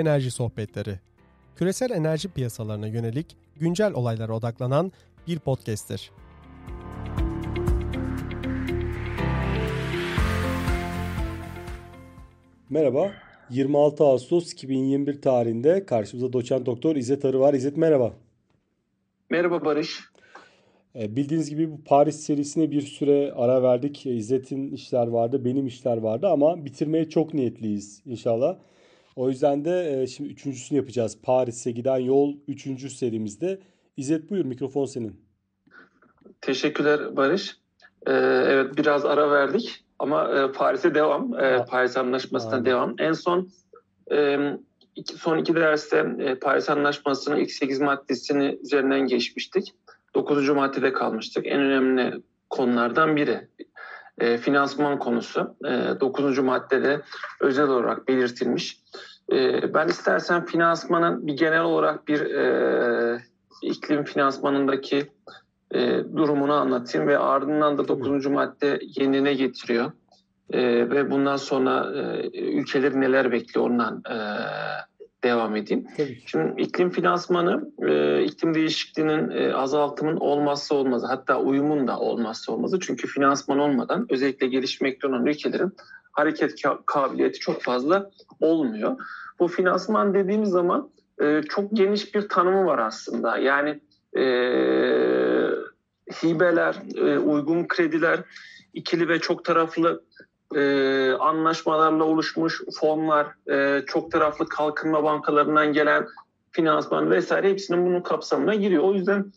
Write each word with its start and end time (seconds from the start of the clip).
Enerji 0.00 0.30
Sohbetleri. 0.30 0.98
Küresel 1.56 1.90
enerji 1.90 2.28
piyasalarına 2.28 2.86
yönelik 2.86 3.36
güncel 3.56 3.92
olaylara 3.92 4.36
odaklanan 4.36 4.92
bir 5.26 5.38
podcast'tir. 5.38 6.10
Merhaba. 12.70 13.12
26 13.50 14.04
Ağustos 14.04 14.52
2021 14.52 15.22
tarihinde 15.22 15.86
karşımızda 15.86 16.32
doçent 16.32 16.66
doktor 16.66 16.96
İzzet 16.96 17.24
Arı 17.24 17.40
var. 17.40 17.54
İzzet 17.54 17.76
merhaba. 17.76 18.12
Merhaba 19.30 19.64
Barış. 19.64 20.00
E, 20.94 21.16
bildiğiniz 21.16 21.50
gibi 21.50 21.72
bu 21.72 21.84
Paris 21.84 22.20
serisine 22.20 22.70
bir 22.70 22.82
süre 22.82 23.32
ara 23.32 23.62
verdik. 23.62 24.06
İzzet'in 24.06 24.70
işler 24.72 25.06
vardı, 25.06 25.44
benim 25.44 25.66
işler 25.66 25.96
vardı 25.96 26.28
ama 26.28 26.64
bitirmeye 26.64 27.08
çok 27.08 27.34
niyetliyiz 27.34 28.02
inşallah. 28.06 28.56
O 29.16 29.28
yüzden 29.28 29.64
de 29.64 30.02
e, 30.02 30.06
şimdi 30.06 30.30
üçüncüsünü 30.30 30.78
yapacağız. 30.78 31.18
Paris'e 31.22 31.70
giden 31.70 31.98
yol 31.98 32.36
üçüncü 32.48 32.90
serimizde. 32.90 33.60
İzzet 33.96 34.30
buyur 34.30 34.44
mikrofon 34.44 34.84
senin. 34.84 35.20
Teşekkürler 36.40 37.16
Barış. 37.16 37.56
Ee, 38.06 38.12
evet 38.46 38.76
biraz 38.76 39.04
ara 39.04 39.30
verdik 39.30 39.84
ama 39.98 40.38
e, 40.38 40.52
Paris'e 40.52 40.94
devam. 40.94 41.40
E, 41.40 41.64
Paris 41.64 41.96
Anlaşması'na 41.96 42.52
Aynen. 42.52 42.64
devam. 42.64 42.94
En 42.98 43.12
son 43.12 43.48
e, 44.12 44.38
iki, 44.96 45.14
son 45.14 45.38
iki 45.38 45.54
derste 45.54 46.06
e, 46.18 46.34
Paris 46.34 46.70
Anlaşması'nın 46.70 47.36
ilk 47.36 47.50
sekiz 47.50 47.80
maddesini 47.80 48.58
üzerinden 48.62 49.00
geçmiştik. 49.00 49.74
Dokuzuncu 50.14 50.54
maddede 50.54 50.92
kalmıştık. 50.92 51.46
En 51.46 51.60
önemli 51.60 52.22
konulardan 52.50 53.16
biri. 53.16 53.48
E, 54.20 54.38
finansman 54.38 54.98
konusu. 54.98 55.56
E, 55.64 56.00
9. 56.00 56.38
maddede 56.38 57.02
özel 57.40 57.68
olarak 57.68 58.08
belirtilmiş. 58.08 58.80
E, 59.32 59.74
ben 59.74 59.88
istersen 59.88 60.46
finansmanın 60.46 61.26
bir 61.26 61.36
genel 61.36 61.62
olarak 61.62 62.08
bir 62.08 62.20
e, 62.20 63.22
iklim 63.62 64.04
finansmanındaki 64.04 65.10
e, 65.74 66.04
durumunu 66.16 66.52
anlatayım 66.52 67.08
ve 67.08 67.18
ardından 67.18 67.78
da 67.78 67.88
9. 67.88 68.26
madde 68.26 68.80
yenine 68.96 69.34
getiriyor. 69.34 69.92
E, 70.50 70.90
ve 70.90 71.10
bundan 71.10 71.36
sonra 71.36 71.92
e, 71.94 72.40
ülkeleri 72.40 73.00
neler 73.00 73.32
bekliyor 73.32 73.70
ondan 73.70 74.02
e, 74.10 74.16
devam 75.24 75.56
edeyim. 75.56 75.86
Tabii. 75.96 76.18
Şimdi 76.26 76.62
iklim 76.62 76.90
finansmanı 76.90 77.70
e, 77.82 78.22
iklim 78.22 78.54
değişikliğinin 78.54 79.30
e, 79.30 79.54
azaltımın 79.54 80.16
olmazsa 80.16 80.74
olmazı 80.74 81.06
hatta 81.06 81.40
uyumun 81.40 81.88
da 81.88 81.98
olmazsa 81.98 82.52
olmazı. 82.52 82.80
Çünkü 82.80 83.06
finansman 83.06 83.58
olmadan 83.58 84.06
özellikle 84.10 84.46
gelişmekte 84.46 85.06
olan 85.06 85.26
ülkelerin 85.26 85.72
hareket 86.12 86.62
kabiliyeti 86.86 87.38
çok 87.38 87.62
fazla 87.62 88.10
olmuyor. 88.40 88.96
Bu 89.38 89.48
finansman 89.48 90.14
dediğimiz 90.14 90.48
zaman 90.48 90.90
e, 91.22 91.42
çok 91.48 91.76
geniş 91.76 92.14
bir 92.14 92.28
tanımı 92.28 92.66
var 92.66 92.78
aslında. 92.78 93.38
Yani 93.38 93.80
e, 94.16 94.22
hibeler, 96.22 96.76
e, 96.96 97.18
uygun 97.18 97.66
krediler, 97.68 98.20
ikili 98.74 99.08
ve 99.08 99.18
çok 99.18 99.44
taraflı 99.44 100.02
e, 100.54 101.12
anlaşmalarla 101.12 102.04
oluşmuş 102.04 102.62
fonlar, 102.80 103.26
e, 103.50 103.84
çok 103.86 104.12
taraflı 104.12 104.48
kalkınma 104.48 105.04
bankalarından 105.04 105.72
gelen 105.72 106.06
finansman 106.52 107.10
vesaire 107.10 107.50
hepsinin 107.50 107.86
bunun 107.86 108.00
kapsamına 108.00 108.54
giriyor. 108.54 108.82
O 108.82 108.94
yüzden 108.94 109.32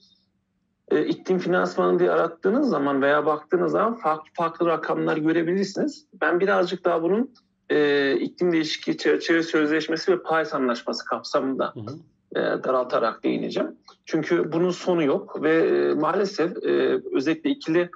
e, 0.91 1.05
iklim 1.05 1.39
finansmanı 1.39 1.99
diye 1.99 2.11
arattığınız 2.11 2.69
zaman 2.69 3.01
veya 3.01 3.25
baktığınız 3.25 3.71
zaman 3.71 3.95
farklı 3.95 4.29
farklı 4.33 4.65
rakamlar 4.65 5.17
görebilirsiniz. 5.17 6.05
Ben 6.21 6.39
birazcık 6.39 6.85
daha 6.85 7.03
bunun 7.03 7.33
e, 7.69 8.11
iklim 8.13 8.51
değişikliği 8.51 8.97
çerçeve 8.97 9.43
sözleşmesi 9.43 10.11
ve 10.11 10.21
Paris 10.21 10.53
Anlaşması 10.53 11.05
kapsamında 11.05 11.73
hı 11.73 11.79
hı. 11.79 11.95
E, 12.35 12.63
daraltarak 12.63 13.23
değineceğim. 13.23 13.77
Çünkü 14.05 14.51
bunun 14.51 14.71
sonu 14.71 15.03
yok 15.03 15.41
ve 15.43 15.53
e, 15.55 15.93
maalesef 15.93 16.57
e, 16.63 17.01
özellikle 17.13 17.49
ikili 17.49 17.89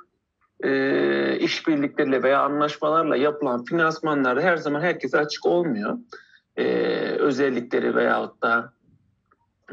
e, 0.64 1.40
işbirlikleriyle 1.40 2.24
veya 2.24 2.42
anlaşmalarla 2.42 3.16
yapılan 3.16 3.64
finansmanlar 3.64 4.42
her 4.42 4.58
zaman 4.58 4.82
herkese 4.82 5.18
açık 5.18 5.46
olmuyor. 5.46 5.98
E, 6.56 6.66
özellikleri 7.20 7.96
veyahut 7.96 8.42
da 8.42 8.74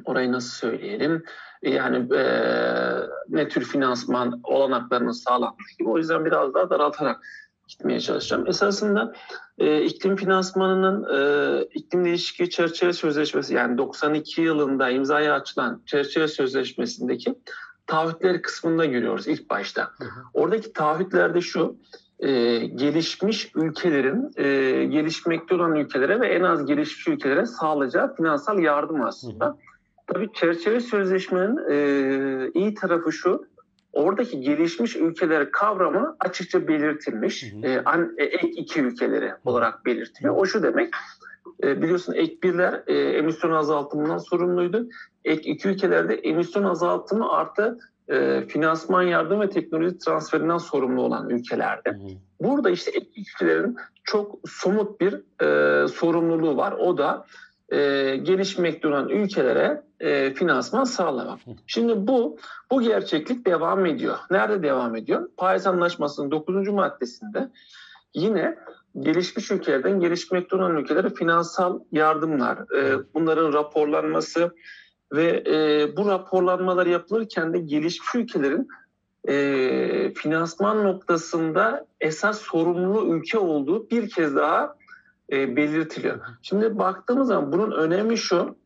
orayı 0.05 0.33
nasıl 0.33 0.51
söyleyelim 0.51 1.23
yani 1.63 2.15
e, 2.15 2.25
ne 3.29 3.49
tür 3.49 3.65
finansman 3.65 4.41
olanaklarının 4.45 5.13
sağlanması 5.13 5.79
gibi. 5.79 5.89
O 5.89 5.99
yüzden 5.99 6.25
biraz 6.25 6.55
daha 6.55 6.71
daraltarak 6.71 7.21
gitmeye 7.69 8.01
çalışacağım. 8.01 8.47
Esasında 8.47 9.13
e, 9.59 9.83
iklim 9.83 10.17
finansmanının 10.17 11.07
e, 11.17 11.65
iklim 11.75 12.05
değişikliği 12.05 12.51
çerçeve 12.51 12.93
sözleşmesi 12.93 13.55
yani 13.55 13.79
92 13.79 14.41
yılında 14.41 14.91
imzaya 14.91 15.35
açılan 15.35 15.83
çerçeve 15.87 16.29
sözleşmesindeki 16.29 17.35
taahhütleri 17.87 18.43
kısmında 18.43 18.85
görüyoruz 18.85 19.29
ilk 19.29 19.51
başta. 19.51 19.83
Hı 19.83 20.05
hı. 20.05 20.21
Oradaki 20.35 20.73
taahhütlerde 20.73 21.41
şu, 21.41 21.77
e, 22.19 22.59
gelişmiş 22.67 23.53
ülkelerin 23.55 24.33
e, 24.37 24.85
gelişmekte 24.85 25.55
olan 25.55 25.77
ülkelere 25.77 26.21
ve 26.21 26.27
en 26.27 26.43
az 26.43 26.67
gelişmiş 26.67 27.09
ülkelere 27.09 27.47
sağlayacağı 27.47 28.17
finansal 28.17 28.59
yardım 28.59 29.01
aslında. 29.01 29.47
Hı 29.47 29.51
hı. 29.51 29.57
Tabii 30.07 30.33
çerçeve 30.33 30.81
sözleşmenin 30.81 31.71
e, 31.71 32.51
iyi 32.55 32.75
tarafı 32.75 33.13
şu, 33.13 33.47
oradaki 33.93 34.41
gelişmiş 34.41 34.97
ülkeler 34.97 35.51
kavramı 35.51 36.17
açıkça 36.21 36.69
belirtilmiş. 36.69 37.53
Hı 37.53 37.57
hı. 37.57 37.67
E, 37.67 37.85
an, 37.85 38.15
e, 38.19 38.25
ek 38.25 38.49
iki 38.49 38.81
ülkeleri 38.81 39.33
olarak 39.45 39.87
belirtiliyor. 39.87 40.35
O 40.37 40.47
şu 40.47 40.63
demek, 40.63 40.95
e, 41.65 41.83
biliyorsun 41.83 42.13
ek 42.13 42.43
birler 42.43 42.83
e, 42.87 42.95
emisyon 42.95 43.51
azaltımından 43.51 44.19
sorumluydu. 44.19 44.89
Ek 45.25 45.51
iki 45.51 45.69
ülkelerde 45.69 46.15
emisyon 46.15 46.65
azaltımı 46.65 47.33
artı 47.33 47.79
e, 48.09 48.41
finansman 48.49 49.03
yardım 49.03 49.41
ve 49.41 49.51
teknoloji 49.51 49.99
transferinden 49.99 50.59
sorumlu 50.59 51.03
olan 51.03 51.31
ülkelerde. 51.31 51.99
Burada 52.41 52.71
işte 52.71 52.91
ek 52.91 53.07
ülkelerin 53.17 53.77
çok 54.05 54.39
somut 54.49 55.01
bir 55.01 55.43
e, 55.45 55.89
sorumluluğu 55.89 56.57
var. 56.57 56.73
O 56.73 56.99
da 56.99 57.27
e, 57.69 57.77
gelişmekte 58.17 58.89
olan 58.89 59.09
ülkelere 59.09 59.83
e, 60.01 60.35
finansman 60.35 60.85
sağlamak. 60.85 61.41
Şimdi 61.67 62.07
bu 62.07 62.39
bu 62.71 62.83
gerçeklik 62.83 63.47
devam 63.47 63.87
ediyor. 63.87 64.17
Nerede 64.31 64.63
devam 64.63 64.97
ediyor? 64.97 65.29
Paris 65.37 65.67
Anlaşması'nın 65.67 66.31
9. 66.31 66.69
maddesinde 66.69 67.51
yine 68.15 68.59
gelişmiş 69.01 69.51
ülkelerden 69.51 70.01
gelişmekte 70.01 70.57
olan 70.57 70.77
ülkelere 70.77 71.11
finansal 71.11 71.81
yardımlar, 71.93 72.77
e, 72.79 72.99
bunların 73.15 73.53
raporlanması 73.53 74.55
ve 75.13 75.45
e, 75.47 75.97
bu 75.97 76.07
raporlanmalar 76.07 76.87
yapılırken 76.87 77.53
de 77.53 77.59
gelişmiş 77.59 78.15
ülkelerin 78.15 78.69
e, 79.29 80.15
finansman 80.15 80.85
noktasında 80.85 81.87
esas 82.01 82.41
sorumlu 82.41 83.17
ülke 83.17 83.39
olduğu 83.39 83.91
bir 83.91 84.11
kez 84.11 84.37
daha 84.37 84.77
e, 85.33 85.57
belirtiliyor. 85.57 86.21
Şimdi 86.43 86.79
baktığımız 86.79 87.29
zaman 87.29 87.53
bunun 87.53 87.71
önemi 87.71 88.19
şu, 88.19 88.57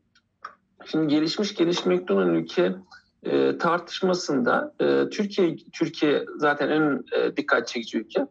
şimdi 0.87 1.09
gelişmiş 1.09 1.55
gelişmekte 1.55 2.15
olan 2.15 2.35
ülke 2.35 2.75
e, 3.23 3.59
tartışmasında 3.59 4.75
e, 4.81 5.09
Türkiye 5.11 5.57
Türkiye 5.73 6.25
zaten 6.37 6.69
en 6.69 7.05
e, 7.17 7.37
dikkat 7.37 7.69
çekici 7.69 7.99
ülke. 7.99 8.27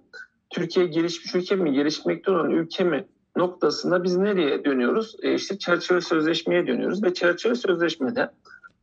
Türkiye 0.50 0.86
gelişmiş 0.86 1.36
ülke 1.36 1.56
mi, 1.56 1.74
gelişmekte 1.74 2.32
olan 2.32 2.52
ülke 2.52 2.84
mi 2.84 3.06
noktasında 3.36 4.04
biz 4.04 4.18
nereye 4.18 4.66
dönüyoruz? 4.66 5.16
E 5.22 5.34
işte 5.34 5.58
çerçeve 5.60 6.02
sözleşmeye 6.02 6.68
dönüyoruz 6.68 7.04
ve 7.04 7.14
çerçeve 7.14 7.56
sözleşmede 7.56 8.32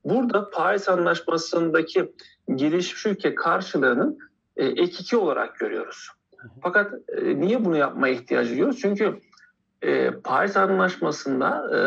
burada 0.05 0.51
Paris 0.51 0.89
Anlaşması'ndaki 0.89 2.13
gelişmiş 2.55 3.07
ülke 3.07 3.35
karşılığının 3.35 4.19
e, 4.56 4.67
ek 4.67 4.97
iki 5.00 5.17
olarak 5.17 5.59
görüyoruz. 5.59 6.09
Fakat 6.62 6.93
e, 7.09 7.41
niye 7.41 7.65
bunu 7.65 7.77
yapmaya 7.77 8.15
ihtiyaç 8.15 8.49
duyuyoruz? 8.49 8.79
Çünkü 8.81 9.21
e, 9.83 10.11
Paris 10.11 10.56
Anlaşması'nda 10.56 11.77
e, 11.77 11.81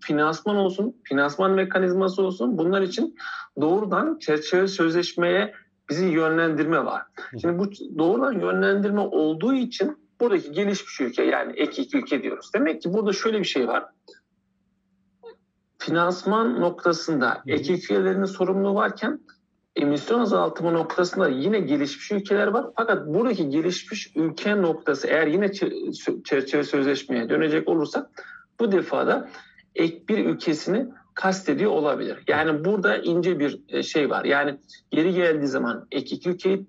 finansman 0.00 0.56
olsun, 0.56 0.96
finansman 1.04 1.50
mekanizması 1.50 2.22
olsun 2.22 2.58
bunlar 2.58 2.82
için 2.82 3.16
doğrudan 3.60 4.18
çerçeve 4.18 4.68
sözleşmeye 4.68 5.54
bizi 5.90 6.06
yönlendirme 6.06 6.84
var. 6.84 7.02
Şimdi 7.40 7.58
bu 7.58 7.70
doğrudan 7.98 8.32
yönlendirme 8.32 9.00
olduğu 9.00 9.54
için 9.54 9.98
buradaki 10.20 10.52
gelişmiş 10.52 11.00
ülke 11.00 11.22
yani 11.22 11.52
ek 11.56 11.82
iki 11.82 11.98
ülke 11.98 12.22
diyoruz. 12.22 12.50
Demek 12.54 12.82
ki 12.82 12.92
burada 12.92 13.12
şöyle 13.12 13.38
bir 13.38 13.44
şey 13.44 13.68
var. 13.68 13.84
Finansman 15.78 16.60
noktasında 16.60 17.42
ek 17.46 17.74
ülkelerinin 17.74 18.24
sorumluluğu 18.24 18.74
varken 18.74 19.20
emisyon 19.76 20.20
azaltımı 20.20 20.74
noktasında 20.74 21.28
yine 21.28 21.60
gelişmiş 21.60 22.12
ülkeler 22.12 22.46
var. 22.46 22.66
Fakat 22.76 23.06
buradaki 23.06 23.50
gelişmiş 23.50 24.12
ülke 24.16 24.62
noktası 24.62 25.06
eğer 25.06 25.26
yine 25.26 25.52
çerçeve 26.24 26.64
sözleşmeye 26.64 27.28
dönecek 27.28 27.68
olursak 27.68 28.06
bu 28.60 28.72
defada 28.72 29.28
ek 29.74 30.02
bir 30.08 30.26
ülkesini 30.26 30.86
kastediyor 31.14 31.70
olabilir. 31.70 32.18
Yani 32.28 32.64
burada 32.64 32.96
ince 32.96 33.38
bir 33.38 33.60
e, 33.68 33.82
şey 33.82 34.10
var. 34.10 34.24
Yani 34.24 34.58
geri 34.90 35.14
geldiği 35.14 35.46
zaman 35.46 35.86
ek 35.90 36.16
iki 36.16 36.30
ülkeyi 36.30 36.66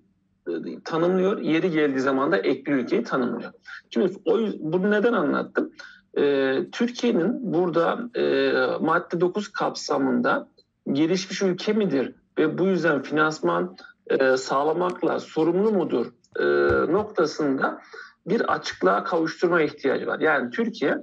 e, 0.47 0.51
tanımlıyor. 0.85 1.41
Yeri 1.41 1.71
geldiği 1.71 1.99
zaman 1.99 2.31
da 2.31 2.37
ek 2.37 2.65
bir 2.65 2.73
ülkeyi 2.73 3.03
tanımlıyor. 3.03 3.51
Şimdi 3.89 4.13
o, 4.25 4.39
bunu 4.59 4.91
neden 4.91 5.13
anlattım? 5.13 5.71
e, 6.17 6.55
Türkiye'nin 6.71 7.53
burada 7.53 7.99
e, 8.15 8.51
madde 8.79 9.21
9 9.21 9.51
kapsamında 9.51 10.47
gelişmiş 10.91 11.41
ülke 11.41 11.73
midir 11.73 12.15
ve 12.37 12.57
bu 12.57 12.65
yüzden 12.65 13.01
finansman 13.01 13.77
e, 14.07 14.37
sağlamakla 14.37 15.19
sorumlu 15.19 15.71
mudur 15.71 16.05
e, 16.39 16.45
noktasında 16.91 17.81
bir 18.27 18.53
açıklığa 18.53 19.03
kavuşturma 19.03 19.61
ihtiyacı 19.61 20.07
var. 20.07 20.19
Yani 20.19 20.49
Türkiye 20.49 20.97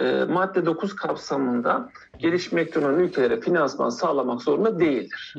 e, 0.00 0.24
madde 0.24 0.66
9 0.66 0.96
kapsamında 0.96 1.90
gelişmekte 2.18 2.80
olan 2.80 2.98
ülkelere 2.98 3.40
finansman 3.40 3.88
sağlamak 3.88 4.42
zorunda 4.42 4.80
değildir. 4.80 5.34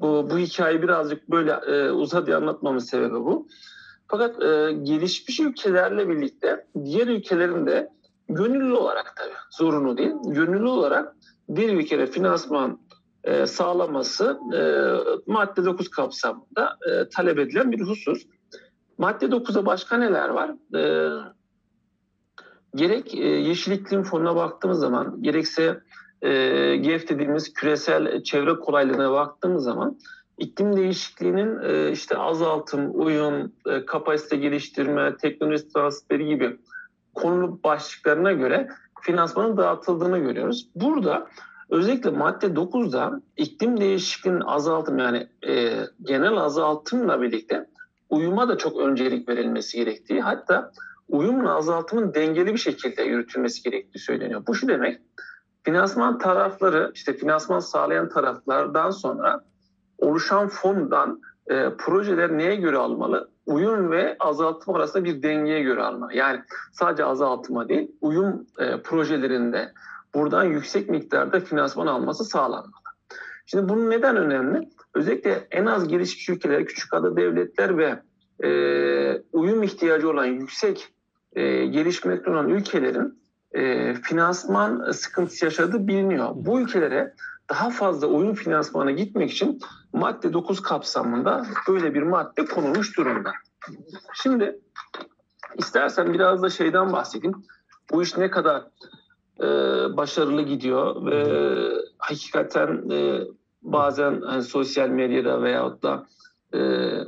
Bu, 0.00 0.30
bu 0.30 0.38
hikayeyi 0.38 0.82
birazcık 0.82 1.30
böyle 1.30 1.52
e, 1.52 1.90
uzadı 1.90 2.36
anlatmamın 2.36 2.78
sebebi 2.78 3.14
bu. 3.14 3.48
Fakat 4.08 4.42
e, 4.42 4.72
gelişmiş 4.82 5.40
ülkelerle 5.40 6.08
birlikte 6.08 6.66
diğer 6.84 7.06
ülkelerin 7.06 7.66
de 7.66 7.90
gönüllü 8.28 8.74
olarak 8.74 9.12
tabii 9.16 9.34
zorunlu 9.50 9.96
değil, 9.96 10.12
gönüllü 10.24 10.68
olarak 10.68 11.16
bir 11.48 11.72
ülkede 11.72 12.06
finansman 12.06 12.78
e, 13.24 13.46
sağlaması 13.46 14.40
e, 14.54 14.62
madde 15.26 15.64
9 15.64 15.90
kapsamında 15.90 16.78
e, 16.90 17.08
talep 17.08 17.38
edilen 17.38 17.72
bir 17.72 17.80
husus. 17.80 18.26
Madde 18.98 19.26
9'a 19.26 19.66
başka 19.66 19.96
neler 19.96 20.28
var? 20.28 20.50
E, 20.74 21.10
gerek 22.74 23.14
e, 23.14 23.26
Yeşil 23.26 23.72
İklim 23.72 24.02
Fonu'na 24.02 24.36
baktığımız 24.36 24.78
zaman, 24.78 25.22
gerekse 25.22 25.80
e, 26.22 26.30
GEF 26.76 27.08
dediğimiz 27.08 27.52
küresel 27.52 28.22
çevre 28.22 28.54
kolaylığına 28.54 29.12
baktığımız 29.12 29.64
zaman 29.64 29.98
iklim 30.38 30.76
değişikliğinin 30.76 31.58
e, 31.62 31.90
işte 31.92 32.16
azaltım, 32.16 32.90
uyum, 32.94 33.52
e, 33.66 33.86
kapasite 33.86 34.36
geliştirme, 34.36 35.16
teknoloji 35.16 35.68
transferi 35.68 36.26
gibi 36.26 36.56
konu 37.14 37.58
başlıklarına 37.64 38.32
göre 38.32 38.68
finansmanın 39.00 39.56
dağıtıldığını 39.56 40.18
görüyoruz. 40.18 40.68
Burada 40.74 41.26
özellikle 41.70 42.10
madde 42.10 42.46
9'da 42.46 43.20
iklim 43.36 43.80
değişikliğinin 43.80 44.40
azaltım 44.40 44.98
yani 44.98 45.26
e, 45.48 45.76
genel 46.02 46.36
azaltımla 46.36 47.22
birlikte 47.22 47.66
uyuma 48.10 48.48
da 48.48 48.58
çok 48.58 48.76
öncelik 48.76 49.28
verilmesi 49.28 49.78
gerektiği 49.78 50.20
hatta 50.20 50.72
uyumla 51.10 51.54
azaltımın 51.54 52.14
dengeli 52.14 52.52
bir 52.52 52.58
şekilde 52.58 53.02
yürütülmesi 53.02 53.62
gerektiği 53.62 53.98
söyleniyor. 53.98 54.42
Bu 54.46 54.54
şu 54.54 54.68
demek 54.68 55.00
finansman 55.62 56.18
tarafları 56.18 56.90
işte 56.94 57.12
finansman 57.12 57.58
sağlayan 57.58 58.08
taraflardan 58.08 58.90
sonra 58.90 59.44
oluşan 59.98 60.48
fondan 60.48 61.20
e, 61.46 61.70
projeler 61.78 62.38
neye 62.38 62.56
göre 62.56 62.76
almalı? 62.76 63.30
Uyum 63.46 63.90
ve 63.90 64.16
azaltım 64.20 64.74
arasında 64.74 65.04
bir 65.04 65.22
dengeye 65.22 65.62
göre 65.62 65.82
almalı. 65.82 66.14
Yani 66.14 66.40
sadece 66.72 67.04
azaltıma 67.04 67.68
değil, 67.68 67.90
uyum 68.00 68.46
e, 68.58 68.82
projelerinde 68.82 69.72
buradan 70.14 70.44
yüksek 70.44 70.88
miktarda 70.90 71.40
finansman 71.40 71.86
alması 71.86 72.24
sağlanmalı. 72.24 72.72
Şimdi 73.46 73.68
bunun 73.68 73.90
neden 73.90 74.16
önemli? 74.16 74.68
Özellikle 74.94 75.46
en 75.50 75.66
az 75.66 75.88
gelişmiş 75.88 76.28
ülkeler, 76.28 76.64
küçük 76.64 76.94
ada 76.94 77.16
devletler 77.16 77.78
ve 77.78 78.02
e, 78.44 79.22
uyum 79.32 79.62
ihtiyacı 79.62 80.10
olan 80.10 80.24
yüksek 80.24 80.88
e, 81.32 81.66
gelişmekte 81.66 82.30
olan 82.30 82.48
ülkelerin 82.48 83.20
e, 83.52 83.94
finansman 83.94 84.90
sıkıntısı 84.90 85.44
yaşadığı 85.44 85.86
biliniyor. 85.86 86.30
Bu 86.34 86.60
ülkelere 86.60 87.14
daha 87.50 87.70
fazla 87.70 88.06
oyun 88.06 88.34
finansmana 88.34 88.90
gitmek 88.90 89.30
için 89.30 89.60
madde 89.92 90.32
9 90.32 90.62
kapsamında 90.62 91.46
böyle 91.68 91.94
bir 91.94 92.02
madde 92.02 92.44
konulmuş 92.44 92.96
durumda. 92.96 93.32
Şimdi 94.14 94.58
istersen 95.58 96.14
biraz 96.14 96.42
da 96.42 96.50
şeyden 96.50 96.92
bahsedeyim. 96.92 97.44
Bu 97.92 98.02
iş 98.02 98.16
ne 98.16 98.30
kadar 98.30 98.62
e, 99.40 99.46
başarılı 99.96 100.42
gidiyor 100.42 101.06
ve 101.06 101.24
hakikaten 101.98 102.90
e, 102.90 103.20
bazen 103.62 104.20
hani, 104.20 104.42
sosyal 104.42 104.88
medyada 104.88 105.42
veyahut 105.42 105.82
da 105.82 106.06
e, 106.54 106.58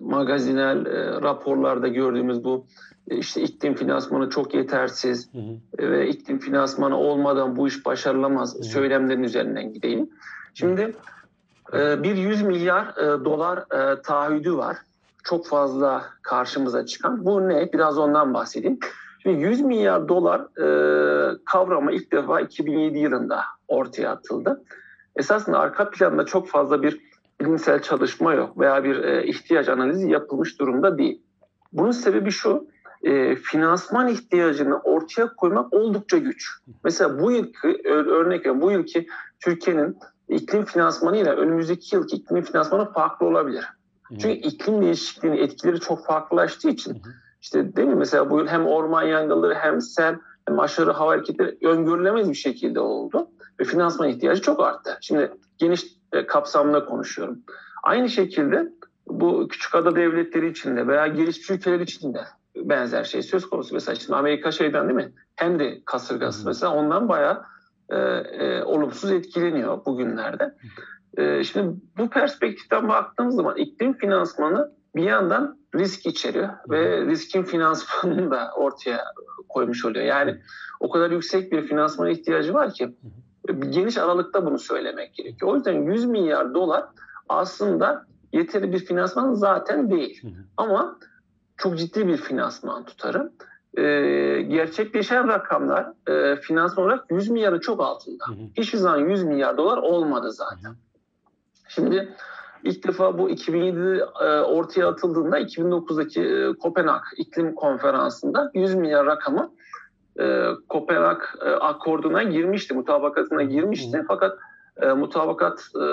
magazinel 0.00 0.86
e, 0.86 1.20
raporlarda 1.22 1.88
gördüğümüz 1.88 2.44
bu 2.44 2.66
işte 3.06 3.42
iklim 3.42 3.74
finansmanı 3.74 4.30
çok 4.30 4.54
yetersiz 4.54 5.34
hı 5.34 5.38
hı. 5.38 5.90
ve 5.90 6.08
iklim 6.08 6.38
finansmanı 6.38 6.96
olmadan 6.96 7.56
bu 7.56 7.68
iş 7.68 7.86
başarılamaz 7.86 8.54
hı 8.54 8.58
hı. 8.58 8.64
söylemlerin 8.64 9.22
üzerinden 9.22 9.72
gideyim. 9.72 10.10
Şimdi 10.54 10.96
e, 11.72 12.02
bir 12.02 12.16
100 12.16 12.42
milyar 12.42 12.86
e, 12.86 13.24
dolar 13.24 13.58
e, 13.58 14.02
taahhüdü 14.02 14.56
var. 14.56 14.76
Çok 15.24 15.46
fazla 15.46 16.04
karşımıza 16.22 16.86
çıkan. 16.86 17.24
Bu 17.24 17.48
ne? 17.48 17.72
Biraz 17.72 17.98
ondan 17.98 18.34
bahsedeyim. 18.34 18.78
Şimdi 19.22 19.42
100 19.42 19.60
milyar 19.60 20.08
dolar 20.08 20.40
e, 20.40 21.38
kavramı 21.44 21.92
ilk 21.92 22.12
defa 22.12 22.40
2007 22.40 22.98
yılında 22.98 23.40
ortaya 23.68 24.10
atıldı. 24.10 24.64
Esasında 25.16 25.58
arka 25.58 25.90
planda 25.90 26.26
çok 26.26 26.48
fazla 26.48 26.82
bir 26.82 27.00
bilimsel 27.40 27.82
çalışma 27.82 28.34
yok 28.34 28.58
veya 28.58 28.84
bir 28.84 29.04
e, 29.04 29.26
ihtiyaç 29.26 29.68
analizi 29.68 30.10
yapılmış 30.10 30.60
durumda 30.60 30.98
değil. 30.98 31.22
Bunun 31.72 31.90
sebebi 31.90 32.30
şu, 32.30 32.66
e, 33.02 33.36
finansman 33.36 34.08
ihtiyacını 34.08 34.78
ortaya 34.78 35.34
koymak 35.34 35.72
oldukça 35.72 36.18
güç. 36.18 36.50
Mesela 36.84 37.18
bu 37.18 37.32
yılki 37.32 37.68
örnek 37.88 38.40
veriyorum, 38.40 38.60
bu 38.60 38.70
yılki 38.70 39.06
Türkiye'nin 39.40 39.98
iklim 40.28 40.64
finansmanı 40.64 41.16
ile 41.16 41.30
önümüzdeki 41.30 41.96
yılki 41.96 42.16
iklim 42.16 42.42
finansmanı 42.42 42.92
farklı 42.92 43.26
olabilir. 43.26 43.64
Çünkü 44.10 44.30
iklim 44.30 44.82
değişikliğinin 44.82 45.38
etkileri 45.38 45.80
çok 45.80 46.06
farklılaştığı 46.06 46.68
için 46.68 47.02
işte 47.42 47.76
değil 47.76 47.88
mi 47.88 47.94
mesela 47.94 48.30
bu 48.30 48.38
yıl 48.38 48.46
hem 48.46 48.66
orman 48.66 49.02
yangınları 49.02 49.54
hem 49.54 49.80
sel 49.80 50.18
hem 50.48 50.60
aşırı 50.60 50.90
hava 50.90 51.10
hareketleri 51.10 51.58
öngörülemez 51.62 52.28
bir 52.28 52.34
şekilde 52.34 52.80
oldu 52.80 53.28
ve 53.60 53.64
finansman 53.64 54.08
ihtiyacı 54.08 54.42
çok 54.42 54.60
arttı. 54.60 54.98
Şimdi 55.00 55.32
geniş 55.58 55.84
e, 56.12 56.26
kapsamda 56.26 56.84
konuşuyorum. 56.84 57.38
Aynı 57.82 58.08
şekilde 58.08 58.72
bu 59.06 59.48
küçük 59.48 59.74
ada 59.74 59.96
devletleri 59.96 60.50
için 60.50 60.76
de 60.76 60.86
veya 60.86 61.06
gelişmiş 61.06 61.50
ülkeler 61.50 61.80
için 61.80 62.14
de 62.14 62.20
benzer 62.68 63.04
şey 63.04 63.22
söz 63.22 63.50
konusu. 63.50 63.74
Mesela 63.74 63.94
şimdi 63.94 64.14
Amerika 64.14 64.52
şeyden 64.52 64.88
değil 64.88 65.06
mi? 65.06 65.12
Hem 65.36 65.58
de 65.58 65.82
kasırgası 65.84 66.46
mesela 66.46 66.74
ondan 66.74 67.08
bayağı 67.08 67.42
e, 67.88 67.96
e, 67.96 68.62
olumsuz 68.62 69.10
etkileniyor 69.10 69.84
bugünlerde. 69.84 70.54
E, 71.16 71.44
şimdi 71.44 71.76
bu 71.98 72.10
perspektiften 72.10 72.88
baktığımız 72.88 73.34
zaman 73.34 73.56
iklim 73.56 73.92
finansmanı 73.92 74.72
bir 74.96 75.02
yandan 75.02 75.58
risk 75.74 76.06
içeriyor 76.06 76.48
ve 76.70 77.06
riskin 77.06 77.42
finansmanını 77.42 78.30
da 78.30 78.50
ortaya 78.56 79.04
koymuş 79.48 79.84
oluyor. 79.84 80.04
Yani 80.04 80.38
o 80.80 80.90
kadar 80.90 81.10
yüksek 81.10 81.52
bir 81.52 81.66
finansmana 81.66 82.10
ihtiyacı 82.10 82.54
var 82.54 82.72
ki 82.72 82.94
geniş 83.70 83.98
aralıkta 83.98 84.46
bunu 84.46 84.58
söylemek 84.58 85.14
gerekiyor. 85.14 85.52
O 85.52 85.56
yüzden 85.56 85.82
100 85.82 86.04
milyar 86.04 86.54
dolar 86.54 86.84
aslında 87.28 88.06
yeteri 88.32 88.72
bir 88.72 88.78
finansman 88.78 89.34
zaten 89.34 89.90
değil. 89.90 90.22
Ama 90.56 90.98
çok 91.62 91.78
ciddi 91.78 92.08
bir 92.08 92.16
finansman 92.16 92.84
tutarı. 92.84 93.32
Ee, 93.78 93.82
gerçekleşen 94.48 95.28
rakamlar 95.28 95.86
e, 96.08 96.36
finansman 96.36 96.86
olarak 96.86 97.04
100 97.10 97.30
milyarın 97.30 97.60
çok 97.60 97.80
altında. 97.80 98.24
Hiçbir 98.56 98.78
zaman 98.78 98.98
100 98.98 99.24
milyar 99.24 99.56
dolar 99.56 99.78
olmadı 99.78 100.32
zaten. 100.32 100.74
Şimdi 101.68 102.08
ilk 102.64 102.86
defa 102.88 103.18
bu 103.18 103.30
2007 103.30 104.04
e, 104.20 104.40
ortaya 104.40 104.88
atıldığında 104.88 105.40
2009'daki 105.40 106.22
e, 106.22 106.58
Kopenhag 106.58 107.02
iklim 107.16 107.54
konferansında 107.54 108.50
100 108.54 108.74
milyar 108.74 109.06
rakamı 109.06 109.50
e, 110.20 110.46
Kopenhag 110.68 111.22
e, 111.44 111.50
akorduna 111.50 112.22
girmişti, 112.22 112.74
mutabakatına 112.74 113.42
girmişti. 113.42 113.98
Hı. 113.98 114.04
Fakat 114.08 114.38
e, 114.82 114.86
mutabakat 114.86 115.68
e, 115.74 115.84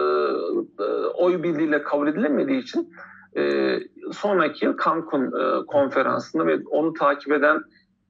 e, 0.83 0.85
oy 1.13 1.43
birliğiyle 1.43 1.83
kabul 1.83 2.07
edilemediği 2.07 2.61
için 2.61 2.93
e, 3.37 3.75
sonraki 4.11 4.65
yıl 4.65 4.77
Cancun 4.85 5.25
e, 5.25 5.65
konferansında 5.65 6.47
ve 6.47 6.59
onu 6.69 6.93
takip 6.93 7.31
eden 7.33 7.61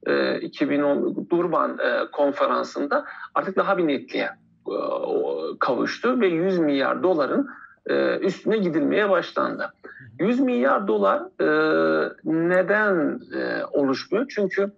e, 0.07 0.39
2010 0.39 1.27
Durban 1.29 1.77
e, 1.79 2.11
konferansında 2.11 3.05
artık 3.35 3.55
daha 3.55 3.77
bir 3.77 3.87
netliğe 3.87 4.29
e, 4.67 4.75
kavuştu 5.59 6.21
ve 6.21 6.27
100 6.27 6.59
milyar 6.59 7.03
doların 7.03 7.49
e, 7.85 8.17
üstüne 8.17 8.57
gidilmeye 8.57 9.09
başlandı. 9.09 9.73
100 10.19 10.39
milyar 10.39 10.87
dolar 10.87 11.21
e, 11.41 12.11
neden 12.23 13.19
e, 13.33 13.65
oluşmuyor? 13.65 14.25
Çünkü 14.29 14.71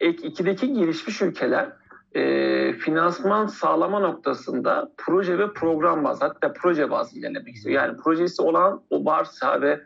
ek 0.00 0.28
2'deki 0.28 0.72
gelişmiş 0.72 1.22
ülkeler 1.22 1.68
e, 2.14 2.72
finansman 2.72 3.46
sağlama 3.46 4.00
noktasında 4.00 4.92
proje 4.96 5.38
ve 5.38 5.52
program 5.52 6.04
bazı 6.04 6.24
hatta 6.24 6.52
proje 6.52 6.90
bazı 6.90 7.18
ilerlemek 7.18 7.54
istiyor. 7.54 7.82
Yani 7.82 7.96
projesi 7.96 8.42
olan 8.42 8.82
o 8.90 9.04
varsa 9.04 9.60
ve 9.60 9.80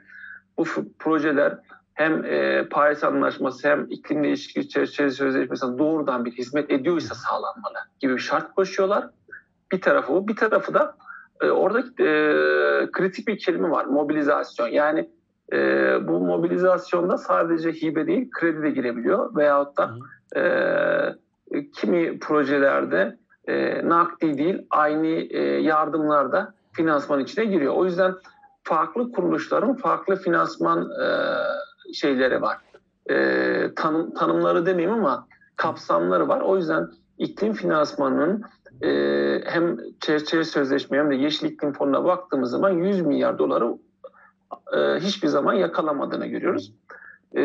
bu 0.59 0.65
projeler 0.99 1.59
hem 1.95 2.25
e, 2.25 2.69
Paris 2.69 3.05
Anlaşması 3.05 3.69
hem 3.69 3.87
iklim 3.91 4.25
değişikliği 4.25 4.69
çerçevesi 4.69 5.17
sözleşmesi 5.17 5.67
doğrudan 5.79 6.25
bir 6.25 6.33
hizmet 6.33 6.71
ediyorsa 6.71 7.15
sağlanmalı 7.15 7.79
gibi 8.01 8.15
bir 8.15 8.21
şart 8.21 8.55
koşuyorlar. 8.55 9.09
Bir 9.73 9.81
tarafı 9.81 10.13
bu. 10.13 10.29
Bir 10.29 10.37
tarafı 10.37 10.75
da 10.75 10.97
e, 11.43 11.51
orada 11.51 11.79
e, 11.81 12.11
kritik 12.93 13.29
bir 13.29 13.39
kelime 13.39 13.71
var. 13.71 13.85
Mobilizasyon. 13.85 14.69
Yani 14.69 15.11
e, 15.53 15.59
bu 16.09 16.21
mobilizasyonda 16.21 17.19
sadece 17.19 17.73
hibe 17.73 18.07
değil 18.07 18.31
kredi 18.31 18.63
de 18.63 18.71
girebiliyor 18.71 19.37
veyahut 19.37 19.77
da 19.77 19.95
e, 20.37 20.43
kimi 21.73 22.19
projelerde 22.19 23.17
e, 23.49 23.89
nakdi 23.89 24.39
değil 24.39 24.67
aynı 24.71 25.07
e, 25.07 25.41
yardımlarda 25.43 26.55
finansman 26.73 27.21
içine 27.21 27.45
giriyor. 27.45 27.75
O 27.75 27.85
yüzden 27.85 28.15
farklı 28.65 29.13
kuruluşların 29.13 29.77
farklı 29.77 30.17
finansman 30.17 30.91
e, 30.91 31.07
şeyleri 31.95 32.43
var. 32.43 32.59
E, 33.11 33.75
tanım, 33.75 34.15
tanımları 34.15 34.67
demeyeyim 34.67 34.99
ama 34.99 35.27
kapsamları 35.57 36.29
var. 36.29 36.41
O 36.41 36.57
yüzden 36.57 36.89
iklim 37.19 37.53
finansmanının 37.53 38.43
e, 38.83 38.91
hem 39.45 39.77
çerçeve 40.01 40.45
sözleşme 40.45 40.99
hem 40.99 41.11
de 41.11 41.15
Yeşil 41.15 41.47
İklim 41.47 41.73
Fonu'na 41.73 42.05
baktığımız 42.05 42.51
zaman 42.51 42.71
100 42.71 43.01
milyar 43.01 43.39
doları 43.39 43.75
e, 44.77 45.01
hiçbir 45.01 45.29
zaman 45.29 45.55
yakalamadığını 45.55 46.27
görüyoruz. 46.27 46.73
E, 47.37 47.43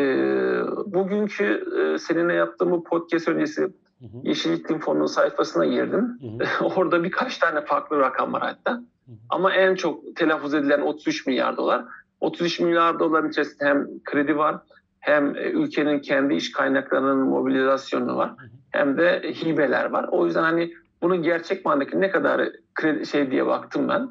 bugünkü 0.86 1.64
e, 1.80 1.98
seninle 1.98 2.34
yaptığım 2.34 2.70
bu 2.70 2.84
podcast 2.84 3.28
öncesi 3.28 3.68
hı 4.00 4.06
hı. 4.06 4.78
Fonu'nun 4.78 5.06
sayfasına 5.06 5.66
girdim. 5.66 6.18
Hı 6.20 6.44
hı. 6.44 6.64
Orada 6.76 7.04
birkaç 7.04 7.38
tane 7.38 7.64
farklı 7.64 7.98
rakam 7.98 8.32
var 8.32 8.42
hatta. 8.42 8.72
Hı 8.72 9.12
hı. 9.12 9.16
Ama 9.28 9.52
en 9.54 9.74
çok 9.74 10.16
telaffuz 10.16 10.54
edilen 10.54 10.80
33 10.80 11.26
milyar 11.26 11.56
dolar. 11.56 11.84
33 12.20 12.60
milyar 12.60 12.98
doların 12.98 13.28
içerisinde 13.28 13.64
hem 13.64 13.86
kredi 14.04 14.36
var 14.36 14.56
hem 15.00 15.34
ülkenin 15.34 15.98
kendi 15.98 16.34
iş 16.34 16.52
kaynaklarının 16.52 17.18
mobilizasyonu 17.18 18.16
var 18.16 18.34
hem 18.70 18.98
de 18.98 19.32
hibeler 19.34 19.84
var. 19.84 20.08
O 20.10 20.26
yüzden 20.26 20.42
hani 20.42 20.72
bunun 21.02 21.22
gerçek 21.22 21.64
manadaki 21.64 22.00
ne 22.00 22.10
kadar 22.10 22.50
kredi 22.74 23.06
şey 23.06 23.30
diye 23.30 23.46
baktım 23.46 23.88
ben. 23.88 24.08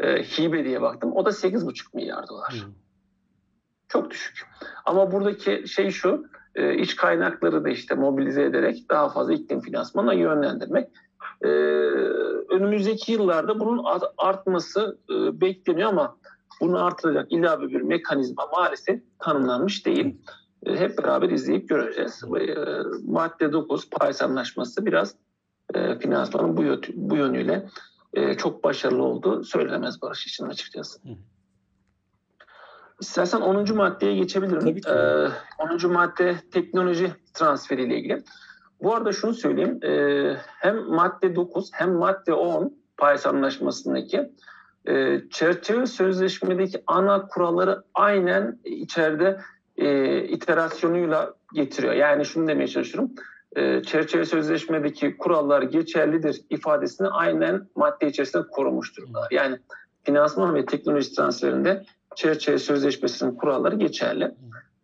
E, 0.00 0.22
hibe 0.22 0.64
diye 0.64 0.82
baktım. 0.82 1.12
O 1.12 1.24
da 1.24 1.30
8,5 1.30 1.96
milyar 1.96 2.28
dolar. 2.28 2.50
Hmm. 2.52 2.72
Çok 3.88 4.10
düşük. 4.10 4.46
Ama 4.84 5.12
buradaki 5.12 5.68
şey 5.68 5.90
şu, 5.90 6.24
e, 6.58 6.78
iç 6.78 6.96
kaynakları 6.96 7.64
da 7.64 7.68
işte 7.68 7.94
mobilize 7.94 8.42
ederek 8.42 8.90
daha 8.90 9.08
fazla 9.08 9.32
iklim 9.32 9.60
finansmanına 9.60 10.12
yönlendirmek. 10.12 10.88
E, 11.42 11.48
önümüzdeki 12.54 13.12
yıllarda 13.12 13.60
bunun 13.60 13.84
artması 14.18 14.98
e, 15.10 15.40
bekleniyor 15.40 15.88
ama 15.88 16.16
bunu 16.60 16.84
artıracak 16.84 17.32
ilave 17.32 17.68
bir 17.68 17.80
mekanizma 17.80 18.46
maalesef 18.52 19.00
tanımlanmış 19.18 19.86
değil. 19.86 20.16
E, 20.66 20.76
hep 20.76 20.98
beraber 20.98 21.30
izleyip 21.30 21.68
göreceğiz. 21.68 22.22
E, 22.40 22.54
madde 23.04 23.52
9 23.52 23.90
Paris 23.90 24.22
Anlaşması 24.22 24.86
biraz 24.86 25.14
e, 25.74 25.98
finansmanın 25.98 26.56
bu, 26.56 26.62
bu 26.94 27.16
yönüyle 27.16 27.68
e, 28.14 28.34
çok 28.34 28.64
başarılı 28.64 29.02
olduğu 29.02 29.44
söylenemez 29.44 30.02
Barış 30.02 30.26
için 30.26 30.46
açıkçası. 30.46 30.98
Hı. 31.02 31.08
İstersen 33.00 33.40
10. 33.40 33.76
maddeye 33.76 34.14
geçebilirim. 34.14 34.60
Tabii 34.60 34.80
ki. 34.80 34.90
Ee, 34.90 35.84
10. 35.86 35.92
madde 35.92 36.36
teknoloji 36.52 37.12
transferi 37.34 37.82
ile 37.82 37.96
ilgili. 37.98 38.22
Bu 38.82 38.94
arada 38.94 39.12
şunu 39.12 39.34
söyleyeyim. 39.34 39.84
E, 39.84 40.36
hem 40.46 40.82
madde 40.82 41.36
9 41.36 41.70
hem 41.72 41.92
madde 41.92 42.32
10 42.32 42.78
Paris 42.96 43.26
Anlaşması'ndaki 43.26 44.32
e, 44.88 45.20
çerçeve 45.30 45.86
sözleşmedeki 45.86 46.82
ana 46.86 47.26
kuralları 47.26 47.82
aynen 47.94 48.58
içeride 48.64 49.40
e, 49.76 50.18
iterasyonuyla 50.22 51.34
getiriyor. 51.54 51.94
Yani 51.94 52.24
şunu 52.24 52.48
demeye 52.48 52.68
çalışıyorum. 52.68 53.10
E, 53.56 53.82
çerçeve 53.82 54.24
sözleşmedeki 54.24 55.16
kurallar 55.16 55.62
geçerlidir 55.62 56.40
ifadesini 56.50 57.08
aynen 57.08 57.68
madde 57.76 58.06
içerisinde 58.06 58.42
korumuş 58.52 58.96
durumdalar. 58.96 59.28
Yani 59.30 59.58
finansman 60.04 60.54
ve 60.54 60.66
teknoloji 60.66 61.14
transferinde 61.14 61.84
çerçeve 62.18 62.58
sözleşmesinin 62.58 63.34
kuralları 63.34 63.76
geçerli. 63.76 64.34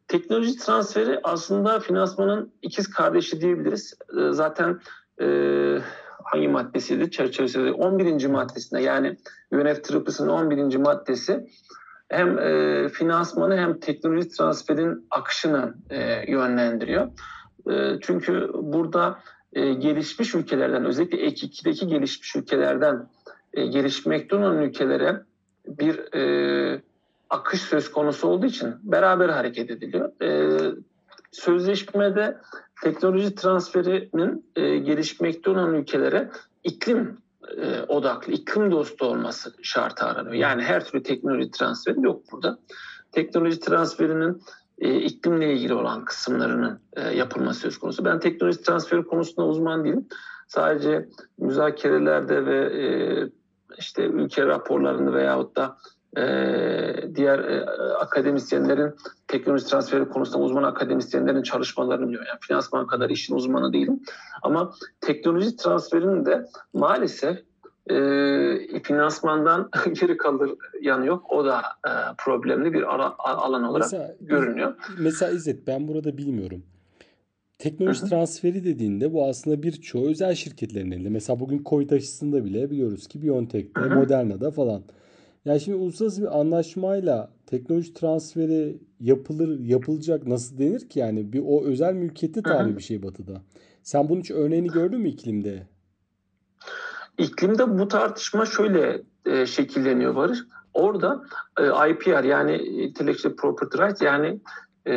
Teknoloji 0.09 0.57
transferi 0.57 1.21
aslında 1.23 1.81
finansmanın 1.81 2.53
ikiz 2.63 2.91
kardeşi 2.91 3.41
diyebiliriz. 3.41 3.95
E, 4.19 4.33
zaten 4.33 4.81
e, 5.21 5.27
hangi 6.25 6.49
maddesiydi? 6.49 7.11
Çerçeve 7.11 7.49
sözleşmesi 7.49 7.85
11. 7.85 8.27
maddesinde 8.27 8.83
yani 8.83 9.17
UNFCCC'nin 9.51 10.29
11. 10.29 10.77
maddesi 10.77 11.47
hem 12.09 12.39
e, 12.39 12.89
finansmanı 12.89 13.57
hem 13.57 13.81
teknoloji 13.81 14.29
transferin 14.29 15.07
akışını 15.11 15.75
e, 15.91 16.33
yönlendiriyor. 16.33 17.09
E, 17.71 18.01
çünkü 18.01 18.51
burada 18.55 19.19
e, 19.53 19.75
gelişmiş 19.75 20.35
ülkelerden 20.35 20.85
özellikle 20.85 21.19
ek 21.19 21.47
2'deki 21.47 21.87
gelişmiş 21.87 22.37
ülkelerden 22.37 23.09
e, 23.55 23.67
gelişmekte 23.67 24.37
olan 24.37 24.63
ülkelere 24.63 25.23
bir 25.67 26.15
e, 26.15 26.83
akış 27.31 27.61
söz 27.61 27.93
konusu 27.93 28.29
olduğu 28.29 28.47
için 28.47 28.75
beraber 28.83 29.29
hareket 29.29 29.71
ediliyor. 29.71 30.23
E, 30.23 30.59
sözleşmede 31.33 32.39
teknoloji 32.83 33.35
transferinin 33.35 34.47
e, 34.57 34.79
gelişmekte 34.79 35.51
olan 35.51 35.75
ülkelere 35.75 36.31
iklim 36.65 37.19
e, 37.57 37.83
odaklı, 37.83 38.33
iklim 38.33 38.71
dostu 38.71 39.07
olması 39.07 39.55
şartı 39.63 40.05
aranıyor. 40.05 40.35
Yani 40.35 40.63
her 40.63 40.85
türlü 40.85 41.03
teknoloji 41.03 41.51
transferi 41.51 42.03
yok 42.03 42.23
burada. 42.33 42.59
Teknoloji 43.13 43.61
transferinin 43.61 44.43
e, 44.79 44.95
iklimle 44.97 45.53
ilgili 45.53 45.75
olan 45.75 46.05
kısımlarının 46.05 46.81
e, 46.93 47.03
yapılması 47.03 47.61
söz 47.61 47.79
konusu. 47.79 48.05
Ben 48.05 48.21
teknoloji 48.21 48.63
transferi 48.63 49.05
konusunda 49.05 49.47
uzman 49.47 49.85
değilim. 49.85 50.09
Sadece 50.49 51.09
müzakerelerde 51.39 52.47
ve 52.47 52.83
e, 52.83 52.85
işte 53.79 54.03
ülke 54.07 54.47
raporlarını 54.47 55.15
veyahut 55.15 55.57
da 55.57 55.79
e, 56.17 56.25
diğer 57.15 57.39
e, 57.39 57.65
akademisyenlerin 57.95 58.95
teknoloji 59.29 59.67
transferi 59.67 60.09
konusunda 60.09 60.45
uzman 60.45 60.63
akademisyenlerin 60.63 61.43
çalışmalarını 61.43 62.09
biliyorum. 62.09 62.29
Yani 62.29 62.39
finansman 62.41 62.87
kadar 62.87 63.11
işin 63.11 63.35
uzmanı 63.35 63.73
değilim. 63.73 64.01
Ama 64.43 64.73
teknoloji 65.01 65.57
transferinin 65.57 66.27
de 66.27 66.47
maalesef 66.73 67.39
e, 67.91 68.83
finansmandan 68.83 69.71
geri 70.01 70.17
kalır 70.17 70.51
yanı 70.83 71.07
yok. 71.07 71.33
O 71.33 71.45
da 71.45 71.61
e, 71.61 71.93
problemli 72.19 72.73
bir 72.73 72.95
ara, 72.95 73.15
alan 73.19 73.65
olarak 73.65 73.85
mesela, 73.93 74.15
görünüyor. 74.21 74.75
Mesela 74.99 75.33
İzzet 75.33 75.67
ben 75.67 75.89
burada 75.89 76.19
bilmiyorum. 76.19 76.63
Teknoloji 77.59 78.01
Hı-hı. 78.01 78.09
transferi 78.09 78.65
dediğinde 78.65 79.13
bu 79.13 79.29
aslında 79.29 79.63
birçoğu 79.63 80.09
özel 80.09 80.35
şirketlerin 80.35 80.91
elinde. 80.91 81.09
Mesela 81.09 81.41
bugün 81.41 81.63
COVID 81.67 81.91
aşısında 81.91 82.45
bile 82.45 82.71
biliyoruz 82.71 83.07
ki 83.07 83.23
BioNTech'te, 83.23 83.81
Hı-hı. 83.81 83.95
Moderna'da 83.95 84.51
falan. 84.51 84.83
Yani 85.45 85.61
şimdi 85.61 85.77
uluslararası 85.77 86.23
bir 86.23 86.41
anlaşmayla 86.41 87.31
teknoloji 87.47 87.95
transferi 87.95 88.79
yapılır 89.01 89.59
yapılacak 89.59 90.27
nasıl 90.27 90.59
denir 90.59 90.89
ki 90.89 90.99
yani 90.99 91.33
bir 91.33 91.43
o 91.47 91.65
özel 91.65 91.95
mülkiyette 91.95 92.43
tabi 92.43 92.77
bir 92.77 92.83
şey 92.83 93.03
batıda. 93.03 93.43
Sen 93.83 94.09
bunun 94.09 94.21
hiç 94.21 94.31
örneğini 94.31 94.69
gördün 94.69 95.01
mü 95.01 95.09
iklimde? 95.09 95.67
İklimde 97.19 97.79
bu 97.79 97.89
tartışma 97.89 98.47
şöyle 98.47 99.03
e, 99.27 99.47
şekilleniyor 99.47 100.17
Barış. 100.17 100.39
Orada 100.75 101.23
e, 101.59 101.91
IPR 101.91 102.25
yani 102.25 102.57
Intellectual 102.57 103.37
Property 103.37 103.79
Rights 103.79 104.03
yani 104.03 104.41
e, 104.87 104.95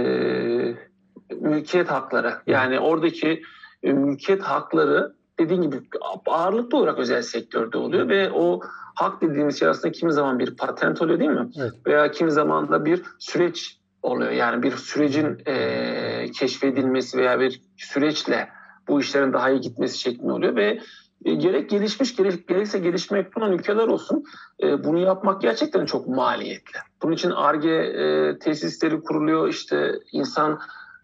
mülkiyet 1.41 1.87
hakları 1.87 2.33
yani 2.47 2.79
oradaki 2.79 3.41
e, 3.83 3.93
mülkiyet 3.93 4.41
hakları 4.41 5.16
dediğin 5.39 5.61
gibi 5.61 5.81
ağırlıklı 6.25 6.77
olarak 6.77 6.99
özel 6.99 7.21
sektörde 7.21 7.77
oluyor 7.77 8.09
ve 8.09 8.31
o 8.31 8.59
hak 8.95 9.21
dediğimiz 9.21 9.59
şey 9.59 9.67
aslında 9.67 9.91
kimi 9.91 10.13
zaman 10.13 10.39
bir 10.39 10.55
patent 10.55 11.01
oluyor 11.01 11.19
değil 11.19 11.31
mi? 11.31 11.49
Evet. 11.59 11.73
Veya 11.87 12.11
kimi 12.11 12.31
zaman 12.31 12.71
da 12.71 12.85
bir 12.85 13.03
süreç 13.19 13.77
oluyor. 14.03 14.31
Yani 14.31 14.63
bir 14.63 14.71
sürecin 14.71 15.41
e, 15.45 16.31
keşfedilmesi 16.31 17.17
veya 17.17 17.39
bir 17.39 17.61
süreçle 17.77 18.49
bu 18.87 18.99
işlerin 18.99 19.33
daha 19.33 19.49
iyi 19.49 19.61
gitmesi 19.61 19.99
şeklinde 19.99 20.31
oluyor 20.31 20.55
ve 20.55 20.79
e, 21.25 21.33
gerek 21.33 21.69
gelişmiş 21.69 22.15
gerek, 22.15 22.47
gerekse 22.47 22.79
gelişmekte 22.79 23.39
olan 23.39 23.51
ülkeler 23.51 23.87
olsun 23.87 24.23
e, 24.63 24.83
bunu 24.83 24.99
yapmak 24.99 25.41
gerçekten 25.41 25.85
çok 25.85 26.07
maliyetli. 26.07 26.79
Bunun 27.01 27.13
için 27.13 27.31
ARGE 27.31 27.69
e, 27.69 28.39
tesisleri 28.39 29.01
kuruluyor 29.01 29.47
işte 29.47 29.91
insan 30.11 30.59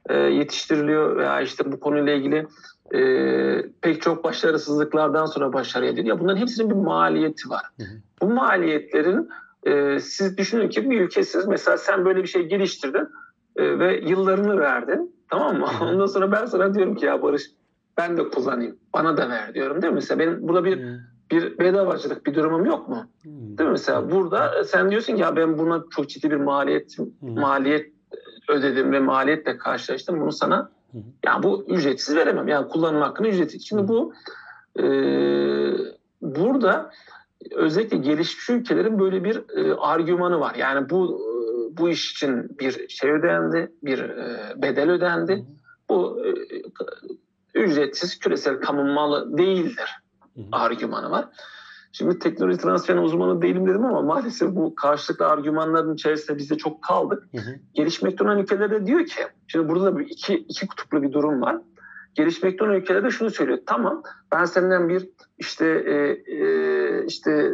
e, 0.10 0.18
yetiştiriliyor 0.18 1.18
veya 1.18 1.42
işte 1.42 1.72
bu 1.72 1.80
konuyla 1.80 2.14
ilgili 2.14 2.48
e, 2.94 3.00
pek 3.82 4.02
çok 4.02 4.24
başarısızlıklardan 4.24 5.26
sonra 5.26 5.54
başarıya. 5.54 5.92
Ya 5.92 6.20
bunların 6.20 6.42
hepsinin 6.42 6.70
bir 6.70 6.76
maliyeti 6.76 7.50
var. 7.50 7.66
Hı 7.78 7.84
hı. 7.84 7.98
Bu 8.22 8.34
maliyetlerin 8.34 9.30
e, 9.64 10.00
siz 10.00 10.38
düşünün 10.38 10.70
ki 10.70 10.90
bir 10.90 11.02
ülkesiz 11.02 11.48
mesela 11.48 11.78
sen 11.78 12.06
böyle 12.06 12.24
bir 12.24 12.28
şey 12.28 12.48
geliştirdin 12.48 13.08
e, 13.56 13.80
ve 13.80 14.02
yıllarını 14.06 14.60
verdin 14.60 15.16
tamam 15.30 15.60
mı? 15.60 15.68
Ondan 15.82 16.06
sonra 16.06 16.32
ben 16.32 16.46
sana 16.46 16.74
diyorum 16.74 16.96
ki 16.96 17.06
ya 17.06 17.22
Barış 17.22 17.44
ben 17.98 18.18
de 18.18 18.30
kullanayım. 18.30 18.78
Bana 18.94 19.18
da 19.18 19.30
ver 19.30 19.54
diyorum 19.54 19.82
değil 19.82 19.94
mi? 19.94 19.96
Mesela 19.96 20.20
benim 20.20 20.48
burada 20.48 20.66
bir 20.66 20.80
bir 21.32 21.60
bedavacılık 21.60 22.26
bir 22.26 22.34
durumum 22.34 22.66
yok 22.66 22.90
mu? 22.90 23.06
Değil 23.26 23.70
mi? 23.70 23.72
Mesela 23.72 24.12
burada 24.12 24.64
sen 24.64 24.92
diyorsun 24.92 25.16
ki 25.16 25.22
ya 25.22 25.36
ben 25.36 25.58
buna 25.58 25.84
çok 25.96 26.10
ciddi 26.10 26.32
bir 26.32 26.36
maliyet 26.36 26.98
maliyet 27.22 27.94
ödedim 28.50 28.92
ve 28.92 29.00
maliyetle 29.00 29.58
karşılaştım. 29.58 30.22
Bunu 30.22 30.32
sana 30.32 30.72
Hı 30.94 30.98
Yani 31.26 31.44
bu 31.44 31.66
ücretsiz 31.68 32.16
veremem. 32.16 32.48
Yani 32.48 32.68
kullanım 32.68 33.02
hakkını 33.02 33.28
ücretsiz. 33.28 33.68
Şimdi 33.68 33.88
bu 33.88 34.14
e, 34.80 34.84
burada 36.22 36.92
özellikle 37.52 37.98
gelişmiş 37.98 38.50
ülkelerin 38.50 39.00
böyle 39.00 39.24
bir 39.24 39.58
e, 39.58 39.74
argümanı 39.74 40.40
var. 40.40 40.56
Yani 40.56 40.90
bu 40.90 41.22
e, 41.22 41.78
bu 41.78 41.90
iş 41.90 42.12
için 42.12 42.60
bir 42.60 42.90
şey 42.90 43.12
ödendi, 43.12 43.72
bir 43.84 44.00
e, 44.00 44.54
bedel 44.62 44.92
ödendi. 44.92 45.34
Hı. 45.34 45.46
Bu 45.90 46.26
e, 46.26 46.34
ücretsiz 47.60 48.20
küresel 48.20 48.60
kamu 48.60 48.94
malı 48.94 49.38
değildir 49.38 50.04
argümanı 50.52 51.12
var. 51.12 51.26
Şimdi 51.96 52.20
teknoloji 52.20 52.58
transferinin 52.58 53.04
uzmanı 53.04 53.42
değilim 53.42 53.68
dedim 53.68 53.86
ama 53.86 54.02
maalesef 54.02 54.56
bu 54.56 54.76
karşılıklı 54.76 55.28
argümanların 55.28 55.94
içerisinde 55.94 56.38
biz 56.38 56.50
de 56.50 56.58
çok 56.58 56.82
kaldık. 56.82 57.24
Hı 57.32 57.38
hı. 57.38 57.56
Gelişmekte 57.74 58.24
olan 58.24 58.40
ülkelerde 58.40 58.86
diyor 58.86 59.06
ki, 59.06 59.22
şimdi 59.48 59.70
burada 59.70 59.86
da 59.86 59.98
bir 59.98 60.06
iki, 60.06 60.36
iki 60.36 60.68
kutuplu 60.68 61.04
bir 61.04 61.12
durum 61.12 61.42
var. 61.42 61.58
Gelişmekte 62.16 62.64
olan 62.64 62.76
ülkelerde 62.76 63.10
şunu 63.10 63.30
söylüyor. 63.30 63.60
Tamam 63.66 64.04
ben 64.32 64.46
senden 64.46 64.90
bir 64.90 65.10
işte 65.38 65.66
e, 65.66 65.94
e, 66.36 67.06
işte 67.06 67.52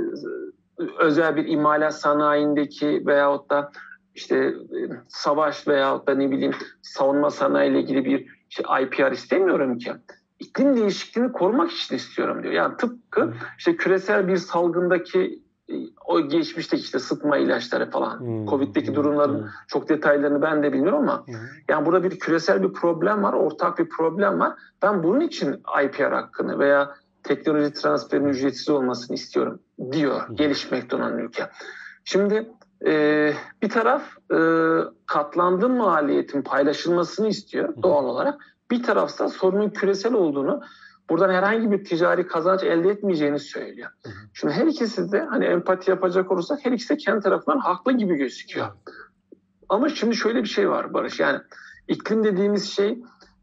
özel 1.00 1.36
bir 1.36 1.48
imalat 1.48 2.00
sanayindeki 2.00 3.04
veyahut 3.06 3.50
da 3.50 3.72
işte 4.16 4.36
e, 4.38 4.80
savaş 5.08 5.68
veyahut 5.68 6.08
da 6.08 6.16
ne 6.16 6.32
bileyim 6.32 6.54
savunma 6.82 7.30
sanayiyle 7.30 7.80
ilgili 7.80 8.06
bir 8.06 8.28
işte 8.50 8.64
IPR 8.82 9.12
istemiyorum 9.12 9.78
ki 9.78 9.92
iklim 10.40 10.76
değişikliğini 10.76 11.32
korumak 11.32 11.72
için 11.72 11.96
istiyorum 11.96 12.44
diyor. 12.44 12.54
Yani 12.54 12.78
tıpkı 12.78 13.34
işte 13.58 13.76
küresel 13.76 14.28
bir 14.28 14.38
salgındaki 14.38 15.44
e, 15.70 15.74
o 16.06 16.22
geçmişteki 16.22 16.84
işte 16.84 17.00
sıtma 17.00 17.38
ilaçları 17.38 17.90
falan, 17.90 18.20
hmm. 18.20 18.46
Covid'deki 18.46 18.96
durumların 18.96 19.42
hmm. 19.42 19.50
çok 19.68 19.90
detaylarını 19.90 20.42
ben 20.42 20.64
de 20.64 20.74
bilmiyorum 20.74 21.00
ama 21.00 21.28
hmm. 21.28 21.36
yani 21.70 21.86
burada 21.86 22.04
bir 22.04 22.20
küresel 22.20 22.64
bir 22.64 22.74
problem 22.74 23.24
var, 23.24 23.34
ortak 23.34 23.80
bir 23.80 23.90
problem 23.90 24.40
var. 24.40 24.54
Ben 24.82 25.04
bunun 25.04 25.20
için 25.20 25.64
IPR 25.84 26.12
hakkını 26.12 26.60
veya 26.60 26.96
teknoloji 27.24 27.74
transferinin 27.74 28.30
ücretsiz 28.30 28.70
olmasını 28.70 29.16
istiyorum 29.16 29.60
diyor 29.92 30.28
hmm. 30.28 30.36
gelişmekte 30.36 30.96
olan 30.96 31.18
ülke. 31.18 31.50
Şimdi 32.04 32.52
e, 32.86 33.34
bir 33.62 33.70
taraf 33.70 34.04
e, 34.34 34.40
katlandığın 35.06 35.72
maliyetin 35.72 36.42
paylaşılmasını 36.42 37.28
istiyor 37.28 37.74
doğal 37.84 38.06
olarak. 38.06 38.42
Bir 38.72 38.84
tarafta 38.84 39.30
sorunun 39.30 39.70
küresel 39.70 40.14
olduğunu, 40.14 40.62
buradan 41.10 41.34
herhangi 41.34 41.72
bir 41.72 41.84
ticari 41.84 42.28
kazanç 42.28 42.64
elde 42.64 42.90
etmeyeceğini 42.90 43.40
söylüyor. 43.40 43.90
Şimdi 44.34 44.54
her 44.54 44.68
ikisi 44.68 45.12
de 45.12 45.22
hani 45.30 45.46
empati 45.46 45.92
yapacak 45.92 46.32
olursak 46.32 46.66
her 46.66 46.72
ikisi 46.72 46.90
de 46.94 46.98
kendi 46.98 47.22
tarafından 47.22 47.58
haklı 47.58 47.92
gibi 47.92 48.16
gözüküyor. 48.16 48.68
Ama 49.70 49.90
şimdi 49.90 50.16
şöyle 50.16 50.44
bir 50.44 50.48
şey 50.48 50.70
var 50.70 50.94
Barış 50.94 51.20
yani 51.20 51.40
iklim 51.88 52.24
dediğimiz 52.24 52.72
şey 52.72 53.00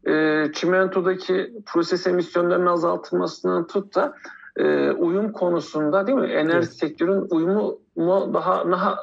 e, 0.07 0.45
çimentodaki 0.53 1.53
proses 1.65 2.07
emisyonlarının 2.07 2.65
azaltılmasından 2.65 3.67
tut 3.67 3.95
da 3.95 4.15
e, 4.55 4.91
uyum 4.91 5.31
konusunda 5.31 6.07
değil 6.07 6.17
mi? 6.17 6.27
Enerji 6.27 6.57
evet. 6.57 6.73
sektörün 6.73 7.27
uyumu 7.29 7.79
mu 7.95 8.31
daha 8.33 8.71
daha 8.71 8.97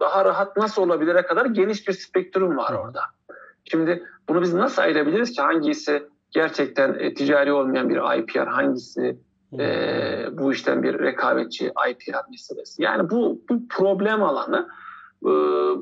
daha 0.00 0.24
rahat 0.24 0.56
nasıl 0.56 0.82
olabilire 0.82 1.22
kadar 1.22 1.46
geniş 1.46 1.88
bir 1.88 1.92
spektrum 1.92 2.56
var 2.56 2.72
orada. 2.72 3.00
Şimdi 3.70 4.02
bunu 4.28 4.42
biz 4.42 4.54
nasıl 4.54 4.82
ayırabiliriz 4.82 5.32
ki 5.32 5.42
hangisi 5.42 6.02
gerçekten 6.30 6.94
e, 6.98 7.14
ticari 7.14 7.52
olmayan 7.52 7.88
bir 7.88 8.18
IPR, 8.18 8.46
hangisi 8.46 9.18
e, 9.58 9.66
bu 10.32 10.52
işten 10.52 10.82
bir 10.82 10.98
rekabetçi 10.98 11.72
IPR 11.90 12.30
meselesi. 12.30 12.82
Yani 12.82 13.10
bu, 13.10 13.42
bu 13.50 13.68
problem 13.68 14.22
alanı. 14.22 14.68
E, 15.22 15.30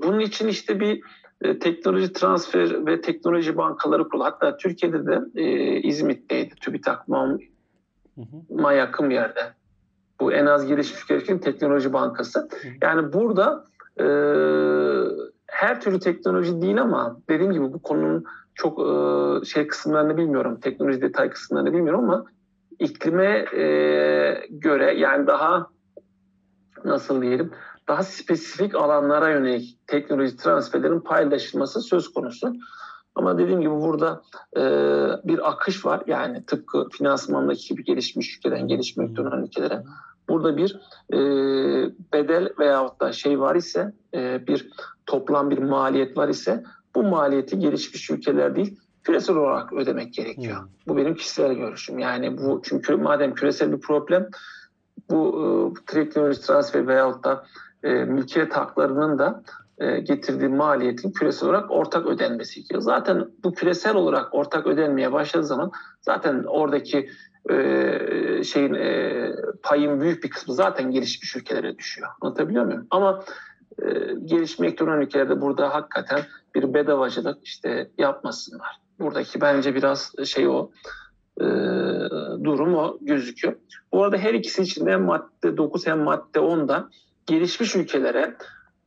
bunun 0.02 0.21
için 0.21 0.49
işte 0.49 0.80
bir 0.80 1.00
e, 1.42 1.59
teknoloji 1.59 2.12
transfer 2.12 2.87
ve 2.87 3.00
teknoloji 3.00 3.57
bankaları 3.57 4.09
kurulu. 4.09 4.25
Hatta 4.25 4.57
Türkiye'de 4.57 5.07
de 5.07 5.21
e, 5.35 5.45
İzmit'teydi. 5.80 6.54
TÜBİTAK 6.54 7.09
MAM'a 7.09 8.73
yakın 8.73 9.11
bir 9.11 9.14
yerde. 9.14 9.52
Bu 10.21 10.33
en 10.33 10.47
az 10.47 10.66
gelişmiş 10.66 11.02
ülkelerin 11.02 11.38
teknoloji 11.38 11.92
bankası. 11.92 12.49
Yani 12.83 13.12
burada 13.12 13.64
e, 14.00 14.07
her 15.48 15.80
türlü 15.80 15.98
teknoloji 15.98 16.62
değil 16.62 16.82
ama 16.82 17.16
dediğim 17.28 17.52
gibi 17.52 17.72
bu 17.72 17.82
konunun 17.82 18.24
çok 18.54 18.80
e, 18.80 19.44
şey 19.44 19.66
kısımlarını 19.66 20.16
bilmiyorum. 20.16 20.61
Teknoloji 20.61 21.00
detay 21.00 21.30
kısımlarını 21.30 21.72
bilmiyorum 21.72 22.04
ama 22.04 22.24
iklime 22.78 23.46
e, 23.56 24.46
göre 24.50 24.94
yani 24.94 25.26
daha 25.26 25.66
nasıl 26.84 27.22
diyelim 27.22 27.52
daha 27.88 28.02
spesifik 28.02 28.74
alanlara 28.74 29.30
yönelik 29.30 29.78
teknoloji 29.87 30.37
transferlerin 30.37 31.00
paylaşılması 31.00 31.80
söz 31.80 32.12
konusu. 32.12 32.52
Ama 33.14 33.38
dediğim 33.38 33.61
gibi 33.61 33.70
burada 33.70 34.22
e, 34.56 34.62
bir 35.24 35.50
akış 35.50 35.87
var. 35.87 36.02
Yani 36.06 36.44
tıpkı 36.46 36.88
finansmandaki 36.88 37.68
gibi 37.68 37.84
gelişmiş 37.84 38.37
ülkeden 38.37 38.68
gelişmekte 38.68 39.22
olan 39.22 39.42
ülkelere. 39.42 39.82
Burada 40.28 40.56
bir 40.56 40.80
e, 41.12 41.18
bedel 42.12 42.48
veyahut 42.58 43.00
da 43.00 43.12
şey 43.12 43.40
var 43.40 43.54
ise 43.54 43.92
e, 44.14 44.46
bir 44.46 44.70
toplam 45.06 45.50
bir 45.50 45.58
maliyet 45.58 46.16
var 46.16 46.28
ise 46.28 46.64
bu 46.94 47.02
maliyeti 47.02 47.58
gelişmiş 47.58 48.10
ülkeler 48.10 48.56
değil 48.56 48.80
küresel 49.04 49.36
olarak 49.36 49.72
ödemek 49.72 50.14
gerekiyor. 50.14 50.58
Hmm. 50.58 50.68
Bu 50.86 50.96
benim 50.96 51.14
kişisel 51.14 51.52
görüşüm. 51.52 51.98
Yani 51.98 52.38
bu 52.38 52.62
çünkü 52.64 52.96
madem 52.96 53.34
küresel 53.34 53.72
bir 53.72 53.80
problem 53.80 54.28
bu 55.10 55.38
e, 55.42 55.46
teknoloji 55.92 56.40
transfer 56.40 56.86
veyahut 56.86 57.24
da 57.24 57.44
e, 57.82 57.92
mülkiyet 57.92 58.56
haklarının 58.56 59.18
da 59.18 59.42
getirdiği 59.78 60.48
maliyetin 60.48 61.12
küresel 61.12 61.48
olarak 61.48 61.70
ortak 61.70 62.06
ödenmesi 62.06 62.54
gerekiyor. 62.54 62.80
Zaten 62.80 63.26
bu 63.44 63.54
küresel 63.54 63.94
olarak 63.94 64.34
ortak 64.34 64.66
ödenmeye 64.66 65.12
başladığı 65.12 65.46
zaman 65.46 65.72
zaten 66.00 66.44
oradaki 66.44 67.08
e, 67.50 68.44
şeyin 68.44 68.74
e, 68.74 69.32
payın 69.62 70.00
büyük 70.00 70.24
bir 70.24 70.30
kısmı 70.30 70.54
zaten 70.54 70.90
gelişmiş 70.90 71.36
ülkelere 71.36 71.78
düşüyor. 71.78 72.08
Anlatabiliyor 72.20 72.64
muyum? 72.64 72.86
Ama 72.90 73.24
e, 73.82 73.84
gelişmekte 74.24 74.84
olan 74.84 75.00
ülkelerde 75.00 75.40
burada 75.40 75.74
hakikaten 75.74 76.20
bir 76.54 76.74
bedavacılık 76.74 77.38
işte 77.44 77.90
yapmasınlar. 77.98 78.80
Buradaki 79.00 79.40
bence 79.40 79.74
biraz 79.74 80.12
şey 80.24 80.48
o 80.48 80.70
e, 81.40 81.44
durum 82.44 82.74
o 82.74 82.98
gözüküyor. 83.00 83.54
Bu 83.92 84.04
arada 84.04 84.16
her 84.16 84.34
ikisi 84.34 84.62
için 84.62 84.86
hem 84.86 85.02
madde 85.02 85.56
9 85.56 85.86
hem 85.86 85.98
madde 85.98 86.38
10'da 86.38 86.88
gelişmiş 87.26 87.76
ülkelere 87.76 88.36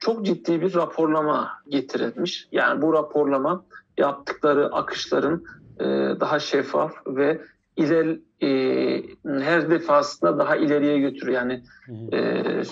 çok 0.01 0.25
ciddi 0.25 0.61
bir 0.61 0.73
raporlama 0.73 1.51
getirilmiş. 1.69 2.47
Yani 2.51 2.81
bu 2.81 2.93
raporlama 2.93 3.65
yaptıkları 3.97 4.67
akışların 4.67 5.43
e, 5.79 5.85
daha 6.19 6.39
şeffaf 6.39 6.93
ve 7.07 7.41
iler 7.77 8.17
e, 8.41 9.03
her 9.23 9.69
defasında 9.69 10.37
daha 10.37 10.55
ileriye 10.55 10.99
götürüyor. 10.99 11.41
Yani 11.41 11.63
e, 12.11 12.17
e, 12.17 12.63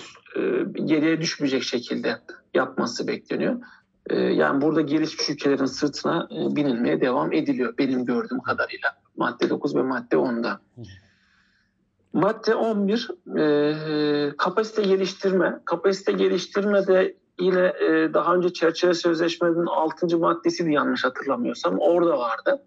geriye 0.84 1.20
düşmeyecek 1.20 1.62
şekilde 1.62 2.18
yapması 2.54 3.08
bekleniyor. 3.08 3.56
E, 4.10 4.20
yani 4.20 4.60
burada 4.60 4.80
gelişmiş 4.80 5.30
ülkelerin 5.30 5.64
sırtına 5.64 6.28
e, 6.30 6.56
binilmeye 6.56 7.00
devam 7.00 7.32
ediliyor 7.32 7.74
benim 7.78 8.04
gördüğüm 8.04 8.40
kadarıyla. 8.40 8.88
Madde 9.16 9.50
9 9.50 9.76
ve 9.76 9.82
madde 9.82 10.16
10'da. 10.16 10.60
Madde 12.12 12.54
11 12.54 13.08
e, 13.38 14.36
kapasite 14.36 14.82
geliştirme. 14.82 15.60
Kapasite 15.64 16.12
geliştirme 16.12 16.86
de 16.86 17.16
yine 17.40 17.72
e, 17.80 18.14
daha 18.14 18.34
önce 18.34 18.52
çerçeve 18.52 18.94
sözleşmenin 18.94 19.66
6. 19.66 20.18
maddesi 20.18 20.72
yanlış 20.72 21.04
hatırlamıyorsam 21.04 21.78
orada 21.78 22.18
vardı 22.18 22.62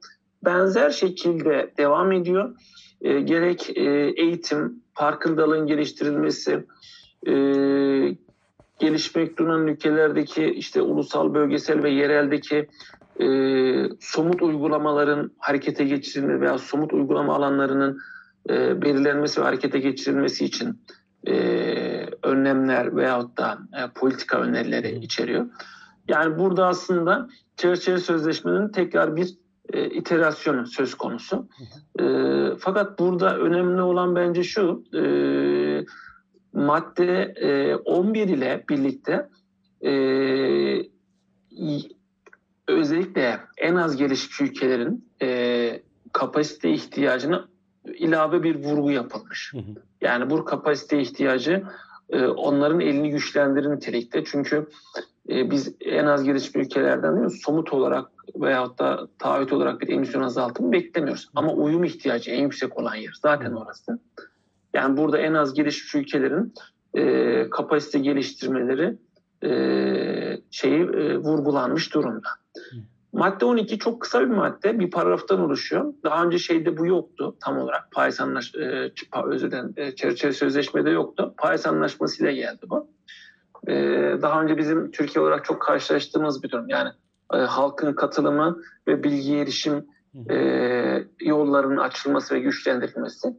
benzer 0.45 0.89
şekilde 0.89 1.73
devam 1.77 2.12
ediyor. 2.12 2.55
E, 3.01 3.21
gerek 3.21 3.77
e, 3.77 4.13
eğitim, 4.17 4.83
farkındalığın 4.93 5.67
geliştirilmesi, 5.67 6.65
e, 7.27 7.33
gelişmekte 8.79 9.43
olan 9.43 9.67
ülkelerdeki 9.67 10.45
işte 10.45 10.81
ulusal, 10.81 11.33
bölgesel 11.33 11.83
ve 11.83 11.89
yereldeki 11.89 12.69
e, 13.19 13.27
somut 13.99 14.41
uygulamaların 14.41 15.31
harekete 15.38 15.83
geçirilmesi 15.83 16.41
veya 16.41 16.57
somut 16.57 16.93
uygulama 16.93 17.36
alanlarının 17.36 17.99
e, 18.49 18.81
belirlenmesi 18.81 19.41
ve 19.41 19.45
harekete 19.45 19.79
geçirilmesi 19.79 20.45
için 20.45 20.79
e, 21.27 21.33
önlemler 22.23 22.95
veyahut 22.95 23.38
da 23.38 23.57
e, 23.73 23.88
politika 23.95 24.41
önerileri 24.41 24.99
içeriyor. 24.99 25.45
Yani 26.07 26.39
burada 26.39 26.67
aslında 26.67 27.29
çerçeve 27.57 27.97
sözleşmenin 27.97 28.69
tekrar 28.69 29.15
bir 29.15 29.38
e, 29.73 29.89
iterasyonu 29.89 30.67
söz 30.67 30.95
konusu. 30.95 31.47
E, 31.99 32.03
fakat 32.59 32.99
burada 32.99 33.38
önemli 33.38 33.81
olan 33.81 34.15
bence 34.15 34.43
şu, 34.43 34.83
e, 34.93 35.03
madde 36.53 37.33
e, 37.36 37.75
11 37.75 38.27
ile 38.27 38.63
birlikte 38.69 39.29
e, 39.86 39.91
özellikle 42.67 43.39
en 43.57 43.75
az 43.75 43.95
gelişmiş 43.95 44.41
ülkelerin 44.41 45.09
e, 45.21 45.81
kapasite 46.13 46.69
ihtiyacını 46.69 47.47
ilave 47.86 48.43
bir 48.43 48.55
vurgu 48.55 48.91
yapılmış. 48.91 49.53
Yani 50.03 50.29
bu 50.29 50.45
kapasite 50.45 51.01
ihtiyacı 51.01 51.63
e, 52.09 52.25
onların 52.25 52.79
elini 52.79 53.09
güçlendirir 53.09 53.69
nitelikte. 53.69 54.23
Çünkü 54.23 54.67
e, 55.29 55.51
biz 55.51 55.75
en 55.81 56.05
az 56.05 56.23
gelişmiş 56.23 56.65
ülkelerden 56.65 57.13
mi, 57.13 57.31
somut 57.31 57.73
olarak 57.73 58.09
veyahut 58.35 58.79
da 58.79 59.07
taahhüt 59.19 59.53
olarak 59.53 59.81
bir 59.81 59.89
emisyon 59.89 60.21
azaltımı 60.21 60.71
beklemiyoruz. 60.71 61.29
Ama 61.35 61.53
uyum 61.53 61.83
ihtiyacı 61.83 62.31
en 62.31 62.41
yüksek 62.41 62.77
olan 62.77 62.95
yer 62.95 63.13
zaten 63.21 63.51
orası. 63.51 63.99
Yani 64.73 64.97
burada 64.97 65.17
en 65.17 65.33
az 65.33 65.53
gelişmiş 65.53 65.95
ülkelerin 65.95 66.53
e, 66.93 67.49
kapasite 67.49 67.99
geliştirmeleri 67.99 68.97
e, 69.43 69.51
şeyi 70.51 70.81
e, 70.81 71.17
vurgulanmış 71.17 71.93
durumda. 71.93 72.29
Madde 73.13 73.45
12 73.45 73.80
çok 73.80 74.02
kısa 74.02 74.21
bir 74.21 74.36
madde. 74.36 74.80
Bir 74.80 74.91
paragraftan 74.91 75.39
oluşuyor. 75.39 75.93
Daha 76.04 76.23
önce 76.23 76.39
şeyde 76.39 76.78
bu 76.78 76.86
yoktu 76.86 77.36
tam 77.41 77.58
olarak. 77.58 77.91
Paris 77.91 78.21
Anlaş 78.21 78.56
e, 78.56 78.91
özür 79.26 79.52
dilerim, 79.52 79.73
e, 79.78 79.95
çerçeve 79.95 80.32
sözleşmede 80.32 80.89
yoktu. 80.89 81.34
Paris 81.38 81.65
Anlaşması 81.65 82.23
ile 82.23 82.34
geldi 82.34 82.65
bu. 82.69 82.88
E, 83.67 83.73
daha 84.21 84.41
önce 84.41 84.58
bizim 84.58 84.91
Türkiye 84.91 85.23
olarak 85.23 85.45
çok 85.45 85.62
karşılaştığımız 85.62 86.43
bir 86.43 86.49
durum. 86.49 86.69
Yani 86.69 86.89
halkın 87.30 87.93
katılımı 87.93 88.62
ve 88.88 89.04
bilgi 89.04 89.38
erişim 89.38 89.86
yollarının 91.21 91.78
açılması 91.78 92.36
ve 92.36 92.39
güçlendirilmesi. 92.39 93.36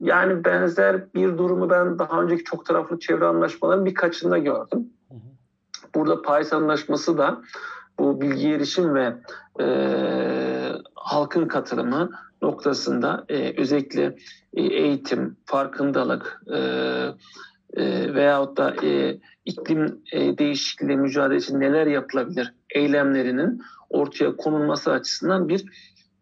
Yani 0.00 0.44
benzer 0.44 1.14
bir 1.14 1.38
durumu 1.38 1.70
ben 1.70 1.98
daha 1.98 2.22
önceki 2.22 2.44
çok 2.44 2.66
taraflı 2.66 2.98
çevre 2.98 3.24
anlaşmaların 3.24 3.84
birkaçında 3.84 4.38
gördüm. 4.38 4.88
Burada 5.94 6.22
Paris 6.22 6.52
Anlaşması 6.52 7.18
da 7.18 7.42
bu 7.98 8.20
bilgi 8.20 8.52
erişim 8.52 8.94
ve 8.94 9.14
e, 9.60 9.66
halkın 10.94 11.48
katılımı 11.48 12.10
noktasında 12.42 13.24
e, 13.28 13.60
özellikle 13.60 14.16
e, 14.54 14.62
eğitim, 14.62 15.36
farkındalık 15.46 16.42
e, 16.54 16.58
e, 17.76 18.14
veyahut 18.14 18.56
da 18.56 18.74
e, 18.86 19.18
iklim 19.44 20.02
e, 20.12 20.38
değişikliği 20.38 20.96
mücadele 20.96 21.38
için 21.38 21.60
neler 21.60 21.86
yapılabilir 21.86 22.54
eylemlerinin 22.70 23.62
ortaya 23.90 24.36
konulması 24.36 24.92
açısından 24.92 25.48
bir 25.48 25.64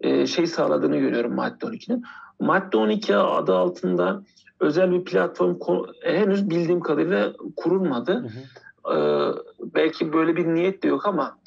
e, 0.00 0.26
şey 0.26 0.46
sağladığını 0.46 0.96
görüyorum 0.96 1.34
madde 1.34 1.66
12'nin. 1.66 2.04
Madde 2.40 2.76
12 2.76 3.16
adı 3.16 3.54
altında 3.54 4.22
özel 4.60 4.90
bir 4.90 5.04
platform 5.04 5.56
henüz 6.04 6.50
bildiğim 6.50 6.80
kadarıyla 6.80 7.32
kurulmadı. 7.56 8.12
Hı 8.12 8.26
hı. 8.26 8.42
Ee, 8.90 9.32
belki 9.74 10.12
böyle 10.12 10.36
bir 10.36 10.46
niyet 10.46 10.82
de 10.82 10.88
yok 10.88 11.06
ama 11.06 11.38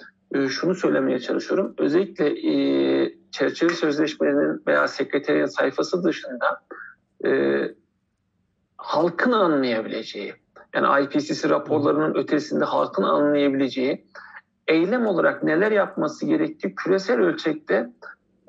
şunu 0.50 0.76
söylemeye 0.76 1.20
çalışıyorum. 1.20 1.74
Özellikle 1.78 2.52
e, 2.52 3.16
çerçeve 3.32 3.74
sözleşmelerinin 3.74 4.64
veya 4.68 4.88
sekreterin 4.88 5.46
sayfası 5.46 6.04
dışında 6.04 6.62
e, 7.26 7.62
halkın 8.78 9.32
anlayabileceği, 9.32 10.34
yani 10.74 11.04
IPCC 11.06 11.50
raporlarının 11.50 12.16
ötesinde 12.16 12.66
halkın 12.66 13.04
anlayabileceği 13.04 14.06
eylem 14.68 15.08
olarak 15.08 15.44
neler 15.44 15.72
yapması 15.72 16.26
gerektiği 16.26 16.76
küresel 16.76 17.20
ölçekte 17.20 17.90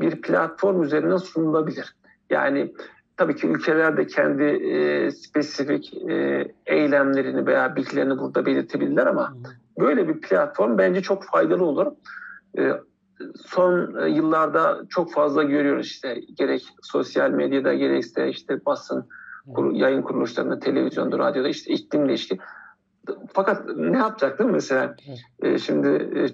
bir 0.01 0.21
platform 0.23 0.83
üzerinden 0.83 1.17
sunulabilir. 1.17 1.97
Yani 2.31 2.73
tabii 3.17 3.37
ki 3.37 3.47
ülkeler 3.47 3.97
de 3.97 4.07
kendi 4.07 4.43
e, 4.43 5.11
spesifik 5.11 5.95
e, 5.95 6.47
eylemlerini 6.67 7.47
veya 7.47 7.77
bilgilerini 7.77 8.19
burada 8.19 8.47
belirtebilirler 8.47 9.07
ama 9.07 9.37
böyle 9.79 10.09
bir 10.09 10.21
platform 10.21 10.79
bence 10.79 11.03
çok 11.03 11.25
faydalı 11.25 11.65
olur. 11.65 11.87
E, 12.59 12.73
son 13.47 14.07
yıllarda 14.07 14.83
çok 14.89 15.13
fazla 15.13 15.43
görüyoruz 15.43 15.87
işte 15.87 16.21
gerek 16.35 16.67
sosyal 16.83 17.31
medyada 17.31 17.75
gerekse 17.75 18.29
işte 18.29 18.65
basın 18.67 19.09
yayın 19.73 20.03
kuruluşlarında, 20.03 20.59
televizyonda, 20.59 21.19
radyoda 21.19 21.49
işte 21.49 21.73
iklim 21.73 22.09
değişikliği. 22.09 22.41
Fakat 23.33 23.77
ne 23.77 23.99
yapacak 23.99 24.39
değil 24.39 24.51
mi 24.51 24.55
mesela? 24.55 24.97
E, 25.43 25.59
şimdi 25.59 25.89
e, 25.89 26.29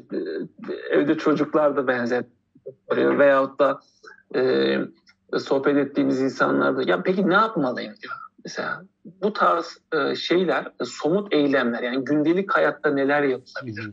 evde 0.91 1.15
çocuklar 1.15 1.77
da 1.77 1.87
benzer 1.87 2.25
veyahut 2.97 3.59
da 3.61 3.81
e, 4.35 4.77
sohbet 5.39 5.77
ettiğimiz 5.77 6.21
insanlar 6.21 6.77
da 6.77 6.83
ya 6.83 7.03
peki 7.03 7.29
ne 7.29 7.35
yapmalıyım 7.35 7.95
diyor. 8.03 8.15
Mesela 8.45 8.83
bu 9.05 9.33
tarz 9.33 9.79
e, 9.93 10.15
şeyler, 10.15 10.65
e, 10.81 10.85
somut 10.85 11.35
eylemler 11.35 11.83
yani 11.83 12.05
gündelik 12.05 12.53
hayatta 12.53 12.91
neler 12.91 13.23
yapılabilir? 13.23 13.91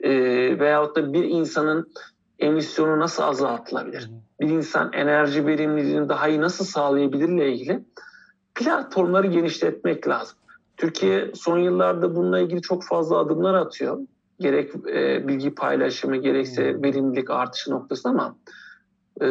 E, 0.00 0.10
veyahut 0.58 0.96
da 0.96 1.12
bir 1.12 1.24
insanın 1.24 1.92
emisyonu 2.38 3.00
nasıl 3.00 3.22
azaltılabilir? 3.22 4.10
Bir 4.40 4.48
insan 4.48 4.92
enerji 4.92 5.46
verimliliğini 5.46 6.08
daha 6.08 6.28
iyi 6.28 6.40
nasıl 6.40 6.64
sağlayabilirle 6.64 7.52
ilgili 7.52 7.84
platformları 8.54 9.26
genişletmek 9.26 10.08
lazım. 10.08 10.38
Türkiye 10.76 11.30
son 11.34 11.58
yıllarda 11.58 12.16
bununla 12.16 12.38
ilgili 12.40 12.62
çok 12.62 12.84
fazla 12.84 13.18
adımlar 13.18 13.54
atıyor. 13.54 13.98
Gerek 14.40 14.70
e, 14.88 15.28
bilgi 15.28 15.54
paylaşımı 15.54 16.16
gerekse 16.16 16.82
verimlilik 16.82 17.30
artışı 17.30 17.70
noktasında 17.70 18.12
ama 18.12 18.36
e, 19.22 19.26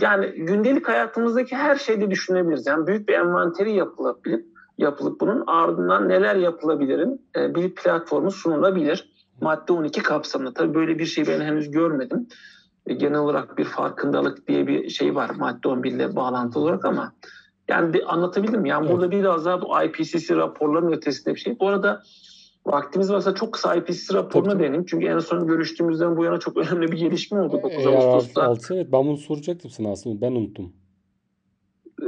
yani 0.00 0.26
gündelik 0.26 0.88
hayatımızdaki 0.88 1.56
her 1.56 1.76
şeyde 1.76 2.10
düşünebiliriz. 2.10 2.66
Yani 2.66 2.86
büyük 2.86 3.08
bir 3.08 3.14
envanteri 3.14 3.72
yapılabilir, 3.72 4.44
yapılıp 4.78 5.20
bunun 5.20 5.44
ardından 5.46 6.08
neler 6.08 6.36
yapılabilirin 6.36 7.20
e, 7.36 7.54
bir 7.54 7.74
platformu 7.74 8.30
sunulabilir. 8.30 9.12
Madde 9.40 9.72
12 9.72 10.02
kapsamında. 10.02 10.54
Tabii 10.54 10.74
böyle 10.74 10.98
bir 10.98 11.06
şey 11.06 11.26
ben 11.26 11.40
henüz 11.40 11.70
görmedim. 11.70 12.28
E, 12.86 12.94
genel 12.94 13.18
olarak 13.18 13.58
bir 13.58 13.64
farkındalık 13.64 14.48
diye 14.48 14.66
bir 14.66 14.88
şey 14.88 15.14
var 15.14 15.30
madde 15.38 15.68
11 15.68 15.92
ile 15.92 16.16
bağlantılı 16.16 16.62
olarak 16.62 16.84
ama 16.84 17.12
yani 17.68 17.92
bir 17.92 18.14
anlatabildim. 18.14 18.66
Yani 18.66 18.86
evet. 18.86 18.94
burada 18.94 19.10
biraz 19.10 19.44
daha 19.44 19.62
bu 19.62 19.82
IPCC 19.82 20.36
raporlarının 20.36 20.92
ötesinde 20.92 21.34
bir 21.34 21.40
şey. 21.40 21.58
Bu 21.60 21.68
arada 21.68 22.02
Vaktimiz 22.66 23.12
varsa 23.12 23.34
çok 23.34 23.54
kısa 23.54 23.74
IPCC 23.74 24.14
raporuna 24.14 24.58
değineyim. 24.58 24.84
Çünkü 24.84 25.06
en 25.06 25.18
son 25.18 25.46
görüştüğümüzden 25.46 26.16
bu 26.16 26.24
yana 26.24 26.38
çok 26.38 26.56
önemli 26.72 26.92
bir 26.92 26.98
gelişme 26.98 27.40
oldu 27.40 27.60
9 27.62 27.86
Ağustos'ta. 27.86 28.42
6 28.42 28.74
evet 28.74 28.88
ben 28.92 29.06
bunu 29.06 29.16
soracaktım 29.16 29.70
sana 29.70 29.90
aslında 29.90 30.20
ben 30.20 30.32
unuttum. 30.32 30.72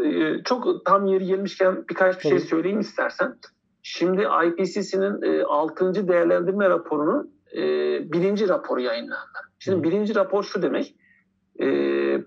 Ee, 0.05 0.43
çok 0.45 0.87
tam 0.87 1.07
yeri 1.07 1.27
gelmişken 1.27 1.85
birkaç 1.91 2.17
bir 2.17 2.23
şey 2.23 2.31
Tabii. 2.31 2.41
şey 2.41 2.49
söyleyeyim 2.49 2.81
istersen. 2.81 3.37
Şimdi 3.83 4.23
IPCC'nin 4.47 5.23
e, 5.23 5.43
6. 5.43 6.09
değerlendirme 6.09 6.69
raporunun 6.69 7.35
e, 7.57 7.63
birinci 8.13 8.49
raporu 8.49 8.81
yayınlandı. 8.81 9.39
Şimdi 9.59 9.79
Hı. 9.79 9.83
birinci 9.83 10.15
rapor 10.15 10.43
şu 10.43 10.63
demek. 10.63 10.95
E, 11.61 11.67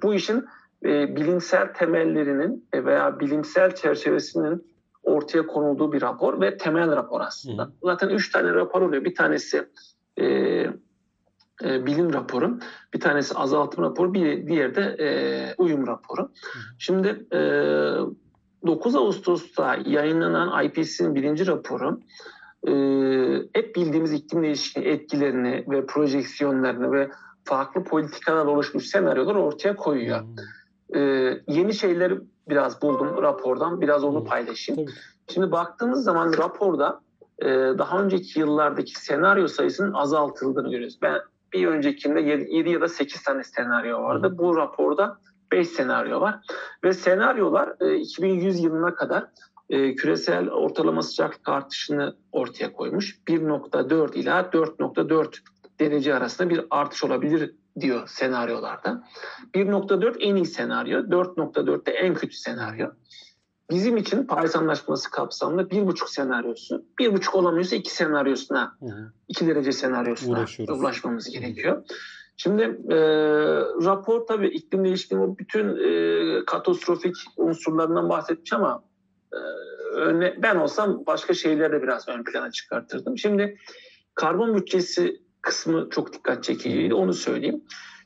bu 0.02 0.14
işin 0.14 0.46
e, 0.86 1.16
bilimsel 1.16 1.74
temellerinin 1.74 2.68
e, 2.74 2.86
veya 2.86 3.20
bilimsel 3.20 3.76
çerçevesinin 3.76 4.68
ortaya 5.08 5.48
konulduğu 5.48 5.94
bir 5.94 6.02
rapor 6.02 6.42
ve 6.42 6.58
temel 6.58 6.96
rapor 6.96 7.22
aslında. 7.22 7.64
Hı. 7.64 7.72
Zaten 7.84 8.10
üç 8.10 8.32
tane 8.32 8.54
rapor 8.54 8.82
oluyor. 8.82 9.04
Bir 9.04 9.16
tanesi 9.16 9.68
e, 10.18 10.26
e, 11.64 11.86
bilim 11.86 12.14
raporu, 12.14 12.60
bir 12.94 13.00
tanesi 13.00 13.36
azaltım 13.36 13.84
raporu, 13.84 14.14
bir 14.14 14.48
diğeri 14.48 14.76
de 14.76 14.96
e, 15.00 15.08
uyum 15.58 15.88
raporu. 15.88 16.22
Hı. 16.22 16.60
Şimdi 16.78 17.26
e, 17.34 17.40
9 18.68 18.96
Ağustos'ta 18.96 19.78
yayınlanan 19.86 20.66
IPCC'nin 20.66 21.16
birinci 21.16 21.48
raporu 21.48 22.00
e, 22.68 22.72
hep 23.54 23.76
bildiğimiz 23.76 24.14
iklim 24.14 24.44
değişikliği 24.44 24.88
etkilerini 24.88 25.66
ve 25.68 25.86
projeksiyonlarını 25.86 26.92
ve 26.92 27.10
farklı 27.44 27.84
politikalar 27.84 28.46
oluşmuş 28.46 28.86
senaryoları 28.86 29.40
ortaya 29.40 29.76
koyuyor. 29.76 30.22
Hmm. 30.22 31.02
E, 31.02 31.34
yeni 31.48 31.74
şeyleri 31.74 32.20
biraz 32.50 32.82
buldum 32.82 33.22
rapordan. 33.22 33.82
Biraz 33.82 34.04
onu 34.04 34.24
paylaşayım. 34.24 34.86
Tabii. 34.86 34.96
Şimdi 35.34 35.52
baktığımız 35.52 36.04
zaman 36.04 36.34
raporda 36.38 37.02
e, 37.40 37.48
daha 37.50 38.04
önceki 38.04 38.40
yıllardaki 38.40 39.02
senaryo 39.02 39.48
sayısının 39.48 39.94
azaltıldığını 39.94 40.72
görüyoruz. 40.72 41.00
Ben 41.02 41.20
bir 41.54 41.68
öncekinde 41.68 42.22
7, 42.22 42.70
ya 42.70 42.82
da 42.82 42.88
8 42.88 43.24
tane 43.24 43.44
senaryo 43.44 44.04
vardı. 44.04 44.28
Hı. 44.28 44.38
Bu 44.38 44.58
raporda 44.58 45.18
5 45.52 45.68
senaryo 45.68 46.22
var. 46.22 46.40
Ve 46.84 46.94
senaryolar 46.94 47.76
e, 47.80 47.96
2100 47.96 48.64
yılına 48.64 48.96
kadar 48.96 49.26
e, 49.70 49.96
küresel 49.96 50.50
ortalama 50.50 51.02
sıcaklık 51.02 51.50
artışını 51.50 52.16
ortaya 52.32 52.74
koymuş. 52.74 53.20
1.4 53.28 54.16
ila 54.16 54.42
4.4 54.42 55.36
derece 55.80 56.16
arasında 56.16 56.50
bir 56.50 56.66
artış 56.70 57.04
olabilir 57.04 57.56
diyor 57.80 58.08
senaryolarda. 58.08 59.04
1.4 59.54 60.18
en 60.20 60.36
iyi 60.36 60.46
senaryo, 60.46 61.00
4.4 61.00 61.86
de 61.86 61.92
en 61.92 62.14
kötü 62.14 62.36
senaryo. 62.36 62.88
Bizim 63.72 63.98
için 63.98 64.24
Paris 64.24 64.56
Anlaşması 64.56 65.12
kapsamında 65.12 65.62
1.5 65.62 66.12
senaryosu, 66.12 66.86
1.5 67.00 67.32
olamıyorsa 67.32 67.76
2 67.76 67.94
senaryosuna, 67.94 68.78
hı. 68.80 69.12
2 69.28 69.48
derece 69.48 69.72
senaryosuna 69.72 70.46
ulaşmamız 70.68 71.30
gerekiyor. 71.30 71.84
Şimdi 72.38 72.64
e, 72.90 72.98
rapor 73.86 74.28
tabii 74.28 74.48
iklim 74.48 74.86
değişikliğinin 74.86 75.38
bütün 75.38 75.78
e, 75.78 76.46
katastrofik 76.46 77.16
unsurlarından 77.38 78.10
bahsetmiş 78.10 78.54
ama 78.54 78.84
e, 79.34 79.38
öne, 79.96 80.36
ben 80.42 80.56
olsam 80.56 81.06
başka 81.06 81.34
şeyleri 81.34 81.72
de 81.72 81.82
biraz 81.82 82.10
ön 82.10 82.24
plana 82.24 82.52
çıkartırdım. 82.52 83.18
Şimdi 83.18 83.58
karbon 84.16 84.56
bütçesi 84.56 85.22
kısmı 85.48 85.90
çok 85.90 86.14
dikkat 86.14 86.44
çekiciydi 86.44 86.94
onu 86.94 87.14
söyleyeyim. 87.14 87.62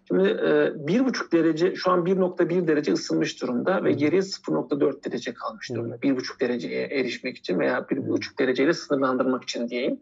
Şimdi 0.07 0.29
e, 0.29 0.71
bir 0.87 1.05
buçuk 1.05 1.33
derece 1.33 1.75
şu 1.75 1.91
an 1.91 2.05
1.1 2.05 2.67
derece 2.67 2.93
ısınmış 2.93 3.41
durumda 3.41 3.83
ve 3.83 3.91
geriye 3.91 4.21
0.4 4.21 5.03
derece 5.03 5.33
kalmış 5.33 5.69
durumda. 5.69 6.01
Bir 6.01 6.15
buçuk 6.15 6.39
dereceye 6.39 6.87
erişmek 6.87 7.37
için 7.37 7.59
veya 7.59 7.89
bir 7.89 8.09
buçuk 8.09 8.39
dereceyle 8.39 8.73
sınırlandırmak 8.73 9.43
için 9.43 9.69
diyeyim. 9.69 9.99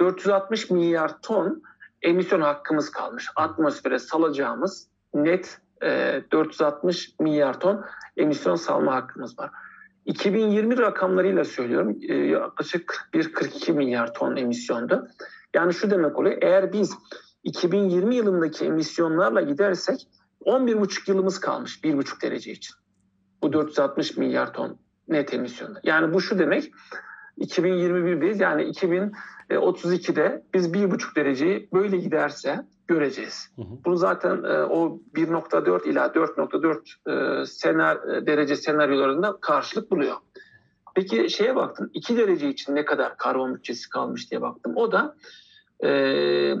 460 0.00 0.70
milyar 0.70 1.22
ton 1.22 1.62
emisyon 2.02 2.40
hakkımız 2.40 2.90
kalmış. 2.90 3.28
Atmosfere 3.36 3.98
salacağımız 3.98 4.88
net 5.14 5.58
e, 5.82 6.22
460 6.32 7.20
milyar 7.20 7.60
ton 7.60 7.84
emisyon 8.16 8.54
salma 8.54 8.94
hakkımız 8.94 9.38
var. 9.38 9.50
2020 10.04 10.78
rakamlarıyla 10.78 11.44
söylüyorum 11.44 11.98
e, 12.08 12.14
yaklaşık 12.14 13.08
41-42 13.12 13.72
milyar 13.72 14.14
ton 14.14 14.36
emisyondu. 14.36 15.08
Yani 15.54 15.74
şu 15.74 15.90
demek 15.90 16.18
oluyor 16.18 16.38
eğer 16.42 16.72
biz 16.72 16.94
2020 17.44 18.14
yılındaki 18.14 18.64
emisyonlarla 18.64 19.40
gidersek 19.40 20.08
11,5 20.44 21.10
yılımız 21.10 21.40
kalmış 21.40 21.80
1,5 21.84 22.22
derece 22.22 22.52
için. 22.52 22.74
Bu 23.42 23.52
460 23.52 24.16
milyar 24.16 24.52
ton 24.52 24.78
net 25.08 25.34
emisyonda. 25.34 25.80
Yani 25.84 26.14
bu 26.14 26.20
şu 26.20 26.38
demek 26.38 26.72
2021'deyiz 27.38 28.42
yani 28.42 28.62
2032'de 28.62 30.44
biz 30.54 30.72
1,5 30.72 31.16
dereceyi 31.16 31.68
böyle 31.72 31.96
giderse 31.96 32.66
göreceğiz. 32.86 33.50
Hı 33.56 33.62
hı. 33.62 33.66
Bunu 33.84 33.96
zaten 33.96 34.42
e, 34.42 34.64
o 34.64 35.00
1.4 35.14 35.88
ila 35.88 36.06
4.4 36.06 37.42
e, 37.42 37.46
senar, 37.46 38.26
derece 38.26 38.56
senaryolarında 38.56 39.38
karşılık 39.40 39.90
buluyor. 39.90 40.16
Peki 40.94 41.30
şeye 41.30 41.56
baktım 41.56 41.90
2 41.94 42.16
derece 42.16 42.48
için 42.48 42.74
ne 42.74 42.84
kadar 42.84 43.16
karbon 43.16 43.54
bütçesi 43.54 43.88
kalmış 43.88 44.30
diye 44.30 44.40
baktım. 44.40 44.72
O 44.76 44.92
da 44.92 45.16
e, 45.84 46.54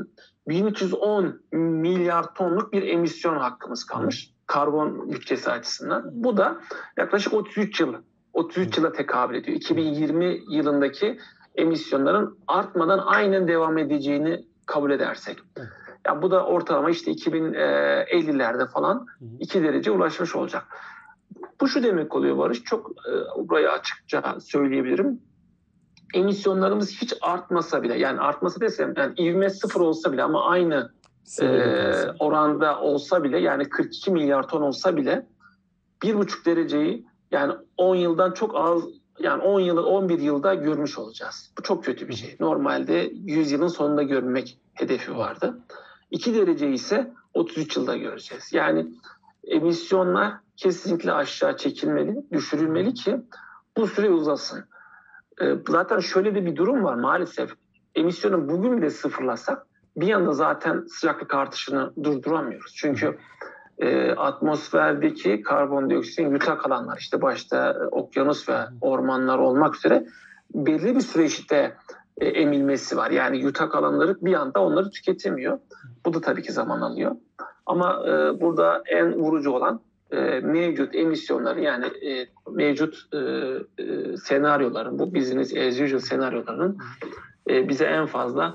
1310 0.48 1.40
milyar 1.52 2.34
tonluk 2.34 2.72
bir 2.72 2.82
emisyon 2.82 3.36
hakkımız 3.36 3.84
kalmış 3.84 4.30
karbon 4.46 5.12
bütçesi 5.12 5.50
açısından. 5.50 6.10
Bu 6.12 6.36
da 6.36 6.60
yaklaşık 6.96 7.34
33 7.34 7.80
yıl 7.80 7.94
33 8.32 8.78
yıla 8.78 8.92
tekabül 8.92 9.34
ediyor. 9.34 9.56
2020 9.56 10.40
yılındaki 10.50 11.18
emisyonların 11.54 12.38
artmadan 12.46 13.02
aynen 13.04 13.48
devam 13.48 13.78
edeceğini 13.78 14.44
kabul 14.66 14.90
edersek. 14.90 15.38
Ya 16.06 16.22
bu 16.22 16.30
da 16.30 16.46
ortalama 16.46 16.90
işte 16.90 17.10
2050'lerde 17.10 18.70
falan 18.70 19.06
2 19.40 19.62
derece 19.62 19.90
ulaşmış 19.90 20.36
olacak. 20.36 20.64
Bu 21.60 21.68
şu 21.68 21.82
demek 21.82 22.16
oluyor 22.16 22.38
Barış, 22.38 22.64
çok 22.64 22.90
e, 22.90 23.12
burayı 23.48 23.70
açıkça 23.70 24.36
söyleyebilirim. 24.40 25.20
Emisyonlarımız 26.14 27.02
hiç 27.02 27.14
artmasa 27.20 27.82
bile, 27.82 27.98
yani 27.98 28.20
artmasa 28.20 28.60
desem, 28.60 28.94
yani 28.96 29.14
ivme 29.18 29.50
sıfır 29.50 29.80
olsa 29.80 30.12
bile 30.12 30.22
ama 30.22 30.44
aynı 30.44 30.90
e, 31.40 31.46
oranda 32.18 32.80
olsa 32.80 33.24
bile, 33.24 33.38
yani 33.38 33.68
42 33.68 34.10
milyar 34.10 34.48
ton 34.48 34.62
olsa 34.62 34.96
bile 34.96 35.26
bir 36.02 36.14
buçuk 36.14 36.46
dereceyi 36.46 37.06
yani 37.30 37.52
10 37.76 37.96
yıldan 37.96 38.32
çok 38.32 38.56
az 38.56 38.82
yani 39.18 39.42
10 39.42 39.60
yılı 39.60 39.86
11 39.86 40.18
yılda 40.18 40.54
görmüş 40.54 40.98
olacağız. 40.98 41.52
Bu 41.58 41.62
çok 41.62 41.84
kötü 41.84 42.08
bir 42.08 42.14
şey. 42.14 42.36
Normalde 42.40 43.12
100 43.14 43.52
yılın 43.52 43.68
sonunda 43.68 44.02
görmek 44.02 44.58
hedefi 44.74 45.16
vardı. 45.16 45.58
2 46.10 46.34
derece 46.34 46.70
ise 46.70 47.12
33 47.34 47.76
yılda 47.76 47.96
göreceğiz. 47.96 48.52
Yani 48.52 48.86
emisyonlar 49.44 50.32
kesinlikle 50.56 51.12
aşağı 51.12 51.56
çekilmeli, 51.56 52.24
düşürülmeli 52.32 52.94
ki 52.94 53.20
bu 53.76 53.86
süre 53.86 54.10
uzasın. 54.10 54.64
Ee, 55.42 55.54
zaten 55.68 55.98
şöyle 55.98 56.34
de 56.34 56.46
bir 56.46 56.56
durum 56.56 56.84
var 56.84 56.94
maalesef. 56.94 57.50
Emisyonu 57.94 58.48
bugün 58.48 58.76
bile 58.76 58.90
sıfırlasak 58.90 59.66
bir 59.96 60.06
yanda 60.06 60.32
zaten 60.32 60.84
sıcaklık 60.88 61.34
artışını 61.34 61.92
durduramıyoruz. 62.04 62.74
Çünkü 62.76 63.18
e, 63.78 64.10
atmosferdeki 64.12 65.42
karbondioksitin 65.42 66.30
yutak 66.30 66.66
alanlar 66.66 66.98
işte 66.98 67.22
başta 67.22 67.70
e, 67.70 67.86
okyanus 67.86 68.48
ve 68.48 68.58
ormanlar 68.80 69.38
olmak 69.38 69.76
üzere 69.76 70.06
belli 70.54 70.96
bir 70.96 71.00
süreçte 71.00 71.76
e, 72.18 72.26
emilmesi 72.26 72.96
var. 72.96 73.10
Yani 73.10 73.38
yutak 73.38 73.74
alanları 73.74 74.16
bir 74.20 74.34
anda 74.34 74.60
onları 74.60 74.90
tüketemiyor. 74.90 75.58
Bu 76.06 76.14
da 76.14 76.20
tabii 76.20 76.42
ki 76.42 76.52
zaman 76.52 76.80
alıyor. 76.80 77.16
Ama 77.66 78.02
e, 78.06 78.40
burada 78.40 78.82
en 78.86 79.14
vurucu 79.14 79.50
olan 79.50 79.80
e, 80.10 80.40
mevcut 80.40 80.94
emisyonları 80.94 81.60
yani 81.60 81.86
e, 81.86 82.26
mevcut 82.50 82.94
e, 83.12 83.18
e, 83.82 84.16
senaryoların, 84.16 84.98
bu 84.98 85.14
business 85.14 85.56
as 85.56 85.80
usual 85.80 86.00
senaryoların 86.00 86.78
e, 87.50 87.68
bize 87.68 87.84
en 87.84 88.06
fazla 88.06 88.54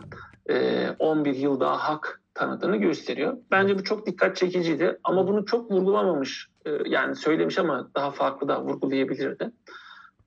e, 0.50 0.88
11 1.00 1.36
yıl 1.36 1.60
daha 1.60 1.78
hak 1.78 2.22
tanıdığını 2.34 2.78
gösteriyor. 2.78 3.38
Bence 3.52 3.80
bu 3.80 3.84
çok 3.84 4.06
dikkat 4.06 4.36
çekiciydi 4.36 5.00
ama 5.04 5.28
bunu 5.28 5.46
çok 5.46 5.72
vurgulamamış. 5.72 6.48
E, 6.66 6.72
yani 6.86 7.16
söylemiş 7.16 7.58
ama 7.58 7.90
daha 7.96 8.12
farklı 8.12 8.48
da 8.48 8.64
vurgulayabilirdi. 8.64 9.52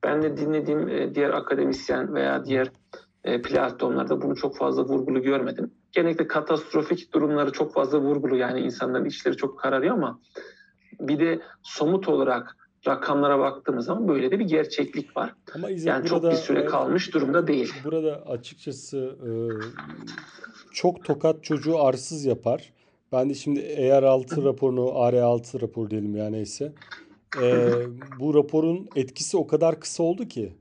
Ben 0.04 0.22
de 0.22 0.37
dinlediğim 0.37 0.88
e, 0.88 1.14
diğer 1.14 1.30
akademisyen 1.30 2.14
veya 2.14 2.44
diğer 2.44 2.70
e, 3.24 3.42
platformlarda 3.42 4.22
bunu 4.22 4.37
çok 4.37 4.56
fazla 4.56 4.85
vurgulu 4.85 5.22
görmedim. 5.22 5.70
Genellikle 5.92 6.26
katastrofik 6.26 7.14
durumları 7.14 7.52
çok 7.52 7.74
fazla 7.74 8.00
vurgulu 8.00 8.37
yani 8.37 8.61
insanların 8.61 9.04
içleri 9.04 9.37
çok 9.37 9.58
kararıyor 9.58 9.94
ama 9.94 10.20
bir 11.00 11.18
de 11.18 11.40
somut 11.62 12.09
olarak 12.09 12.57
rakamlara 12.87 13.38
baktığımız 13.38 13.87
zaman 13.87 14.09
böyle 14.09 14.31
de 14.31 14.38
bir 14.38 14.44
gerçeklik 14.44 15.16
var. 15.16 15.35
Ama 15.55 15.70
İzzet, 15.70 15.88
yani 15.88 16.02
burada, 16.02 16.09
çok 16.09 16.31
bir 16.31 16.37
süre 16.37 16.64
kalmış 16.64 17.14
durumda 17.14 17.46
değil. 17.46 17.74
Burada 17.85 18.26
açıkçası 18.26 19.16
e, 19.26 19.31
çok 20.72 21.05
tokat 21.05 21.44
çocuğu 21.44 21.78
arsız 21.78 22.24
yapar. 22.24 22.72
Ben 23.12 23.31
de 23.31 23.35
şimdi 23.35 23.61
ER6 23.61 24.44
raporunu, 24.44 24.81
AR6 24.81 25.61
rapor 25.62 25.90
diyelim 25.90 26.16
yani 26.16 26.33
neyse. 26.37 26.72
E, 27.42 27.68
bu 28.20 28.35
raporun 28.35 28.88
etkisi 28.96 29.37
o 29.37 29.46
kadar 29.46 29.81
kısa 29.81 30.02
oldu 30.02 30.28
ki. 30.28 30.52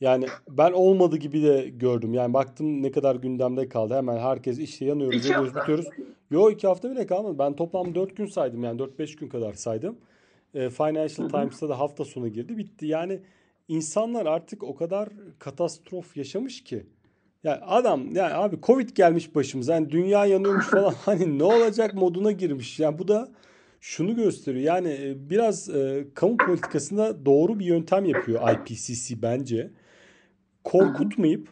Yani 0.00 0.26
ben 0.48 0.72
olmadı 0.72 1.16
gibi 1.16 1.42
de 1.42 1.68
gördüm. 1.68 2.14
Yani 2.14 2.34
baktım 2.34 2.82
ne 2.82 2.90
kadar 2.90 3.16
gündemde 3.16 3.68
kaldı. 3.68 3.94
Hemen 3.94 4.18
herkes 4.18 4.58
işte 4.58 4.84
yanıyoruz, 4.84 5.26
yanıyoruz, 5.26 5.54
bitiyoruz. 5.54 5.86
Yo 6.30 6.50
iki 6.50 6.66
hafta 6.66 6.90
bile 6.90 7.06
kalmadı. 7.06 7.38
Ben 7.38 7.56
toplam 7.56 7.94
dört 7.94 8.16
gün 8.16 8.26
saydım 8.26 8.64
yani 8.64 8.78
dört 8.78 8.98
beş 8.98 9.16
gün 9.16 9.28
kadar 9.28 9.54
saydım. 9.54 9.98
E, 10.54 10.70
Financial 10.70 11.28
Times'ta 11.28 11.68
da 11.68 11.78
hafta 11.78 12.04
sonu 12.04 12.28
girdi 12.28 12.58
bitti. 12.58 12.86
Yani 12.86 13.20
insanlar 13.68 14.26
artık 14.26 14.62
o 14.62 14.74
kadar 14.74 15.08
katastrof 15.38 16.16
yaşamış 16.16 16.64
ki. 16.64 16.86
Yani 17.44 17.60
adam 17.62 18.14
yani 18.14 18.34
abi 18.34 18.58
Covid 18.62 18.88
gelmiş 18.88 19.34
başımıza. 19.34 19.74
Yani 19.74 19.90
dünya 19.90 20.26
yanıyormuş 20.26 20.66
falan. 20.66 20.94
hani 21.04 21.38
ne 21.38 21.44
olacak 21.44 21.94
moduna 21.94 22.32
girmiş. 22.32 22.80
Yani 22.80 22.98
bu 22.98 23.08
da 23.08 23.28
şunu 23.80 24.16
gösteriyor. 24.16 24.64
Yani 24.64 24.88
e, 24.88 25.30
biraz 25.30 25.68
e, 25.68 26.06
kamu 26.14 26.36
politikasında 26.36 27.26
doğru 27.26 27.58
bir 27.58 27.64
yöntem 27.64 28.04
yapıyor 28.04 28.50
IPCC 28.50 29.22
bence. 29.22 29.70
Korkutmayıp 30.66 31.48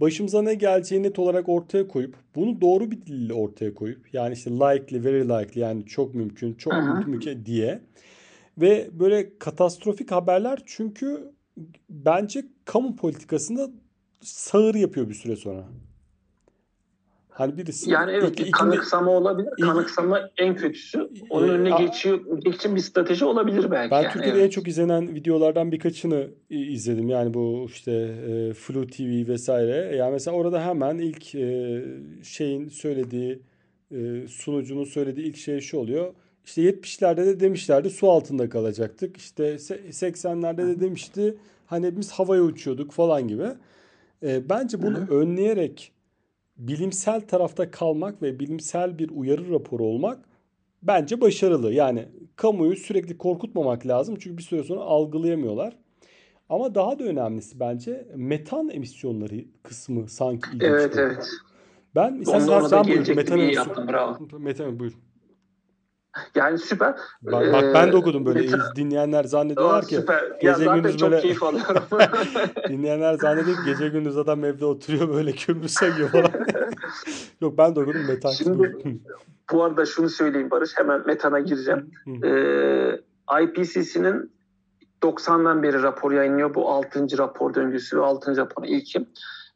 başımıza 0.00 0.42
ne 0.42 0.54
geleceğini 0.54 1.06
net 1.06 1.18
olarak 1.18 1.48
ortaya 1.48 1.88
koyup 1.88 2.16
bunu 2.34 2.60
doğru 2.60 2.90
bir 2.90 3.06
dille 3.06 3.32
ortaya 3.32 3.74
koyup 3.74 4.14
yani 4.14 4.32
işte 4.32 4.50
likely, 4.50 5.04
very 5.04 5.28
likely 5.28 5.60
yani 5.60 5.86
çok 5.86 6.14
mümkün, 6.14 6.54
çok 6.54 6.72
mümkün 7.06 7.44
diye 7.44 7.80
ve 8.58 8.88
böyle 8.92 9.38
katastrofik 9.38 10.10
haberler 10.10 10.58
çünkü 10.66 11.32
bence 11.90 12.44
kamu 12.64 12.96
politikasında 12.96 13.70
sağır 14.20 14.74
yapıyor 14.74 15.08
bir 15.08 15.14
süre 15.14 15.36
sonra. 15.36 15.64
Hani 17.38 17.56
birisi 17.56 17.90
yani 17.90 18.12
evet 18.12 18.40
ilk, 18.40 18.52
kanıksama 18.52 19.10
olabilir. 19.10 19.48
Ilk, 19.58 19.66
kanıksama 19.66 20.30
en 20.38 20.56
kötüsü. 20.56 21.10
Onun 21.30 21.48
e, 21.48 21.50
önüne 21.50 21.74
a, 21.74 21.82
geçiyor 21.82 22.20
geçin 22.44 22.76
bir 22.76 22.80
strateji 22.80 23.24
olabilir 23.24 23.70
belki. 23.70 23.90
Ben 23.90 24.02
yani, 24.02 24.12
Türkiye'de 24.12 24.38
evet. 24.38 24.46
en 24.46 24.50
çok 24.50 24.68
izlenen 24.68 25.14
videolardan 25.14 25.72
birkaçını 25.72 26.28
izledim. 26.50 27.08
Yani 27.08 27.34
bu 27.34 27.66
işte 27.68 27.92
e, 27.92 28.52
Flu 28.52 28.86
TV 28.86 29.28
vesaire. 29.28 29.96
Yani 29.96 30.12
mesela 30.12 30.36
orada 30.36 30.66
hemen 30.66 30.98
ilk 30.98 31.34
e, 31.34 31.84
şeyin 32.22 32.68
söylediği 32.68 33.42
e, 33.90 34.28
sunucunun 34.28 34.84
söylediği 34.84 35.26
ilk 35.26 35.36
şey 35.36 35.60
şu 35.60 35.78
oluyor. 35.78 36.14
İşte 36.44 36.62
70'lerde 36.62 37.26
de 37.26 37.40
demişlerdi 37.40 37.90
su 37.90 38.10
altında 38.10 38.48
kalacaktık. 38.48 39.16
İşte 39.16 39.54
80'lerde 39.54 40.66
de 40.66 40.80
demişti 40.80 41.34
hani 41.66 41.96
biz 41.96 42.10
havaya 42.10 42.42
uçuyorduk 42.42 42.92
falan 42.92 43.28
gibi. 43.28 43.46
E, 44.22 44.48
bence 44.48 44.82
bunu 44.82 44.96
Hı-hı. 44.98 45.14
önleyerek 45.14 45.92
bilimsel 46.58 47.20
tarafta 47.20 47.70
kalmak 47.70 48.22
ve 48.22 48.40
bilimsel 48.40 48.98
bir 48.98 49.10
uyarı 49.10 49.50
raporu 49.52 49.84
olmak 49.84 50.18
bence 50.82 51.20
başarılı. 51.20 51.72
Yani 51.72 52.08
kamuoyu 52.36 52.76
sürekli 52.76 53.18
korkutmamak 53.18 53.86
lazım 53.86 54.16
çünkü 54.20 54.38
bir 54.38 54.42
süre 54.42 54.62
sonra 54.62 54.80
algılayamıyorlar. 54.80 55.76
Ama 56.48 56.74
daha 56.74 56.98
da 56.98 57.04
önemlisi 57.04 57.60
bence 57.60 58.08
metan 58.14 58.68
emisyonları 58.68 59.44
kısmı 59.62 60.08
sanki 60.08 60.48
ilginç. 60.48 60.62
Evet 60.62 60.94
evet. 60.96 61.28
Ben 61.94 62.22
sen, 62.22 62.38
sen 62.38 62.84
buyur. 62.84 63.16
Metan 63.16 63.40
emisyonu. 63.40 64.18
Metan 64.38 64.78
buyur. 64.78 64.98
Yani 66.34 66.58
süper. 66.58 66.94
Bak, 67.22 67.52
bak 67.52 67.64
ben 67.74 67.92
de 67.92 67.96
okudum 67.96 68.26
böyle 68.26 68.40
mesela, 68.42 68.72
dinleyenler 68.76 69.24
zannediyorlar 69.24 69.86
ki 69.86 69.94
süper. 69.94 70.24
gece 70.40 70.64
ya 70.64 70.76
gündüz 70.76 70.96
çok 70.96 71.10
böyle 71.10 71.22
keyif 71.22 71.42
alıyorum. 71.42 71.82
dinleyenler 72.68 73.14
zannediyor 73.14 73.56
ki 73.56 73.62
gece 73.64 73.88
gündüz 73.88 74.18
adam 74.18 74.44
evde 74.44 74.64
oturuyor 74.64 75.08
böyle 75.08 75.32
kömür 75.32 75.68
sayıyor 75.68 76.08
falan. 76.08 76.30
Yok 77.40 77.58
ben 77.58 77.76
de 77.76 77.80
okudum 77.80 78.06
metan. 78.06 78.30
Şimdi 78.30 78.76
bu 79.52 79.64
arada 79.64 79.86
şunu 79.86 80.08
söyleyeyim 80.08 80.50
Barış 80.50 80.70
hemen 80.76 81.06
metana 81.06 81.40
gireceğim. 81.40 81.90
ee, 82.24 83.00
IPCC'nin 83.42 84.32
90'dan 85.02 85.62
beri 85.62 85.82
rapor 85.82 86.12
yayınlıyor. 86.12 86.54
Bu 86.54 86.70
6. 86.70 87.18
rapor 87.18 87.54
döngüsü 87.54 87.98
ve 87.98 88.04
6. 88.04 88.36
raporun 88.36 88.66
ilkim. 88.66 89.06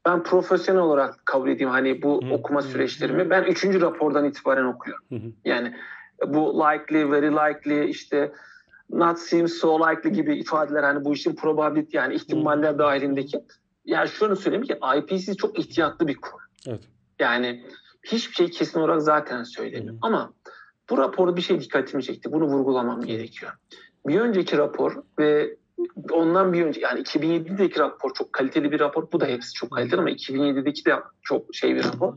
Ben 0.06 0.22
profesyonel 0.22 0.82
olarak 0.82 1.26
kabul 1.26 1.48
edeyim 1.48 1.70
hani 1.70 2.02
bu 2.02 2.20
okuma 2.30 2.62
süreçlerimi. 2.62 3.30
Ben 3.30 3.42
3. 3.42 3.64
rapordan 3.64 4.24
itibaren 4.24 4.64
okuyorum. 4.64 5.02
Yani 5.44 5.74
bu 6.26 6.60
likely, 6.60 7.10
very 7.10 7.30
likely 7.30 7.90
işte 7.90 8.32
not 8.90 9.18
seems 9.18 9.52
so 9.52 9.78
likely 9.78 10.12
gibi 10.12 10.38
ifadeler 10.38 10.82
hani 10.82 11.04
bu 11.04 11.12
işin 11.12 11.34
probability 11.34 11.96
yani 11.96 12.14
ihtimaller 12.14 12.78
dahilindeki. 12.78 13.38
Yani 13.84 14.08
şunu 14.08 14.36
söyleyeyim 14.36 14.66
ki 14.66 14.78
IPC 14.98 15.34
çok 15.34 15.58
ihtiyatlı 15.58 16.08
bir 16.08 16.16
kurum. 16.16 16.38
Evet. 16.66 16.80
Yani 17.18 17.66
hiçbir 18.02 18.34
şey 18.34 18.50
kesin 18.50 18.80
olarak 18.80 19.02
zaten 19.02 19.42
söylemiyor. 19.42 19.94
Ama 20.02 20.32
bu 20.90 20.98
raporda 20.98 21.36
bir 21.36 21.42
şey 21.42 21.60
dikkatimi 21.60 22.02
çekti. 22.02 22.32
Bunu 22.32 22.44
vurgulamam 22.44 23.02
gerekiyor. 23.02 23.52
Bir 24.06 24.20
önceki 24.20 24.58
rapor 24.58 25.02
ve 25.18 25.56
ondan 26.10 26.52
bir 26.52 26.64
önce 26.64 26.80
yani 26.80 27.00
2007'deki 27.00 27.80
rapor 27.80 28.14
çok 28.14 28.32
kaliteli 28.32 28.72
bir 28.72 28.80
rapor. 28.80 29.12
Bu 29.12 29.20
da 29.20 29.26
hepsi 29.26 29.52
çok 29.52 29.70
kaliteli 29.70 30.00
ama 30.00 30.10
2007'deki 30.10 30.84
de 30.84 30.94
çok 31.22 31.54
şey 31.54 31.74
bir 31.74 31.84
rapor. 31.84 32.14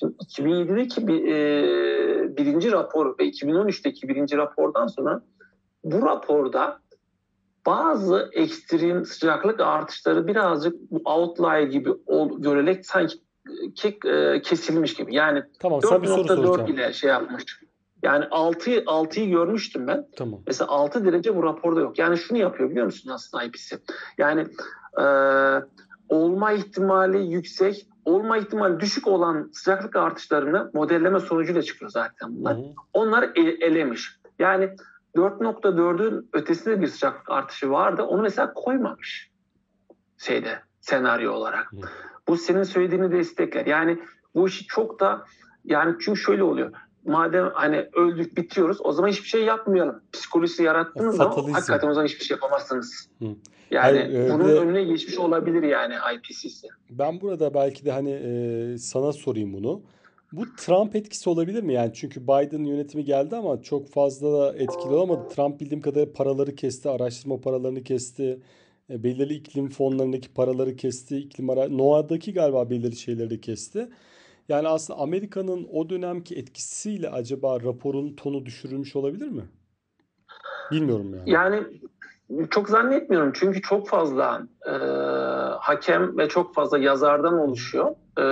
Şimdi 0.00 0.14
2007'deki 0.14 1.06
bir, 1.06 1.26
e, 1.26 1.36
birinci 2.38 2.72
rapor 2.72 3.18
ve 3.18 3.28
2013'teki 3.28 4.08
birinci 4.08 4.36
rapordan 4.36 4.86
sonra 4.86 5.22
bu 5.84 6.06
raporda 6.06 6.80
bazı 7.66 8.30
ekstrem 8.32 9.04
sıcaklık 9.04 9.60
artışları 9.60 10.26
birazcık 10.26 10.76
outlier 11.04 11.62
gibi 11.62 11.90
ol, 12.06 12.42
görerek 12.42 12.86
sanki 12.86 13.18
ke, 13.74 14.08
e, 14.08 14.42
kesilmiş 14.42 14.94
gibi. 14.94 15.14
Yani 15.14 15.42
tamam, 15.60 15.80
4.4 15.80 16.70
ile 16.70 16.92
şey 16.92 17.10
yapmış. 17.10 17.44
Yani 18.02 18.24
6 18.30 18.70
6'yı 18.70 19.30
görmüştüm 19.30 19.86
ben. 19.86 20.06
Tamam. 20.16 20.40
Mesela 20.46 20.68
6 20.68 21.04
derece 21.04 21.36
bu 21.36 21.42
raporda 21.42 21.80
yok. 21.80 21.98
Yani 21.98 22.18
şunu 22.18 22.38
yapıyor 22.38 22.70
biliyor 22.70 22.86
musun 22.86 23.10
aslında 23.10 23.44
IPC? 23.44 23.78
Yani 24.18 24.46
e, 25.00 25.04
olma 26.08 26.52
ihtimali 26.52 27.32
yüksek, 27.32 27.86
olma 28.08 28.38
ihtimali 28.38 28.80
düşük 28.80 29.06
olan 29.06 29.50
sıcaklık 29.52 29.96
artışlarını 29.96 30.70
modelleme 30.74 31.20
sonucuyla 31.20 31.62
çıkıyor 31.62 31.90
zaten 31.90 32.36
bunlar. 32.36 32.56
Hı. 32.56 32.62
Onlar 32.92 33.22
e, 33.22 33.40
elemiş. 33.40 34.18
Yani 34.38 34.70
4.4'ün 35.16 36.28
ötesinde 36.32 36.80
bir 36.80 36.86
sıcaklık 36.86 37.30
artışı 37.30 37.70
vardı. 37.70 38.02
Onu 38.02 38.22
mesela 38.22 38.52
koymamış 38.54 39.30
şeyde 40.18 40.58
senaryo 40.80 41.32
olarak. 41.32 41.72
Hı. 41.72 41.76
Bu 42.28 42.36
senin 42.36 42.62
söylediğini 42.62 43.12
destekler. 43.12 43.66
Yani 43.66 43.98
bu 44.34 44.48
işi 44.48 44.66
çok 44.66 45.00
da 45.00 45.24
yani 45.64 45.96
çünkü 46.00 46.20
şöyle 46.20 46.42
oluyor 46.42 46.72
madem 47.04 47.50
hani 47.54 47.86
öldük 47.92 48.36
bitiyoruz 48.36 48.78
o 48.84 48.92
zaman 48.92 49.08
hiçbir 49.08 49.28
şey 49.28 49.44
yapmayalım. 49.44 50.02
Psikolojisi 50.12 50.62
yarattığınız 50.62 51.16
zaman 51.16 51.52
hakikaten 51.52 51.88
o 51.88 51.94
zaman 51.94 52.06
hiçbir 52.06 52.24
şey 52.24 52.34
yapamazsınız. 52.34 53.08
Hı. 53.18 53.26
Yani 53.70 53.98
Hayır, 53.98 54.30
bunun 54.30 54.48
de, 54.48 54.52
önüne 54.52 54.84
geçmiş 54.84 55.18
olabilir 55.18 55.62
yani 55.62 55.94
IPCC. 56.14 56.68
Ben 56.90 57.20
burada 57.20 57.54
belki 57.54 57.84
de 57.84 57.92
hani 57.92 58.10
e, 58.10 58.78
sana 58.78 59.12
sorayım 59.12 59.52
bunu. 59.52 59.82
Bu 60.32 60.54
Trump 60.56 60.96
etkisi 60.96 61.30
olabilir 61.30 61.62
mi? 61.62 61.72
Yani 61.74 61.90
çünkü 61.94 62.22
Biden 62.22 62.64
yönetimi 62.64 63.04
geldi 63.04 63.36
ama 63.36 63.62
çok 63.62 63.88
fazla 63.88 64.40
da 64.40 64.56
etkili 64.56 64.94
olamadı. 64.94 65.28
Trump 65.34 65.60
bildiğim 65.60 65.82
kadarıyla 65.82 66.12
paraları 66.12 66.54
kesti, 66.54 66.90
araştırma 66.90 67.40
paralarını 67.40 67.82
kesti. 67.82 68.40
E, 68.90 69.02
belirli 69.02 69.34
iklim 69.34 69.68
fonlarındaki 69.68 70.34
paraları 70.34 70.76
kesti. 70.76 71.16
İklim 71.16 71.50
ara 71.50 71.68
NOAA'daki 71.68 72.34
galiba 72.34 72.70
belirli 72.70 72.96
şeyleri 72.96 73.40
kesti. 73.40 73.88
Yani 74.48 74.68
aslında 74.68 75.00
Amerika'nın 75.00 75.68
o 75.72 75.90
dönemki 75.90 76.34
etkisiyle 76.34 77.10
acaba 77.10 77.60
raporun 77.60 78.14
tonu 78.16 78.46
düşürülmüş 78.46 78.96
olabilir 78.96 79.28
mi? 79.28 79.42
Bilmiyorum 80.70 81.14
yani. 81.14 81.30
Yani 81.30 81.62
çok 82.50 82.68
zannetmiyorum 82.68 83.32
çünkü 83.34 83.62
çok 83.62 83.88
fazla 83.88 84.42
e, 84.66 84.72
hakem 85.60 86.18
ve 86.18 86.28
çok 86.28 86.54
fazla 86.54 86.78
yazardan 86.78 87.38
oluşuyor. 87.38 87.90
E, 88.18 88.24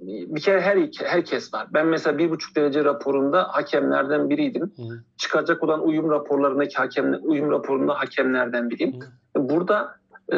bir 0.00 0.40
kere 0.40 0.60
her 0.60 0.88
herkes 1.04 1.54
var. 1.54 1.66
Ben 1.74 1.86
mesela 1.86 2.18
bir 2.18 2.30
buçuk 2.30 2.56
derece 2.56 2.84
raporunda 2.84 3.42
hakemlerden 3.48 4.30
biriydim. 4.30 4.62
Hı. 4.62 4.82
Çıkacak 5.16 5.62
olan 5.62 5.86
uyum 5.86 6.10
raporlarındaki 6.10 6.76
hakem 6.76 7.18
uyum 7.22 7.50
raporunda 7.50 7.94
hakemlerden 7.94 8.70
biriyim. 8.70 9.00
Hı. 9.00 9.48
Burada 9.48 9.96
e, 10.32 10.36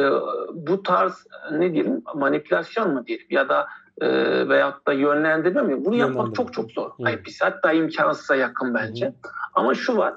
bu 0.53 0.83
tarz 0.83 1.27
ne 1.53 1.72
diyelim 1.72 2.03
manipülasyon 2.14 2.94
mu 2.94 3.07
diyelim 3.07 3.27
ya 3.31 3.48
da 3.48 3.66
e, 4.00 4.09
veyahut 4.48 4.87
da 4.87 4.92
yönlendirme 4.92 5.62
mi? 5.62 5.85
Bunu 5.85 5.94
yapmak 5.94 6.35
çok 6.35 6.52
çok 6.52 6.70
zor. 6.70 6.90
Hı. 6.90 7.18
Hatta 7.40 7.72
imkansıza 7.72 8.37
yakın 8.37 8.74
bence. 8.74 9.07
Hı. 9.07 9.12
Ama 9.54 9.74
şu 9.74 9.96
var 9.96 10.14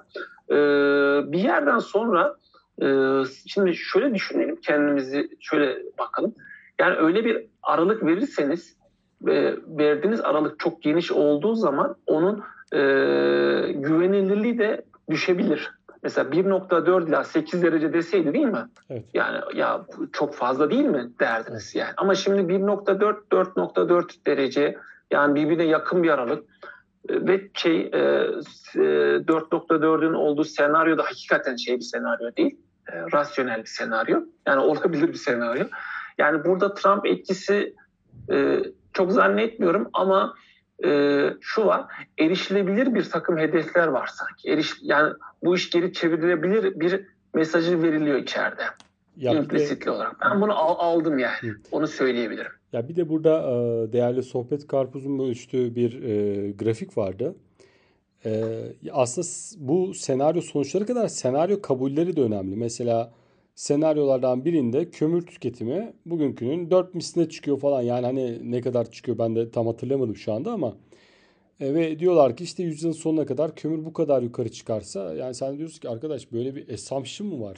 e, 0.50 0.56
bir 1.32 1.40
yerden 1.40 1.80
sonra 1.80 2.36
e, 2.82 2.88
şimdi 3.48 3.76
şöyle 3.76 4.14
düşünelim 4.14 4.56
kendimizi 4.56 5.30
şöyle 5.40 5.78
bakalım. 6.00 6.36
Yani 6.80 6.96
öyle 6.96 7.26
bir 7.26 7.46
aralık 7.64 8.06
verirseniz 8.06 8.78
e, 9.28 9.56
verdiğiniz 9.68 10.22
aralık 10.22 10.60
çok 10.60 10.82
geniş 10.82 11.12
olduğu 11.12 11.56
zaman 11.56 11.96
onun 12.08 12.44
e, 12.72 12.80
güvenilirliği 13.72 14.60
de 14.60 14.86
düşebilir. 15.10 15.77
Mesela 16.04 16.30
1.4 16.30 17.08
ila 17.08 17.24
8 17.24 17.64
derece 17.64 17.94
deseydi 17.94 18.34
değil 18.34 18.46
mi? 18.46 18.66
Evet. 18.90 19.06
Yani 19.14 19.38
ya 19.56 19.86
çok 20.14 20.36
fazla 20.36 20.72
değil 20.72 20.86
mi 20.86 21.10
derdiniz 21.20 21.76
yani. 21.76 21.92
Ama 21.98 22.16
şimdi 22.16 22.54
1.4 22.54 23.16
4.4 23.32 24.26
derece 24.26 24.78
yani 25.12 25.36
birbirine 25.36 25.64
yakın 25.64 26.04
bir 26.04 26.10
aralık 26.10 26.44
ve 27.10 27.50
şey 27.54 27.82
e, 27.82 27.98
4.4'ün 28.78 30.14
e, 30.14 30.18
olduğu 30.18 30.44
senaryo 30.44 30.98
da 30.98 31.04
hakikaten 31.04 31.56
şey 31.56 31.76
bir 31.76 31.82
senaryo 31.82 32.36
değil. 32.38 32.58
E, 32.92 33.02
rasyonel 33.14 33.60
bir 33.60 33.70
senaryo. 33.70 34.22
Yani 34.48 34.60
olabilir 34.70 35.08
bir 35.08 35.14
senaryo. 35.14 35.66
Yani 36.18 36.46
burada 36.46 36.74
Trump 36.74 37.06
etkisi 37.06 37.76
e, 38.32 38.60
çok 38.94 39.12
zannetmiyorum 39.12 39.90
ama 39.94 40.34
e, 40.86 41.22
şu 41.42 41.66
var 41.66 41.86
erişilebilir 42.18 42.96
bir 42.96 43.10
takım 43.10 43.38
hedefler 43.38 43.88
var 43.88 44.10
sanki. 44.14 44.50
Eriş, 44.50 44.74
yani 44.82 45.14
bu 45.44 45.56
iş 45.56 45.70
geri 45.70 45.94
çevrilebilir 45.94 46.80
bir 46.80 47.02
mesajı 47.34 47.84
veriliyor 47.84 48.18
içeride. 48.18 48.64
Ya 49.18 49.34
implicitli 49.34 49.92
olarak. 49.92 50.16
Ben 50.22 50.42
bunu 50.42 50.58
al, 50.58 50.76
aldım 50.78 51.20
yani. 51.20 51.38
Hı. 51.42 51.56
Onu 51.72 51.88
söyleyebilirim. 51.88 52.52
Ya 52.74 52.90
bir 52.90 52.96
de 52.96 53.10
burada 53.10 53.40
e, 53.40 53.92
değerli 53.94 54.24
sohbet 54.24 54.68
karpuzun 54.68 55.20
ölçtüğü 55.20 55.76
bir 55.76 56.04
e, 56.04 56.52
grafik 56.52 56.98
vardı. 56.98 57.36
E, 58.26 58.54
aslında 58.92 59.28
bu 59.68 59.94
senaryo 59.94 60.42
sonuçları 60.42 60.86
kadar 60.86 61.08
senaryo 61.08 61.62
kabulleri 61.62 62.16
de 62.16 62.22
önemli. 62.22 62.56
Mesela 62.56 63.12
senaryolardan 63.58 64.46
birinde 64.46 64.90
kömür 64.90 65.22
tüketimi 65.22 65.94
bugünkünün 66.06 66.72
4 66.72 66.96
misline 66.96 67.30
çıkıyor 67.30 67.60
falan. 67.60 67.82
Yani 67.82 68.06
hani 68.06 68.52
ne 68.52 68.62
kadar 68.62 68.92
çıkıyor 68.92 69.18
ben 69.18 69.36
de 69.36 69.52
tam 69.52 69.68
hatırlamadım 69.68 70.16
şu 70.16 70.34
anda 70.34 70.52
ama 70.52 70.78
e, 71.60 71.74
ve 71.74 72.00
diyorlar 72.00 72.36
ki 72.36 72.44
işte 72.44 72.64
yüzyılın 72.64 72.94
sonuna 72.94 73.26
kadar 73.26 73.56
kömür 73.56 73.86
bu 73.86 73.94
kadar 73.94 74.22
yukarı 74.22 74.52
çıkarsa 74.52 75.14
yani 75.14 75.34
sen 75.34 75.58
diyorsun 75.58 75.80
ki 75.80 75.90
arkadaş 75.90 76.32
böyle 76.32 76.56
bir 76.56 76.74
assumption 76.74 77.30
mı 77.30 77.42
var? 77.42 77.58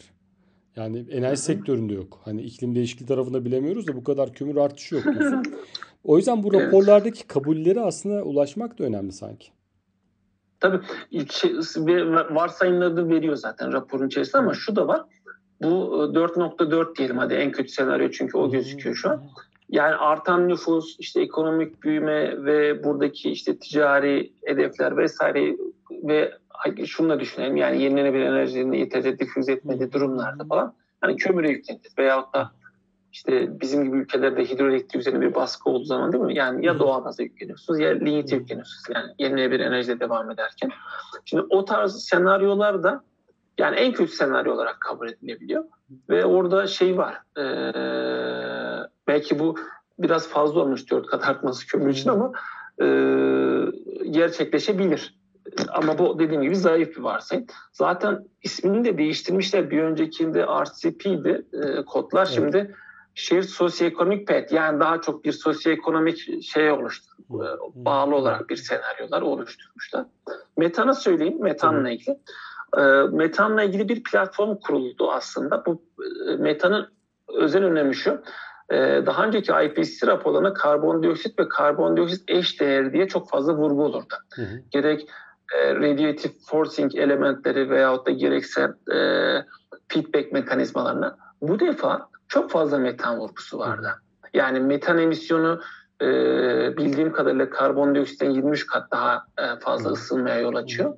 Yani 0.76 1.06
enerji 1.12 1.42
sektöründe 1.42 1.94
yok. 1.94 2.22
Hani 2.26 2.42
iklim 2.42 2.76
değişikliği 2.76 3.06
tarafında 3.06 3.46
bilemiyoruz 3.46 3.88
da 3.88 3.96
bu 3.96 4.04
kadar 4.04 4.34
kömür 4.34 4.56
artışı 4.56 4.96
yok 4.96 5.04
o 6.04 6.18
yüzden 6.18 6.44
bu 6.44 6.54
raporlardaki 6.54 7.28
kabulleri 7.28 7.82
aslında 7.82 8.24
ulaşmak 8.24 8.80
da 8.80 8.84
önemli 8.84 9.12
sanki. 9.12 9.48
Tabii 10.60 10.82
şey, 11.32 11.52
varsayımları 12.30 12.98
da 12.98 13.10
veriyor 13.10 13.36
zaten 13.36 13.74
raporun 13.74 14.08
içerisinde 14.08 14.38
ama 14.38 14.54
şu 14.54 14.76
da 14.76 14.88
var. 14.88 15.06
Bu 15.62 15.68
4.4 16.14 16.92
e, 16.92 16.96
diyelim 16.96 17.18
hadi 17.18 17.34
en 17.34 17.52
kötü 17.52 17.70
senaryo 17.70 18.10
çünkü 18.10 18.38
o 18.38 18.52
gözüküyor 18.52 18.96
şu 18.96 19.10
an. 19.10 19.24
Yani 19.70 19.96
artan 19.96 20.50
nüfus, 20.50 20.96
işte 21.00 21.22
ekonomik 21.22 21.84
büyüme 21.84 22.46
ve 22.46 22.84
buradaki 22.84 23.32
işte 23.32 23.60
ticari 23.60 24.34
hedefler 24.46 24.98
vesaire 24.98 25.58
ve 26.04 26.34
şunu 26.86 27.10
da 27.10 27.20
düşünelim 27.20 27.56
yani 27.56 27.82
yenilenebilir 27.82 28.26
enerjinin 28.26 28.72
yeterince 28.72 29.20
difüz 29.20 29.50
etmediği 29.50 29.92
durumlarda 29.92 30.46
falan 30.46 30.74
hani 31.02 31.16
kömüre 31.16 31.50
yükleneceğiz 31.50 31.98
veyahut 31.98 32.34
da 32.34 32.52
işte 33.12 33.62
bizim 33.62 33.84
gibi 33.84 33.98
ülkelerde 33.98 34.46
hidroelektrik 34.46 35.02
üzerine 35.02 35.22
bir 35.22 35.36
baskı 35.36 35.70
olduğu 35.70 35.84
zaman 35.84 36.14
değil 36.14 36.24
mi? 36.24 36.36
Yani 36.36 36.66
ya 36.66 36.80
doğalgaza 36.80 37.24
yükleniyorsunuz 37.24 37.80
ya 37.80 37.90
lignite 37.90 38.36
yükleniyorsunuz. 38.36 38.84
Yani 38.96 39.14
yenilenebilir 39.20 39.66
enerjide 39.66 40.00
devam 40.00 40.32
ederken. 40.32 40.72
Şimdi 41.26 41.44
o 41.50 41.66
tarz 41.66 41.96
senaryolar 41.96 42.84
da 42.84 43.04
yani 43.60 43.76
en 43.76 43.94
kötü 43.94 44.12
senaryo 44.12 44.54
olarak 44.54 44.82
kabul 44.82 45.10
edilebiliyor. 45.10 45.64
Ve 46.10 46.26
orada 46.26 46.68
şey 46.68 46.98
var. 46.98 47.22
E, 47.38 47.44
belki 49.08 49.40
bu 49.40 49.56
biraz 50.00 50.28
fazla 50.28 50.60
olmuş 50.60 50.92
dört 50.92 51.08
kat 51.08 51.28
artması 51.28 51.68
kömür 51.68 51.90
için 51.90 52.10
ama 52.10 52.32
e, 52.82 52.86
gerçekleşebilir. 54.12 55.20
Ama 55.70 55.98
bu 55.98 56.20
dediğim 56.20 56.42
gibi 56.42 56.56
zayıf 56.56 56.98
bir 56.98 57.02
varsayım. 57.02 57.46
Zaten 57.72 58.26
ismini 58.44 58.86
de 58.86 58.98
değiştirmişler. 58.98 59.72
Bir 59.72 59.84
öncekinde 59.84 60.46
RCP'di 60.46 61.46
e, 61.54 61.86
kodlar. 61.86 62.26
Evet. 62.26 62.36
Şimdi 62.36 62.76
Shared 63.16 63.44
Socioeconomic 63.44 64.26
Path 64.26 64.54
yani 64.54 64.80
daha 64.80 65.02
çok 65.02 65.26
bir 65.26 65.32
sosyoekonomik 65.32 66.44
şey 66.44 66.72
oluştur, 66.72 67.12
e, 67.30 67.48
bağlı 67.76 68.16
olarak 68.16 68.50
bir 68.50 68.56
senaryolar 68.56 69.22
oluşturmuşlar. 69.22 70.06
Metan'a 70.58 70.94
söyleyeyim, 70.94 71.42
metanla 71.42 71.90
ilgili. 71.90 72.20
E, 72.78 72.82
metanla 73.12 73.64
ilgili 73.64 73.90
bir 73.90 74.04
platform 74.04 74.56
kuruldu 74.56 75.12
aslında. 75.12 75.66
Bu 75.66 75.82
e, 76.28 76.36
metanın 76.36 76.88
özel 77.38 77.64
önemi 77.64 77.96
şu. 77.96 78.22
E, 78.70 78.78
daha 79.06 79.26
önceki 79.26 79.52
IPCC 79.52 80.08
raporlarına 80.08 80.54
karbondioksit 80.54 81.40
ve 81.40 81.50
karbondioksit 81.50 82.30
eş 82.30 82.62
değeri 82.62 82.94
diye 82.94 83.08
çok 83.08 83.30
fazla 83.30 83.54
vurgu 83.54 83.84
olurdu. 83.84 84.14
Hı 84.34 84.42
hı. 84.42 84.62
Gerek 84.72 85.10
e, 85.56 85.76
radiative 85.76 86.34
forcing 86.46 86.96
elementleri 86.96 87.70
veyahut 87.70 88.08
da 88.08 88.12
gerekse 88.12 88.62
e, 88.94 88.98
feedback 89.88 90.32
mekanizmalarına 90.32 91.18
bu 91.42 91.60
defa 91.60 92.10
çok 92.28 92.52
fazla 92.52 92.78
metan 92.78 93.20
vurgusu 93.20 93.60
vardı. 93.60 93.92
Yani 94.34 94.60
metan 94.60 94.98
emisyonu 94.98 95.62
e, 96.02 96.08
bildiğim 96.78 97.12
kadarıyla 97.12 97.50
karbondioksitten 97.50 98.30
23 98.30 98.68
kat 98.68 98.92
daha 98.92 99.26
e, 99.38 99.60
fazla 99.60 99.90
ısınmaya 99.90 100.40
yol 100.40 100.56
açıyor. 100.56 100.94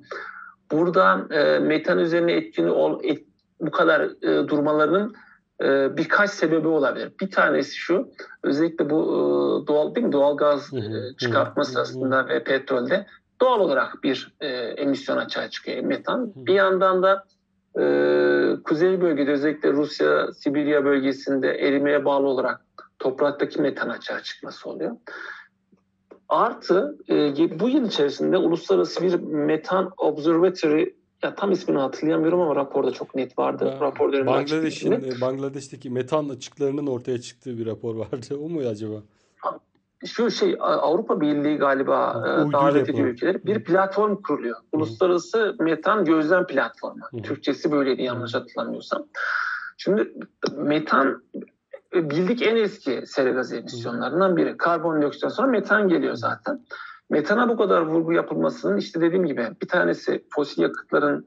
Burada 0.72 1.26
e, 1.30 1.58
metan 1.58 1.98
üzerine 1.98 2.32
etkili 2.32 2.70
ol, 2.70 3.00
et, 3.02 3.24
bu 3.60 3.70
kadar 3.70 4.00
e, 4.00 4.48
durmalarının 4.48 5.14
e, 5.62 5.96
birkaç 5.96 6.30
sebebi 6.30 6.68
olabilir. 6.68 7.12
Bir 7.20 7.30
tanesi 7.30 7.76
şu, 7.76 8.08
özellikle 8.42 8.90
bu 8.90 9.02
e, 9.02 9.66
doğal 9.66 9.94
değil 9.94 10.06
mi 10.06 10.12
doğal 10.12 10.36
gaz 10.36 10.74
e, 10.74 11.16
çıkartma 11.18 11.64
sırasında 11.64 12.28
ve 12.28 12.44
petrolde 12.44 13.06
doğal 13.40 13.60
olarak 13.60 14.02
bir 14.02 14.34
e, 14.40 14.48
emisyon 14.56 15.16
açığa 15.16 15.50
çıkıyor 15.50 15.84
metan. 15.84 16.32
Bir 16.36 16.54
yandan 16.54 17.02
da 17.02 17.24
e, 17.80 17.84
kuzey 18.64 19.00
bölgede 19.00 19.30
özellikle 19.30 19.72
Rusya, 19.72 20.32
Sibirya 20.32 20.84
bölgesinde 20.84 21.48
erimeye 21.48 22.04
bağlı 22.04 22.26
olarak 22.26 22.60
topraktaki 22.98 23.60
metan 23.60 23.88
açığa 23.88 24.22
çıkması 24.22 24.70
oluyor. 24.70 24.96
Artı 26.32 26.98
e, 27.08 27.60
bu 27.60 27.68
yıl 27.68 27.86
içerisinde 27.86 28.36
uluslararası 28.36 29.02
bir 29.02 29.14
metan 29.20 29.90
observatory 29.98 30.94
ya 31.22 31.34
tam 31.34 31.52
ismini 31.52 31.78
hatırlayamıyorum 31.78 32.40
ama 32.40 32.56
raporda 32.56 32.90
çok 32.90 33.14
net 33.14 33.38
vardı. 33.38 33.64
Ya, 33.64 33.80
Rapor 33.80 34.26
Bangladeş'in 34.26 34.92
e, 34.92 35.20
Bangladeş'teki 35.20 35.90
metan 35.90 36.28
açıklarının 36.28 36.86
ortaya 36.86 37.20
çıktığı 37.20 37.58
bir 37.58 37.66
rapor 37.66 37.94
vardı. 37.94 38.38
O 38.44 38.48
mu 38.48 38.60
acaba? 38.60 38.96
Şu 40.06 40.30
şey 40.30 40.56
Avrupa 40.60 41.20
Birliği 41.20 41.56
galiba 41.56 42.14
ha, 42.14 42.46
e, 42.48 42.52
davet 42.52 42.88
ediyor 42.88 43.08
ülkeleri. 43.08 43.46
Bir 43.46 43.64
platform 43.64 44.16
kuruluyor. 44.16 44.56
Hı. 44.56 44.60
Uluslararası 44.72 45.56
Metan 45.60 46.04
Gözlem 46.04 46.46
Platformu. 46.46 47.02
Hı. 47.10 47.22
Türkçesi 47.22 47.72
böyleydi 47.72 48.02
yanlış 48.02 48.34
hatırlamıyorsam. 48.34 49.06
Şimdi 49.76 50.12
metan 50.56 51.22
bildik 51.94 52.42
en 52.42 52.56
eski 52.56 53.02
sera 53.06 53.30
gazı 53.30 53.56
emisyonlarından 53.56 54.36
biri. 54.36 54.56
Karbondioksitten 54.56 55.28
sonra 55.28 55.46
metan 55.46 55.88
geliyor 55.88 56.14
zaten. 56.14 56.60
Metana 57.10 57.48
bu 57.48 57.56
kadar 57.56 57.80
vurgu 57.80 58.12
yapılmasının 58.12 58.76
işte 58.76 59.00
dediğim 59.00 59.26
gibi 59.26 59.48
bir 59.62 59.68
tanesi 59.68 60.24
fosil 60.30 60.62
yakıtların 60.62 61.26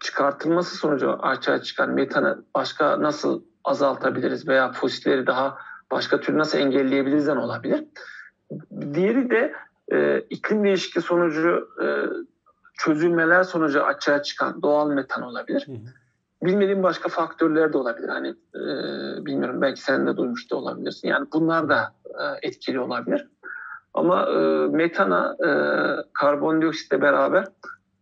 çıkartılması 0.00 0.76
sonucu 0.76 1.12
açığa 1.12 1.62
çıkan 1.62 1.90
metanı 1.90 2.44
başka 2.54 3.02
nasıl 3.02 3.42
azaltabiliriz 3.64 4.48
veya 4.48 4.72
fosilleri 4.72 5.26
daha 5.26 5.58
başka 5.90 6.20
türlü 6.20 6.38
nasıl 6.38 6.58
engelleyebilirizden 6.58 7.36
olabilir. 7.36 7.84
Diğeri 8.94 9.30
de 9.30 9.52
e, 9.92 10.20
iklim 10.20 10.64
değişikliği 10.64 11.02
sonucu 11.02 11.68
e, 11.82 11.86
çözülmeler 12.74 13.42
sonucu 13.42 13.82
açığa 13.84 14.22
çıkan 14.22 14.62
doğal 14.62 14.90
metan 14.90 15.22
olabilir. 15.22 15.66
Hı 15.66 15.72
hı 15.72 15.99
bilmediğim 16.42 16.82
başka 16.82 17.08
faktörler 17.08 17.72
de 17.72 17.78
olabilir. 17.78 18.08
Hani 18.08 18.28
e, 18.54 18.62
bilmiyorum 19.26 19.60
belki 19.60 19.80
sen 19.80 20.06
de 20.06 20.16
duymuş 20.16 20.50
da 20.50 20.56
olabilirsin. 20.56 21.08
Yani 21.08 21.26
bunlar 21.32 21.68
da 21.68 21.94
e, 22.06 22.48
etkili 22.48 22.80
olabilir. 22.80 23.28
Ama 23.94 24.28
e, 24.30 24.66
metana 24.66 25.36
e, 25.46 25.50
karbondioksitle 26.12 27.02
beraber 27.02 27.44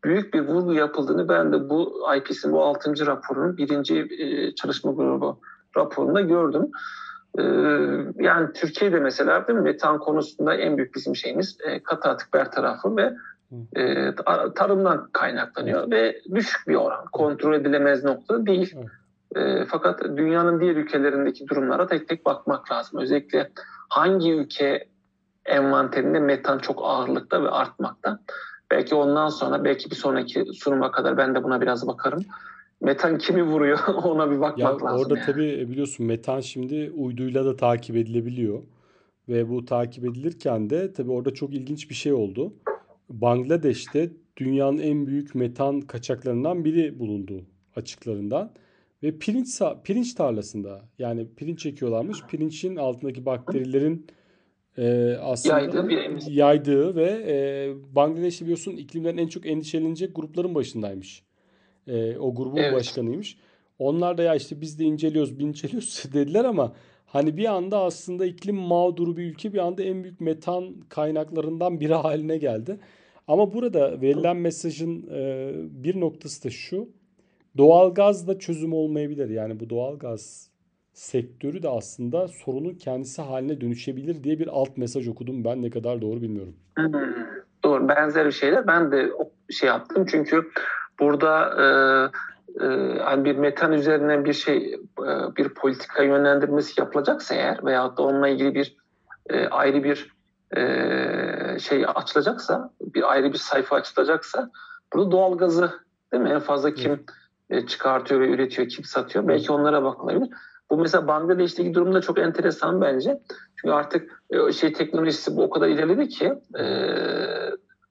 büyük 0.05 0.35
bir 0.35 0.41
vurgu 0.41 0.73
yapıldığını 0.73 1.29
ben 1.29 1.53
de 1.53 1.69
bu 1.69 2.03
IPCC'nin 2.17 2.53
bu 2.53 2.65
6. 2.65 3.07
raporunun 3.07 3.57
birinci 3.57 3.99
e, 4.19 4.55
çalışma 4.55 4.93
grubu 4.93 5.41
raporunda 5.77 6.21
gördüm. 6.21 6.71
E, 7.39 7.43
yani 8.25 8.53
Türkiye'de 8.55 9.01
mesela 9.01 9.49
değil 9.49 9.59
mi, 9.59 9.63
metan 9.63 9.99
konusunda 9.99 10.55
en 10.55 10.77
büyük 10.77 10.95
bizim 10.95 11.17
şeyimiz 11.17 11.59
e, 11.65 11.83
katı 11.83 12.09
atık 12.09 12.35
bertarafı 12.35 12.97
ve 12.97 13.15
e, 13.77 14.15
tarımdan 14.55 15.09
kaynaklanıyor 15.13 15.91
ve 15.91 16.21
düşük 16.35 16.69
bir 16.69 16.75
oran. 16.75 17.05
Kontrol 17.13 17.55
edilemez 17.55 18.05
nokta 18.05 18.47
değil. 18.47 18.75
E, 19.37 19.65
fakat 19.65 20.03
dünyanın 20.03 20.61
diğer 20.61 20.77
ülkelerindeki 20.77 21.49
durumlara 21.49 21.87
tek 21.87 22.09
tek 22.09 22.27
bakmak 22.27 22.73
lazım. 22.73 23.01
Özellikle 23.01 23.51
hangi 23.89 24.33
ülke 24.33 24.89
envanterinde 25.45 26.21
metan 26.21 26.59
çok 26.59 26.81
ağırlıkta 26.83 27.43
ve 27.43 27.51
artmakta. 27.51 28.19
Belki 28.71 28.95
ondan 28.95 29.29
sonra 29.29 29.65
belki 29.65 29.91
bir 29.91 29.97
sonraki 29.97 30.45
sunuma 30.55 30.91
kadar 30.91 31.17
ben 31.17 31.35
de 31.35 31.45
buna 31.45 31.61
biraz 31.61 31.87
bakarım. 31.87 32.23
Metan 32.81 33.19
kimi 33.19 33.43
vuruyor 33.43 33.79
ona 34.05 34.31
bir 34.31 34.41
bakmak 34.41 34.59
ya 34.59 34.87
lazım. 34.87 35.01
Orada 35.01 35.19
yani. 35.19 35.27
tabii 35.27 35.69
biliyorsun 35.71 36.07
metan 36.07 36.41
şimdi 36.41 36.93
uyduyla 36.97 37.45
da 37.45 37.57
takip 37.57 37.97
edilebiliyor. 37.97 38.63
Ve 39.29 39.49
bu 39.49 39.65
takip 39.65 40.05
edilirken 40.05 40.71
de 40.71 40.93
tabii 40.93 41.11
orada 41.11 41.35
çok 41.35 41.55
ilginç 41.55 41.91
bir 41.91 41.95
şey 41.95 42.13
oldu. 42.13 42.53
Bangladeş'te 43.09 44.11
dünyanın 44.37 44.79
en 44.79 45.07
büyük 45.07 45.35
metan 45.35 45.81
kaçaklarından 45.81 46.65
biri 46.65 46.99
bulundu 46.99 47.47
açıklarından. 47.77 48.53
Ve 49.03 49.19
pirinç 49.19 49.61
pirinç 49.85 50.15
tarlasında 50.15 50.83
yani 50.99 51.27
pirinç 51.37 51.61
çekiyorlarmış. 51.61 52.19
Pirinçin 52.29 52.77
altındaki 52.77 53.27
bakterilerin 53.27 54.07
e, 54.79 55.17
aslında 55.23 55.61
yaydığı, 55.61 55.89
bir 55.89 56.31
yaydığı 56.31 56.97
ve 56.97 57.25
e, 57.27 57.37
Bangladeş'te 57.95 58.45
biliyorsun 58.45 58.73
iklimden 58.73 59.17
en 59.17 59.29
çok 59.29 59.47
endişelenecek 59.47 60.17
grupların 60.17 60.55
başındaymış. 60.55 61.23
E, 61.87 62.17
o 62.17 62.35
grubun 62.35 62.57
evet. 62.57 62.75
başkanıymış. 62.75 63.37
Onlar 63.79 64.19
da 64.19 64.23
ya 64.23 64.35
işte 64.35 64.61
biz 64.61 64.79
de 64.79 64.85
inceliyoruz, 64.85 65.41
inceliyoruz 65.41 66.05
dediler 66.13 66.45
ama 66.45 66.75
Hani 67.09 67.37
bir 67.37 67.45
anda 67.45 67.79
aslında 67.79 68.27
iklim 68.27 68.57
mağduru 68.57 69.17
bir 69.17 69.25
ülke 69.25 69.53
bir 69.53 69.59
anda 69.59 69.83
en 69.83 70.05
büyük 70.05 70.21
metan 70.21 70.75
kaynaklarından 70.89 71.81
biri 71.81 71.95
haline 71.95 72.39
geldi. 72.39 72.79
Ama 73.29 73.53
burada 73.53 74.01
verilen 74.01 74.37
mesajın 74.37 75.07
e, 75.13 75.51
bir 75.85 76.01
noktası 76.01 76.45
da 76.45 76.51
şu. 76.51 76.89
Doğalgaz 77.57 78.29
da 78.29 78.39
çözüm 78.39 78.73
olmayabilir. 78.73 79.29
Yani 79.29 79.61
bu 79.61 79.71
doğalgaz 79.71 80.51
sektörü 80.93 81.63
de 81.63 81.69
aslında 81.69 82.29
sorunun 82.29 82.75
kendisi 82.75 83.23
haline 83.23 83.61
dönüşebilir 83.61 84.25
diye 84.25 84.39
bir 84.39 84.47
alt 84.47 84.77
mesaj 84.77 85.09
okudum. 85.09 85.45
Ben 85.45 85.63
ne 85.63 85.71
kadar 85.71 86.03
doğru 86.03 86.23
bilmiyorum. 86.23 86.57
Hmm, 86.79 86.93
doğru. 87.65 87.89
Benzer 87.89 88.27
bir 88.27 88.33
şeyler. 88.33 88.67
Ben 88.67 88.93
de 88.93 89.11
şey 89.51 89.69
yaptım. 89.69 90.07
Çünkü 90.11 90.51
burada 91.01 91.45
e, 91.63 91.67
e, 92.65 92.99
hani 92.99 93.25
bir 93.25 93.37
metan 93.37 93.73
üzerine 93.73 94.25
bir 94.25 94.33
şey 94.33 94.75
e, 94.75 95.37
bir 95.37 95.49
politika 95.49 96.03
yönlendirmesi 96.03 96.81
yapılacaksa 96.81 97.35
eğer 97.35 97.65
veyahut 97.65 97.99
da 97.99 98.03
onunla 98.03 98.29
ilgili 98.29 98.55
bir 98.55 98.77
e, 99.31 99.47
ayrı 99.47 99.85
bir 99.85 100.18
e, 100.57 101.59
şey 101.59 101.85
açılacaksa 101.95 102.71
bir 102.81 103.13
ayrı 103.13 103.33
bir 103.33 103.39
sayfa 103.39 103.77
açılacaksa 103.77 104.51
burada 104.93 105.11
doğalgazı 105.11 105.73
değil 106.13 106.23
mi 106.23 106.31
en 106.31 106.41
fazla 106.41 106.75
kim 106.75 107.05
e, 107.51 107.67
çıkartıyor 107.67 108.21
ve 108.21 108.29
üretiyor 108.29 108.69
kim 108.69 108.85
satıyor 108.85 109.29
belki 109.29 109.53
onlara 109.53 109.85
bakılabilir. 109.85 110.31
Bu 110.71 110.77
mesela 110.77 111.07
Bangladeş'teki 111.07 111.75
durumda 111.75 112.01
çok 112.01 112.19
enteresan 112.19 112.81
bence. 112.81 113.21
Çünkü 113.57 113.75
artık 113.75 114.23
e, 114.31 114.53
şey 114.53 114.73
teknolojisi 114.73 115.37
bu 115.37 115.43
o 115.43 115.51
kadar 115.51 115.69
ilerledi 115.69 116.09
ki 116.09 116.35
e, 116.59 116.65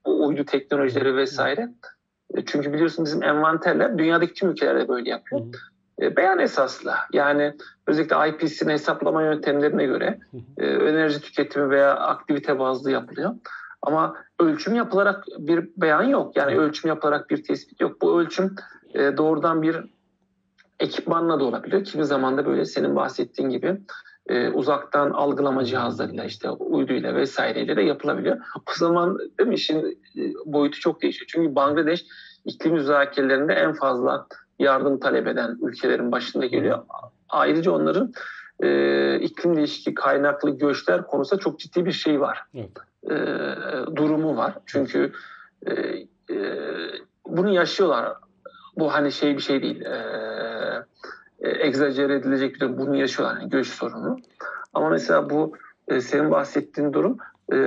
bu 0.06 0.26
uydu 0.26 0.44
teknolojileri 0.44 1.16
vesaire. 1.16 1.68
E, 2.34 2.44
çünkü 2.44 2.72
biliyorsun 2.72 3.04
bizim 3.04 3.22
envanterler 3.22 3.98
dünyadaki 3.98 4.34
tüm 4.34 4.50
ülkelerde 4.50 4.88
böyle 4.88 5.10
yapıyor. 5.10 5.42
E, 6.02 6.16
beyan 6.16 6.38
esaslı. 6.38 6.92
Yani 7.12 7.54
özellikle 7.86 8.16
IPC'nin 8.28 8.70
hesaplama 8.70 9.22
yöntemlerine 9.22 9.86
göre 9.86 10.18
e, 10.56 10.66
enerji 10.66 11.20
tüketimi 11.20 11.70
veya 11.70 11.94
aktivite 11.94 12.58
bazlı 12.58 12.90
yapılıyor. 12.90 13.34
Ama 13.82 14.16
ölçüm 14.40 14.74
yapılarak 14.74 15.24
bir 15.38 15.68
beyan 15.76 16.02
yok. 16.02 16.36
Yani 16.36 16.58
ölçüm 16.58 16.88
yapılarak 16.88 17.30
bir 17.30 17.44
tespit 17.44 17.80
yok. 17.80 18.02
Bu 18.02 18.20
ölçüm 18.20 18.54
e, 18.94 19.16
doğrudan 19.16 19.62
bir 19.62 19.76
ekipmanla 20.80 21.40
da 21.40 21.44
olabiliyor. 21.44 21.84
Kimi 21.84 22.04
zaman 22.04 22.38
da 22.38 22.46
böyle 22.46 22.64
senin 22.64 22.96
bahsettiğin 22.96 23.50
gibi 23.50 23.80
e, 24.26 24.48
uzaktan 24.48 25.10
algılama 25.10 25.64
cihazlarıyla 25.64 26.24
işte 26.24 26.50
uyduyla 26.50 27.14
vesaireyle 27.14 27.76
de 27.76 27.82
yapılabiliyor. 27.82 28.36
O 28.56 28.72
zaman 28.74 29.18
değil 29.18 29.48
mi 29.48 29.54
işin 29.54 30.02
boyutu 30.46 30.80
çok 30.80 31.02
değişiyor. 31.02 31.26
Çünkü 31.32 31.54
Bangladeş 31.54 32.04
iklim 32.44 32.72
müzakerelerinde 32.72 33.52
en 33.52 33.72
fazla 33.72 34.26
yardım 34.58 35.00
talep 35.00 35.26
eden 35.26 35.58
ülkelerin 35.62 36.12
başında 36.12 36.46
geliyor. 36.46 36.78
Ayrıca 37.28 37.72
onların 37.72 38.12
e, 38.62 39.20
iklim 39.20 39.56
değişikliği 39.56 39.94
kaynaklı 39.94 40.50
göçler 40.50 41.06
konusunda 41.06 41.40
çok 41.40 41.58
ciddi 41.58 41.86
bir 41.86 41.92
şey 41.92 42.20
var. 42.20 42.42
Evet. 42.54 42.70
E, 43.04 43.16
durumu 43.96 44.36
var. 44.36 44.54
Çünkü 44.66 45.12
e, 45.66 45.72
e, 46.34 46.58
bunu 47.26 47.54
yaşıyorlar. 47.54 48.12
Bu 48.76 48.94
hani 48.94 49.12
şey 49.12 49.36
bir 49.36 49.42
şey 49.42 49.62
değil. 49.62 49.80
E, 49.82 49.96
e, 51.40 51.66
egzajere 51.66 52.14
edilecek 52.14 52.54
bir 52.54 52.60
durum. 52.60 52.78
Bunu 52.78 52.96
yaşıyorlar. 52.96 53.40
Yani 53.40 53.50
göç 53.50 53.66
sorunu. 53.66 54.16
Ama 54.74 54.88
mesela 54.90 55.30
bu 55.30 55.52
e, 55.88 56.00
senin 56.00 56.30
bahsettiğin 56.30 56.92
durum 56.92 57.18
e, 57.52 57.58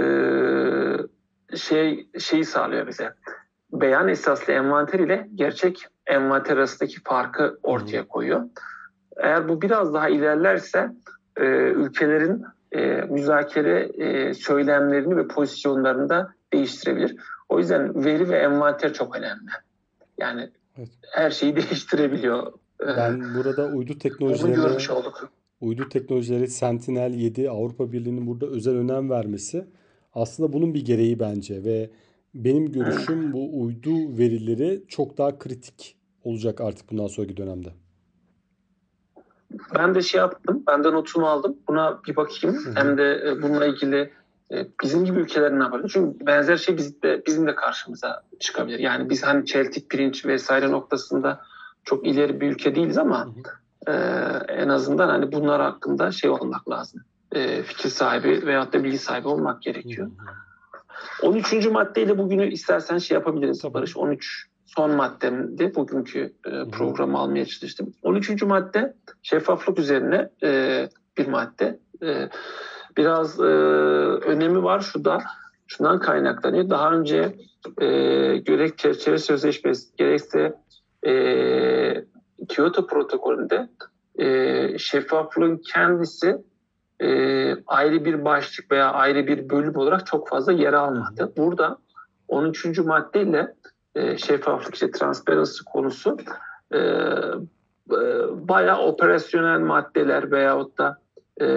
şey 1.57 2.07
şeyi 2.19 2.45
sağlıyor 2.45 2.87
bize. 2.87 3.13
Beyan 3.73 4.07
esaslı 4.07 4.53
envanter 4.53 4.99
ile 4.99 5.29
gerçek 5.35 5.85
envanter 6.07 6.57
arasındaki 6.57 7.01
farkı 7.03 7.59
ortaya 7.63 8.07
koyuyor. 8.07 8.41
Eğer 9.17 9.49
bu 9.49 9.61
biraz 9.61 9.93
daha 9.93 10.09
ilerlerse 10.09 10.91
e, 11.37 11.45
ülkelerin 11.71 12.43
e, 12.71 12.79
müzakere 13.01 13.79
e, 13.79 14.33
söylemlerini 14.33 15.17
ve 15.17 15.27
pozisyonlarını 15.27 16.09
da 16.09 16.33
değiştirebilir. 16.53 17.15
O 17.49 17.59
yüzden 17.59 18.05
veri 18.05 18.29
ve 18.29 18.37
envanter 18.37 18.93
çok 18.93 19.15
önemli. 19.15 19.51
Yani 20.17 20.49
evet. 20.77 20.89
her 21.11 21.31
şeyi 21.31 21.55
değiştirebiliyor. 21.55 22.53
Ben 22.79 23.35
burada 23.35 23.65
uydu 23.65 23.97
teknolojilerine 23.97 24.77
uydu 25.61 25.89
teknolojileri 25.89 26.47
Sentinel-7 26.47 27.49
Avrupa 27.49 27.91
Birliği'nin 27.91 28.27
burada 28.27 28.45
özel 28.45 28.75
önem 28.75 29.09
vermesi 29.09 29.65
aslında 30.13 30.53
bunun 30.53 30.73
bir 30.73 30.85
gereği 30.85 31.19
bence 31.19 31.63
ve 31.63 31.89
benim 32.33 32.71
görüşüm 32.71 33.33
bu 33.33 33.61
uydu 33.61 34.17
verileri 34.17 34.83
çok 34.87 35.17
daha 35.17 35.39
kritik 35.39 35.95
olacak 36.23 36.61
artık 36.61 36.91
bundan 36.91 37.07
sonraki 37.07 37.37
dönemde. 37.37 37.73
Ben 39.75 39.95
de 39.95 40.01
şey 40.01 40.19
yaptım. 40.19 40.63
Ben 40.67 40.83
de 40.83 40.91
notumu 40.91 41.27
aldım. 41.27 41.57
Buna 41.67 41.99
bir 42.07 42.15
bakayım. 42.15 42.57
Hem 42.75 42.97
de 42.97 43.23
e, 43.27 43.41
bununla 43.41 43.65
ilgili 43.65 44.11
e, 44.51 44.67
bizim 44.83 45.05
gibi 45.05 45.19
ülkelerin 45.19 45.59
ne 45.59 45.63
yapabilir? 45.63 45.89
Çünkü 45.93 46.25
benzer 46.25 46.57
şey 46.57 46.77
bizim 46.77 47.01
de, 47.03 47.23
bizim 47.27 47.47
de 47.47 47.55
karşımıza 47.55 48.23
çıkabilir. 48.39 48.79
Yani 48.79 49.09
biz 49.09 49.23
hani 49.23 49.45
çeltik 49.45 49.89
pirinç 49.89 50.25
vesaire 50.25 50.71
noktasında 50.71 51.41
çok 51.83 52.07
ileri 52.07 52.41
bir 52.41 52.51
ülke 52.51 52.75
değiliz 52.75 52.97
ama 52.97 53.25
hı 53.25 53.29
hı. 53.29 53.91
E, 53.91 53.93
en 54.53 54.69
azından 54.69 55.09
hani 55.09 55.31
bunlar 55.31 55.61
hakkında 55.61 56.11
şey 56.11 56.29
olmak 56.29 56.69
lazım. 56.69 57.01
E, 57.31 57.63
fikir 57.63 57.89
sahibi 57.89 58.45
veyahut 58.47 58.73
da 58.73 58.83
bilgi 58.83 58.97
sahibi 58.97 59.27
olmak 59.27 59.61
gerekiyor. 59.61 60.07
Hı. 60.07 60.11
13. 61.21 61.67
maddeyle 61.67 62.17
bugünü 62.17 62.51
istersen 62.51 62.97
şey 62.97 63.15
yapabiliriz 63.15 63.61
Tabii. 63.61 63.73
Barış. 63.73 63.97
13 63.97 64.47
son 64.65 64.91
maddemdi. 64.91 65.75
Bugünkü 65.75 66.33
e, 66.45 66.69
programı 66.71 67.17
almaya 67.17 67.45
çalıştım. 67.45 67.93
13. 68.01 68.43
madde 68.43 68.93
şeffaflık 69.23 69.79
üzerine 69.79 70.29
e, 70.43 70.89
bir 71.17 71.27
madde. 71.27 71.79
E, 72.03 72.29
biraz 72.97 73.39
e, 73.39 73.43
önemi 73.43 74.63
var 74.63 74.79
şu 74.79 75.05
da 75.05 75.17
şundan 75.67 75.99
kaynaklanıyor. 75.99 76.69
Daha 76.69 76.91
önce 76.91 77.35
e, 77.81 77.87
gerek 78.37 78.77
çerçeve 78.77 79.17
sözleşmesi 79.17 79.95
gerekse 79.97 80.53
e, 81.07 82.05
Kyoto 82.49 82.87
protokolünde 82.87 83.69
e, 84.19 84.77
şeffaflığın 84.77 85.61
kendisi 85.73 86.37
e, 87.01 87.55
ayrı 87.67 88.05
bir 88.05 88.25
başlık 88.25 88.71
veya 88.71 88.91
ayrı 88.91 89.27
bir 89.27 89.49
bölüm 89.49 89.75
olarak 89.75 90.05
çok 90.05 90.27
fazla 90.27 90.51
yer 90.51 90.73
almadı. 90.73 91.33
Burada 91.37 91.77
13. 92.27 92.79
maddeyle 92.79 93.55
e, 93.95 94.17
şeffaflık 94.17 94.73
işte 94.73 94.91
transparency 94.91 95.63
konusu 95.65 96.17
e, 96.71 96.77
e, 96.77 97.99
bayağı 98.31 98.79
operasyonel 98.79 99.59
maddeler 99.59 100.31
veyahut 100.31 100.77
da 100.77 100.97
e, 101.41 101.47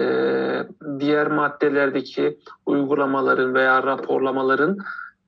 diğer 0.99 1.27
maddelerdeki 1.27 2.39
uygulamaların 2.65 3.53
veya 3.53 3.83
raporlamaların 3.83 4.77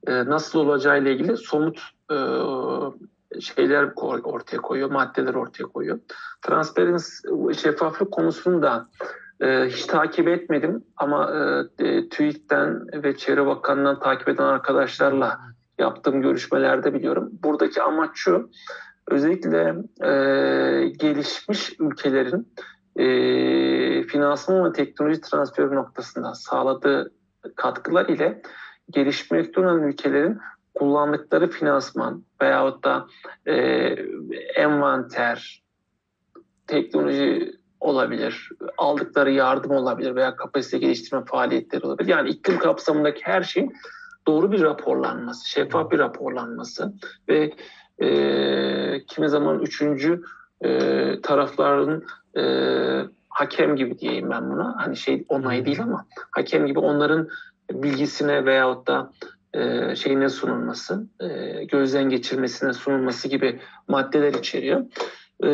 e, 0.06 0.24
nasıl 0.24 0.58
olacağı 0.58 1.02
ile 1.02 1.12
ilgili 1.12 1.36
somut 1.36 1.80
e, 2.10 2.16
şeyler 3.40 3.90
ortaya 3.96 4.58
koyuyor, 4.58 4.90
maddeler 4.90 5.34
ortaya 5.34 5.64
koyuyor. 5.64 5.98
Transparency, 6.42 7.28
şeffaflık 7.62 8.12
konusunu 8.12 8.62
da 8.62 8.88
e, 9.40 9.66
hiç 9.66 9.86
takip 9.86 10.28
etmedim 10.28 10.84
ama 10.96 11.32
e, 11.78 12.08
TÜİK'ten 12.08 12.86
ve 13.04 13.16
Çevre 13.16 13.46
Bakanlığı'ndan 13.46 14.00
takip 14.00 14.28
eden 14.28 14.44
arkadaşlarla 14.44 15.38
yaptığım 15.78 16.22
görüşmelerde 16.22 16.94
biliyorum. 16.94 17.30
Buradaki 17.42 17.82
amaç 17.82 18.10
şu, 18.14 18.50
özellikle 19.06 19.74
e, 20.00 20.12
gelişmiş 20.88 21.72
ülkelerin 21.80 22.48
e, 22.96 23.06
finansman 24.02 24.64
ve 24.64 24.72
teknoloji 24.72 25.20
transferi 25.20 25.74
noktasında 25.74 26.34
sağladığı 26.34 27.12
katkılar 27.56 28.08
ile 28.08 28.42
gelişmekte 28.90 29.60
olan 29.60 29.82
ülkelerin 29.82 30.38
kullandıkları 30.74 31.50
finansman 31.50 32.24
veyahut 32.42 32.84
da 32.84 33.06
e, 33.46 33.54
envanter, 34.56 35.64
teknoloji 36.66 37.57
olabilir, 37.80 38.50
aldıkları 38.78 39.30
yardım 39.30 39.70
olabilir 39.70 40.14
veya 40.14 40.36
kapasite 40.36 40.78
geliştirme 40.78 41.24
faaliyetleri 41.24 41.86
olabilir. 41.86 42.08
Yani 42.08 42.28
iklim 42.28 42.58
kapsamındaki 42.58 43.20
her 43.22 43.42
şeyin 43.42 43.72
doğru 44.26 44.52
bir 44.52 44.62
raporlanması, 44.62 45.48
şeffaf 45.48 45.90
bir 45.90 45.98
raporlanması 45.98 46.92
ve 47.28 47.52
e, 48.02 49.04
kimi 49.06 49.28
zaman 49.28 49.58
üçüncü 49.60 50.22
e, 50.64 51.20
tarafların 51.22 52.04
e, 52.36 52.42
hakem 53.28 53.76
gibi 53.76 53.98
diyeyim 53.98 54.30
ben 54.30 54.50
buna. 54.50 54.74
Hani 54.78 54.96
şey 54.96 55.24
onay 55.28 55.64
değil 55.64 55.82
ama 55.82 56.06
hakem 56.30 56.66
gibi 56.66 56.78
onların 56.78 57.28
bilgisine 57.72 58.44
veyahut 58.44 58.86
da 58.86 59.10
e, 59.54 59.94
şeyine 59.96 60.28
sunulması, 60.28 61.06
e, 61.20 61.64
gözden 61.64 62.08
geçirmesine 62.08 62.72
sunulması 62.72 63.28
gibi 63.28 63.60
maddeler 63.88 64.34
içeriyor. 64.34 64.84
E, 65.44 65.48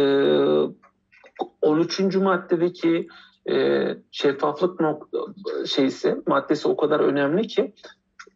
13. 1.63 2.17
maddedeki 2.17 3.09
e, 3.51 3.87
şeffaflık 4.11 4.81
nokta, 4.81 5.19
şeysi, 5.67 6.17
maddesi 6.27 6.69
o 6.69 6.77
kadar 6.77 7.01
önemli 7.01 7.47
ki 7.47 7.75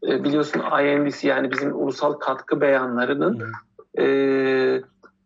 e, 0.09 0.25
biliyorsun 0.25 0.61
INDC 0.61 1.29
yani 1.29 1.51
bizim 1.51 1.77
ulusal 1.83 2.13
katkı 2.13 2.61
beyanlarının 2.61 3.43
e, 3.99 4.05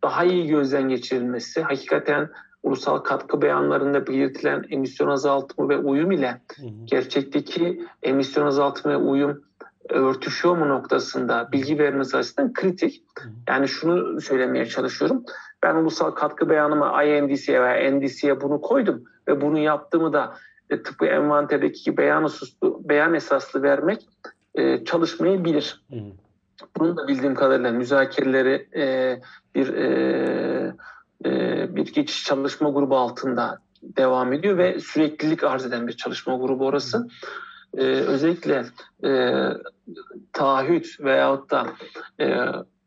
daha 0.03 0.23
iyi 0.23 0.47
gözden 0.47 0.89
geçirilmesi, 0.89 1.61
hakikaten 1.61 2.29
ulusal 2.63 2.97
katkı 2.97 3.41
beyanlarında 3.41 4.07
belirtilen 4.07 4.65
emisyon 4.69 5.07
azaltımı 5.07 5.69
ve 5.69 5.77
uyum 5.77 6.11
ile 6.11 6.41
gerçekteki 6.85 7.81
emisyon 8.03 8.45
azaltımı 8.45 8.93
ve 8.93 8.97
uyum 8.97 9.43
örtüşüyor 9.89 10.57
mu 10.57 10.69
noktasında 10.69 11.49
bilgi 11.51 11.79
vermesi 11.79 12.17
açısından 12.17 12.53
kritik. 12.53 13.03
Yani 13.49 13.67
şunu 13.67 14.21
söylemeye 14.21 14.65
çalışıyorum. 14.65 15.23
Ben 15.63 15.75
ulusal 15.75 16.11
katkı 16.11 16.49
beyanıma 16.49 17.03
INDC'ye 17.03 17.61
veya 17.61 17.91
NDC'ye 17.91 18.41
bunu 18.41 18.61
koydum 18.61 19.03
ve 19.27 19.41
bunu 19.41 19.59
yaptığımı 19.59 20.13
da 20.13 20.35
e, 20.69 20.83
tıpkı 20.83 21.05
envanterdeki 21.05 21.97
beyan, 21.97 22.23
hususlu, 22.23 22.81
beyan 22.83 23.13
esaslı 23.13 23.61
vermek 23.61 24.07
e, 24.55 24.85
çalışmayı 24.85 25.45
bilir. 25.45 25.83
Hı. 25.89 25.95
Bunun 26.77 26.97
da 26.97 27.07
bildiğim 27.07 27.35
kadarıyla 27.35 27.71
müzakereleri 27.71 28.67
e, 28.75 29.15
bir 29.55 29.73
e, 29.73 30.73
e, 31.25 31.75
bir 31.75 31.93
geçiş 31.93 32.23
çalışma 32.23 32.69
grubu 32.69 32.97
altında 32.97 33.59
devam 33.81 34.33
ediyor 34.33 34.57
ve 34.57 34.79
süreklilik 34.79 35.43
arz 35.43 35.65
eden 35.65 35.87
bir 35.87 35.93
çalışma 35.93 36.37
grubu 36.37 36.65
orası. 36.65 37.07
E, 37.77 37.83
özellikle 37.83 38.65
e, 39.05 39.43
taahhüt 40.33 40.99
veyahut 40.99 41.51
da 41.51 41.67
e, 42.19 42.37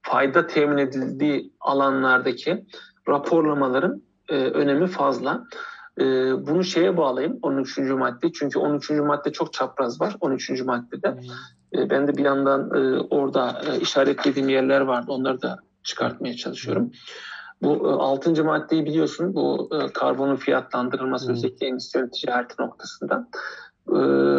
fayda 0.02 0.46
temin 0.46 0.78
edildiği 0.78 1.52
alanlardaki 1.60 2.64
raporlamaların 3.08 4.02
e, 4.28 4.34
önemi 4.34 4.86
fazla. 4.86 5.44
E, 6.00 6.04
bunu 6.46 6.64
şeye 6.64 6.96
bağlayayım 6.96 7.38
13. 7.42 7.78
madde. 7.78 8.32
Çünkü 8.32 8.58
13. 8.58 8.90
madde 8.90 9.32
çok 9.32 9.52
çapraz 9.52 10.00
var 10.00 10.16
13. 10.20 10.50
maddede. 10.50 11.12
Hmm. 11.12 11.80
E, 11.80 11.90
ben 11.90 12.08
de 12.08 12.16
bir 12.16 12.24
yandan 12.24 12.70
e, 12.74 12.98
orada 12.98 13.62
e, 13.66 13.80
işaretlediğim 13.80 14.48
yerler 14.48 14.80
vardı. 14.80 15.06
Onları 15.08 15.42
da 15.42 15.58
çıkartmaya 15.82 16.36
çalışıyorum. 16.36 16.90
Bu 17.62 17.88
altıncı 17.88 18.44
maddeyi 18.44 18.86
biliyorsun. 18.86 19.34
Bu 19.34 19.70
karbonun 19.94 20.36
fiyatlandırılması 20.36 21.26
hmm. 21.26 21.34
özellikle 21.34 21.66
emisyon 21.66 22.08
ticareti 22.08 22.54
noktasında. 22.62 23.28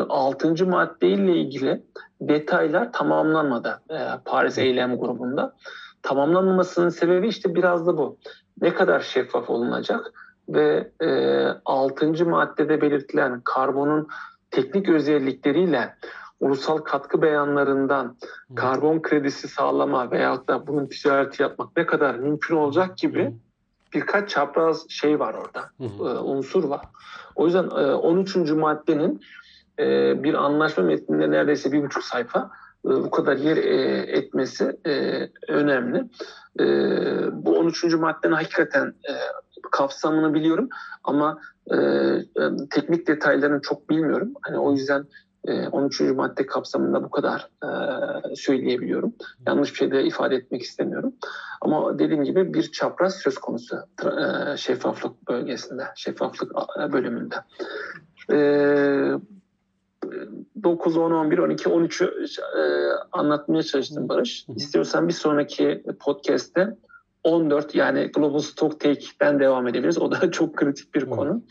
Altıncı 0.10 0.68
maddeyle 0.68 1.36
ilgili 1.36 1.84
detaylar 2.22 2.94
tamamlanmadı 2.94 3.82
Paris 4.26 4.58
Eylem 4.58 4.98
grubunda. 4.98 5.56
Tamamlanmamasının 6.02 6.90
sebebi 6.90 7.28
işte 7.28 7.56
biraz 7.56 7.88
da 7.88 7.98
bu. 7.98 8.18
Ne 8.62 8.74
kadar 8.74 9.00
şeffaf 9.00 9.50
olunacak 9.50 10.14
ve 10.50 10.92
altıncı 11.66 12.26
maddede 12.26 12.82
belirtilen 12.82 13.42
karbonun 13.42 14.08
teknik 14.52 14.90
özellikleriyle 14.90 15.96
ulusal 16.40 16.78
katkı 16.78 17.22
beyanlarından 17.22 18.18
karbon 18.56 19.02
kredisi 19.02 19.48
sağlama 19.48 20.12
veyahut 20.12 20.48
da 20.48 20.68
bunun 20.68 20.86
ticareti 20.86 21.44
yapmak 21.44 21.78
ne 21.78 21.86
kadar 21.86 22.16
mümkün 22.16 22.56
olacak 22.56 22.98
gibi 22.98 23.34
birkaç 23.94 24.30
çapraz 24.30 24.90
şey 24.90 25.20
var 25.20 25.34
orada, 25.34 25.70
e, 25.80 26.20
unsur 26.20 26.64
var. 26.64 26.82
O 27.38 27.46
yüzden 27.46 27.64
e, 27.64 27.94
13. 27.94 28.36
maddenin 28.36 29.22
e, 29.80 29.84
bir 30.24 30.34
anlaşma 30.34 30.84
metninde 30.84 31.32
neredeyse 31.32 31.72
bir 31.72 31.84
buçuk 31.84 32.04
sayfa 32.04 32.52
e, 32.86 32.90
bu 32.90 33.12
kadar 33.12 33.38
yer 33.38 33.58
e, 33.58 33.98
etmesi 34.12 34.78
e, 34.88 35.28
önemli. 35.48 36.04
E, 36.60 36.66
bu 37.32 37.58
13. 37.60 37.84
maddenin 37.84 38.34
hakikaten 38.34 38.88
e, 38.88 39.14
kapsamını 39.72 40.34
biliyorum 40.34 40.70
ama 41.04 41.40
e, 41.72 41.76
e, 41.76 42.24
teknik 42.72 43.08
detaylarını 43.08 43.62
çok 43.62 43.90
bilmiyorum. 43.90 44.34
Hani 44.42 44.58
o 44.58 44.72
yüzden 44.72 45.06
13. 45.72 46.02
Ee, 46.02 46.12
madde 46.12 46.46
kapsamında 46.46 47.04
bu 47.04 47.10
kadar 47.10 47.50
e, 47.64 48.36
söyleyebiliyorum. 48.36 49.14
Yanlış 49.48 49.72
bir 49.72 49.78
şey 49.78 49.92
de 49.92 50.04
ifade 50.04 50.36
etmek 50.36 50.62
istemiyorum. 50.62 51.14
Ama 51.62 52.00
dediğim 52.00 52.24
gibi 52.24 52.54
bir 52.54 52.72
çapraz 52.72 53.16
söz 53.16 53.38
konusu 53.38 53.76
e, 54.04 54.58
şeffaflık 54.58 55.28
bölgesinde, 55.28 55.84
şeffaflık 55.96 56.52
bölümünde. 56.92 57.36
9, 60.64 60.98
10, 60.98 61.12
11, 61.12 61.38
12, 61.38 61.70
13'ü 61.70 62.28
anlatmaya 63.12 63.64
çalıştım 63.64 64.10
Barış. 64.10 64.46
İstiyorsan 64.56 65.08
bir 65.08 65.14
sonraki 65.14 65.84
podcast'te 66.00 66.78
14 67.24 67.76
yani 67.76 68.12
Global 68.16 68.40
Stock 68.40 68.80
Take'den 68.80 69.40
devam 69.40 69.68
edebiliriz. 69.68 69.98
O 69.98 70.12
da 70.12 70.32
çok 70.32 70.58
kritik 70.58 70.96
bir 70.96 71.10
konu. 71.10 71.44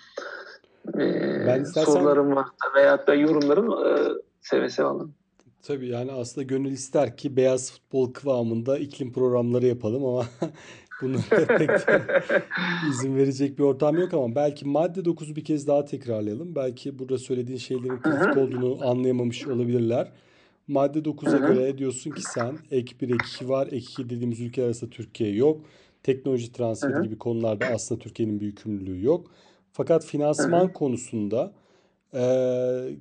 Ee, 0.94 1.46
ben 1.46 1.62
istersen... 1.62 1.92
sorularım 1.92 2.36
varsa 2.36 2.74
veyahut 2.74 3.06
da 3.06 3.14
yorumlarım 3.14 3.72
e, 3.72 4.08
seve 4.40 4.68
seve 4.68 4.86
alın. 4.86 5.14
Tabii 5.62 5.88
yani 5.88 6.12
aslında 6.12 6.44
gönül 6.44 6.72
ister 6.72 7.16
ki 7.16 7.36
beyaz 7.36 7.72
futbol 7.72 8.12
kıvamında 8.12 8.78
iklim 8.78 9.12
programları 9.12 9.66
yapalım 9.66 10.04
ama 10.04 10.26
bunu 11.02 11.16
pek 11.58 11.70
izin 12.90 13.16
verecek 13.16 13.58
bir 13.58 13.64
ortam 13.64 13.96
yok 13.98 14.14
ama 14.14 14.34
belki 14.34 14.68
madde 14.68 15.00
9'u 15.00 15.36
bir 15.36 15.44
kez 15.44 15.66
daha 15.66 15.84
tekrarlayalım. 15.84 16.54
Belki 16.54 16.98
burada 16.98 17.18
söylediğin 17.18 17.58
şeylerin 17.58 18.00
kritik 18.00 18.36
olduğunu 18.36 18.78
anlayamamış 18.88 19.46
olabilirler. 19.46 20.12
Madde 20.68 20.98
9'a 20.98 21.36
göre 21.36 21.78
diyorsun 21.78 22.10
ki 22.10 22.22
sen 22.22 22.58
ek 22.70 22.96
1 23.00 23.06
ek 23.08 23.24
2 23.26 23.48
var. 23.48 23.66
Ek 23.66 23.76
2 23.76 24.10
dediğimiz 24.10 24.40
ülke 24.40 24.64
arasında 24.64 24.90
Türkiye 24.90 25.34
yok. 25.34 25.60
Teknoloji 26.02 26.52
transferi 26.52 27.02
gibi 27.02 27.18
konularda 27.18 27.66
aslında 27.66 28.00
Türkiye'nin 28.00 28.40
bir 28.40 28.46
yükümlülüğü 28.46 29.04
yok. 29.04 29.30
Fakat 29.76 30.04
finansman 30.04 30.72
konusunda 30.72 31.52
e, 32.14 32.20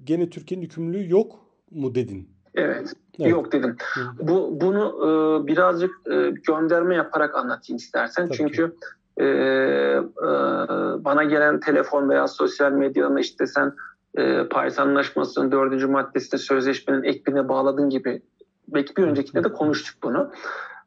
gene 0.04 0.30
Türkiye'nin 0.30 0.64
yükümlülüğü 0.64 1.10
yok 1.12 1.40
mu 1.72 1.96
dedin? 1.96 2.30
Evet. 2.56 2.94
evet. 3.20 3.32
Yok 3.32 3.52
dedim. 3.52 3.76
Hı. 3.94 4.02
Bu 4.28 4.62
bunu 4.62 4.84
e, 5.04 5.48
birazcık 5.48 5.92
e, 6.12 6.30
gönderme 6.48 6.96
yaparak 6.96 7.36
anlatayım 7.36 7.78
istersen. 7.78 8.28
Tabii 8.28 8.38
Çünkü 8.38 8.76
e, 9.18 9.26
e, 9.26 9.28
bana 11.06 11.24
gelen 11.24 11.60
telefon 11.60 12.10
veya 12.10 12.28
sosyal 12.28 12.72
medyada 12.72 13.20
işte 13.20 13.48
sen 13.48 13.74
e, 14.18 14.48
Paris 14.48 14.80
Anlaşması'nın 14.80 15.52
dördüncü 15.52 15.88
maddesinde 15.88 16.38
sözleşmenin 16.38 17.04
ekbine 17.04 17.50
bağladığın 17.50 17.90
gibi 17.90 18.22
belki 18.68 18.96
bir 18.96 19.04
öncekinde 19.04 19.44
de 19.44 19.54
konuştuk 19.54 20.04
bunu. 20.04 20.32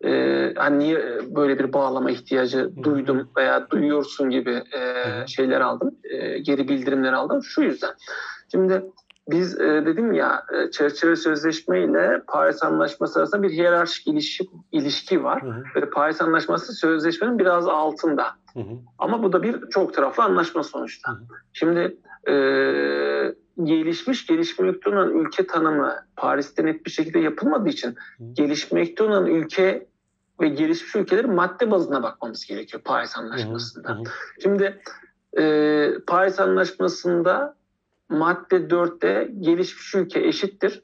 E, 0.05 0.53
hani 0.57 0.79
niye 0.79 1.19
böyle 1.37 1.59
bir 1.59 1.73
bağlama 1.73 2.11
ihtiyacı 2.11 2.71
duydum 2.83 3.29
veya 3.37 3.71
duyuyorsun 3.71 4.31
gibi 4.31 4.51
e, 4.51 5.05
şeyler 5.27 5.61
aldım, 5.61 5.95
e, 6.05 6.39
geri 6.39 6.69
bildirimler 6.69 7.13
aldım. 7.13 7.43
Şu 7.43 7.63
yüzden. 7.63 7.91
Şimdi 8.53 8.83
biz 9.29 9.61
e, 9.61 9.87
dedim 9.87 10.13
ya 10.13 10.43
e, 10.55 10.71
çerçeve 10.71 11.17
sözleşme 11.17 11.85
ile 11.85 12.23
Paris 12.27 12.63
Anlaşması 12.63 13.19
arasında 13.19 13.43
bir 13.43 13.51
hiyerarşik 13.51 14.07
ilişki, 14.07 14.49
ilişki 14.73 15.25
var. 15.25 15.43
Hı 15.43 15.51
hı. 15.51 15.63
Ve 15.77 15.91
Paris 15.91 16.23
Anlaşması 16.23 16.73
sözleşmenin 16.73 17.39
biraz 17.39 17.67
altında. 17.69 18.27
Hı 18.55 18.61
hı. 18.61 18.75
Ama 18.99 19.23
bu 19.23 19.33
da 19.33 19.43
bir 19.43 19.71
çok 19.71 19.95
taraflı 19.95 20.23
anlaşma 20.23 20.63
sonuçta. 20.63 21.13
Hı 21.13 21.15
hı. 21.15 21.21
Şimdi 21.53 21.97
e, 22.29 22.35
gelişmiş 23.65 24.27
gelişmekte 24.27 24.91
olan 24.91 25.11
ülke 25.11 25.47
tanımı 25.47 25.95
Paris'te 26.17 26.65
net 26.65 26.87
bir 26.87 26.91
şekilde 26.91 27.19
yapılmadığı 27.19 27.69
için 27.69 27.97
gelişmekte 28.33 29.05
olan 29.05 29.27
ülke 29.27 29.87
ve 30.41 30.49
gelişmiş 30.49 30.95
ülkelerin 30.97 31.35
madde 31.35 31.71
bazına 31.71 32.03
bakmamız 32.03 32.47
gerekiyor 32.47 32.83
Paris 32.83 33.17
Anlaşması'nda. 33.17 33.99
Şimdi 34.43 34.83
e, 35.39 35.93
Paris 36.07 36.41
Anlaşması'nda 36.41 37.57
madde 38.09 38.57
4'te 38.57 39.31
gelişmiş 39.41 39.95
ülke 39.95 40.21
eşittir 40.21 40.83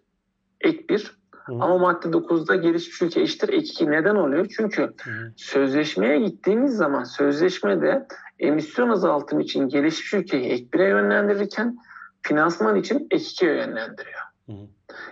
ek 0.60 0.88
1 0.88 1.18
ama 1.48 1.78
madde 1.78 2.08
9'da 2.08 2.56
gelişmiş 2.56 3.02
ülke 3.02 3.20
eşittir 3.20 3.48
ek 3.48 3.58
2. 3.58 3.90
Neden 3.90 4.14
oluyor? 4.16 4.46
Çünkü 4.56 4.82
Hı. 4.82 5.32
sözleşmeye 5.36 6.18
gittiğimiz 6.18 6.76
zaman 6.76 7.04
sözleşmede 7.04 8.06
emisyon 8.38 8.88
azaltım 8.88 9.40
için 9.40 9.68
gelişmiş 9.68 10.14
ülkeyi 10.14 10.44
ek 10.44 10.66
1'e 10.72 10.88
yönlendirirken 10.88 11.78
finansman 12.24 12.76
için 12.76 13.06
ek 13.10 13.24
2'ye 13.24 13.54
yönlendiriyor. 13.54 14.20
Hı. 14.46 14.52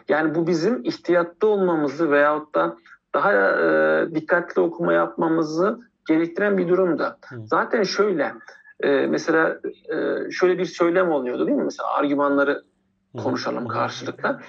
Yani 0.09 0.35
bu 0.35 0.47
bizim 0.47 0.85
ihtiyatta 0.85 1.47
olmamızı 1.47 2.11
veyahut 2.11 2.55
da 2.55 2.77
daha 3.15 3.33
e, 3.33 4.15
dikkatli 4.15 4.63
okuma 4.63 4.93
yapmamızı 4.93 5.81
gerektiren 6.09 6.59
bir 6.59 6.69
durumda. 6.69 7.19
Hı. 7.29 7.37
Zaten 7.45 7.83
şöyle 7.83 8.35
e, 8.81 9.07
mesela 9.07 9.59
e, 9.95 10.31
şöyle 10.31 10.59
bir 10.59 10.65
söylem 10.65 11.11
oluyordu 11.11 11.47
değil 11.47 11.59
mi? 11.59 11.65
Mesela 11.65 11.91
argümanları 11.91 12.63
konuşalım 13.23 13.69
karşılıklı. 13.69 14.41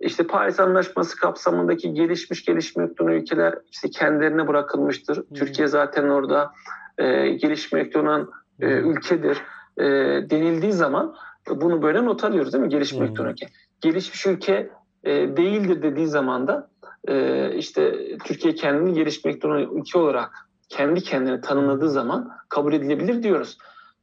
İşte 0.00 0.26
Paris 0.26 0.60
Anlaşması 0.60 1.16
kapsamındaki 1.16 1.94
gelişmiş 1.94 2.44
gelişmekte 2.44 3.04
olan 3.04 3.12
ülkeler 3.12 3.54
işte 3.70 3.90
kendilerine 3.90 4.48
bırakılmıştır. 4.48 5.16
Hmm. 5.16 5.36
Türkiye 5.36 5.68
zaten 5.68 6.08
orada 6.08 6.52
e, 6.98 7.28
gelişmekte 7.28 7.98
olan 7.98 8.30
e, 8.60 8.66
ülkedir 8.66 9.42
e, 9.78 9.84
denildiği 10.30 10.72
zaman 10.72 11.14
bunu 11.50 11.82
böyle 11.82 12.04
not 12.04 12.24
alıyoruz 12.24 12.52
değil 12.52 12.64
mi? 12.64 12.70
Gelişmekte 12.70 13.22
olan 13.22 13.32
ülke. 13.32 13.46
Gelişmiş 13.80 14.26
ülke 14.26 14.70
e, 15.04 15.36
değildir 15.36 15.82
dediği 15.82 16.06
zaman 16.06 16.46
da 16.46 16.70
e, 17.08 17.54
işte 17.56 18.08
Türkiye 18.24 18.54
kendini 18.54 18.94
gelişmekte 18.94 19.48
olan 19.48 19.76
ülke 19.76 19.98
olarak 19.98 20.48
kendi 20.68 21.02
kendini 21.02 21.40
tanımladığı 21.40 21.90
zaman 21.90 22.30
kabul 22.48 22.72
edilebilir 22.72 23.22
diyoruz. 23.22 23.58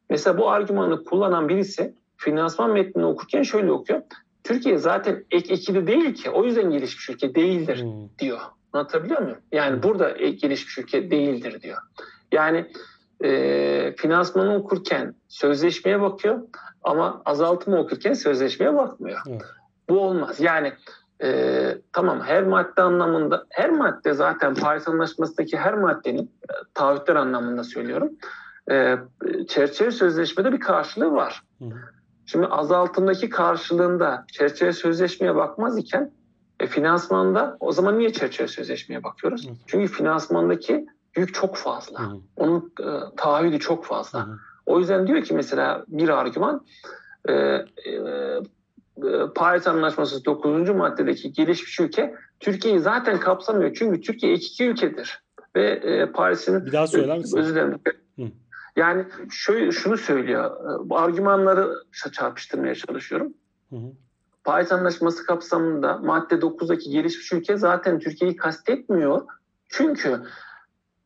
Mesela 0.10 0.38
bu 0.38 0.50
argümanı 0.50 1.04
kullanan 1.04 1.50
birisi 1.50 1.96
finansman 2.18 2.72
metnini 2.72 3.06
okurken 3.06 3.44
şöyle 3.44 3.72
okuyor. 3.72 4.02
Türkiye 4.44 4.78
zaten 4.78 5.26
ek 5.32 5.54
ikili 5.54 5.88
değil 5.88 6.14
ki 6.14 6.30
o 6.30 6.46
yüzden 6.46 6.70
gelişmiş 6.70 7.10
ülke 7.10 7.36
değildir 7.36 7.82
hmm. 7.82 8.10
diyor. 8.20 8.40
Anlatabiliyor 8.74 9.22
muyum? 9.22 9.38
Yani 9.52 9.76
hmm. 9.76 9.84
burada 9.84 10.10
ek 10.10 10.32
gelişmiş 10.32 10.78
ülke 10.78 11.12
değildir 11.12 11.62
diyor. 11.62 11.78
Yani 12.32 12.66
e, 13.24 13.96
finansmanı 13.98 14.56
okurken 14.56 15.16
sözleşmeye 15.28 16.02
bakıyor 16.02 16.42
ama 16.84 17.22
azaltımı 17.26 17.80
okurken 17.80 18.14
sözleşmeye 18.14 18.76
bakmıyor. 18.76 19.26
Hmm. 19.26 19.38
Bu 19.90 20.00
olmaz. 20.00 20.40
Yani 20.40 20.74
e, 21.24 21.78
tamam 21.94 22.22
her 22.22 22.44
madde 22.44 22.82
anlamında 22.82 23.46
her 23.50 23.70
madde 23.70 24.14
zaten 24.14 24.56
Paris 24.56 24.88
Anlaşması'ndaki 24.88 25.58
her 25.58 25.74
maddenin 25.74 26.24
e, 26.24 26.54
taahhütler 26.74 27.16
anlamında 27.16 27.64
söylüyorum 27.64 28.10
e, 28.72 28.98
çerçeve 29.48 29.92
sözleşmede 29.92 30.52
bir 30.52 30.60
karşılığı 30.60 31.12
var. 31.12 31.44
Hı. 31.60 31.66
Şimdi 32.26 32.48
azaltımdaki 32.48 33.30
karşılığında 33.30 34.26
çerçeve 34.32 34.74
sözleşmeye 34.74 35.36
bakmaz 35.36 35.78
iken 35.78 36.12
e, 36.60 36.68
finansmanda 36.68 37.58
o 37.60 37.72
zaman 37.72 38.00
niye 38.00 38.14
çerçeve 38.14 38.48
sözleşmeye 38.48 39.04
bakıyoruz? 39.04 39.50
Hı. 39.50 39.54
Çünkü 39.68 39.94
finansmandaki 39.94 40.86
yük 41.18 41.34
çok 41.34 41.58
fazla. 41.58 42.00
Hı. 42.00 42.16
Onun 42.36 42.74
e, 42.80 43.16
taahhüdü 43.18 43.60
çok 43.60 43.86
fazla. 43.86 44.28
Hı. 44.28 44.38
O 44.66 44.80
yüzden 44.80 45.08
diyor 45.08 45.24
ki 45.24 45.34
mesela 45.34 45.84
bir 45.88 46.10
argüman 46.10 46.66
e, 47.30 47.34
e, 47.34 47.66
Paris 49.36 49.68
Anlaşması 49.68 50.26
9. 50.26 50.70
maddedeki 50.70 51.34
gelişmiş 51.34 51.80
ülke 51.80 52.16
Türkiye'yi 52.40 52.80
zaten 52.80 53.20
kapsamıyor. 53.20 53.74
Çünkü 53.74 54.02
Türkiye 54.02 54.34
iki 54.34 54.66
ülkedir. 54.66 55.24
Ve 55.56 55.66
e, 55.72 56.12
Paris'in... 56.12 56.66
Bir 56.66 56.72
daha 56.72 56.88
söyler 56.88 57.18
misin? 57.18 57.38
Özür 57.38 57.56
dilerim. 57.56 57.80
Yani 58.76 59.06
şöyle 59.32 59.72
şunu 59.72 59.98
söylüyor. 59.98 60.52
Bu 60.90 60.98
argümanları 60.98 61.74
çarpıştırmaya 62.12 62.76
çalışıyorum. 62.76 63.34
Hı 63.70 63.76
hı. 63.76 63.92
Paris 64.44 64.72
Anlaşması 64.72 65.26
kapsamında 65.26 65.98
madde 65.98 66.36
9'daki 66.36 66.90
gelişmiş 66.90 67.34
ülke 67.34 67.58
zaten 67.58 68.00
Türkiye'yi 68.00 68.36
kastetmiyor. 68.36 69.22
Çünkü 69.70 70.22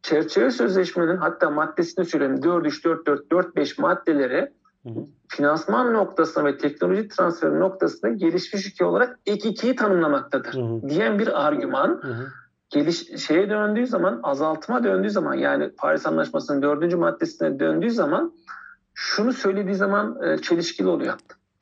çerçeve 0.01 0.51
sözleşmenin 0.51 1.17
hatta 1.17 1.49
maddesini 1.49 2.05
söyleyeyim 2.05 2.43
4 2.43 2.67
3 2.67 2.85
4 2.85 3.07
4 3.07 3.31
4 3.31 3.55
5 3.55 3.77
maddeleri 3.77 4.53
hı 4.83 4.89
hı. 4.89 5.05
finansman 5.27 5.93
noktasında 5.93 6.45
ve 6.45 6.57
teknoloji 6.57 7.07
transferi 7.07 7.59
noktasında 7.59 8.11
gelişmiş 8.11 8.67
ülke 8.67 8.85
olarak 8.85 9.19
ek 9.25 9.49
ikiyi 9.49 9.75
tanımlamaktadır 9.75 10.53
hı 10.53 10.89
diyen 10.89 11.19
bir 11.19 11.47
argüman. 11.47 12.01
Geliş 12.69 13.25
şeye 13.25 13.49
döndüğü 13.49 13.87
zaman 13.87 14.19
azaltıma 14.23 14.83
döndüğü 14.83 15.09
zaman 15.09 15.33
yani 15.33 15.69
Paris 15.77 16.05
Anlaşması'nın 16.05 16.61
dördüncü 16.61 16.97
maddesine 16.97 17.59
döndüğü 17.59 17.91
zaman 17.91 18.33
şunu 18.93 19.33
söylediği 19.33 19.75
zaman 19.75 20.23
e, 20.23 20.37
çelişkili 20.37 20.87
oluyor. 20.87 21.13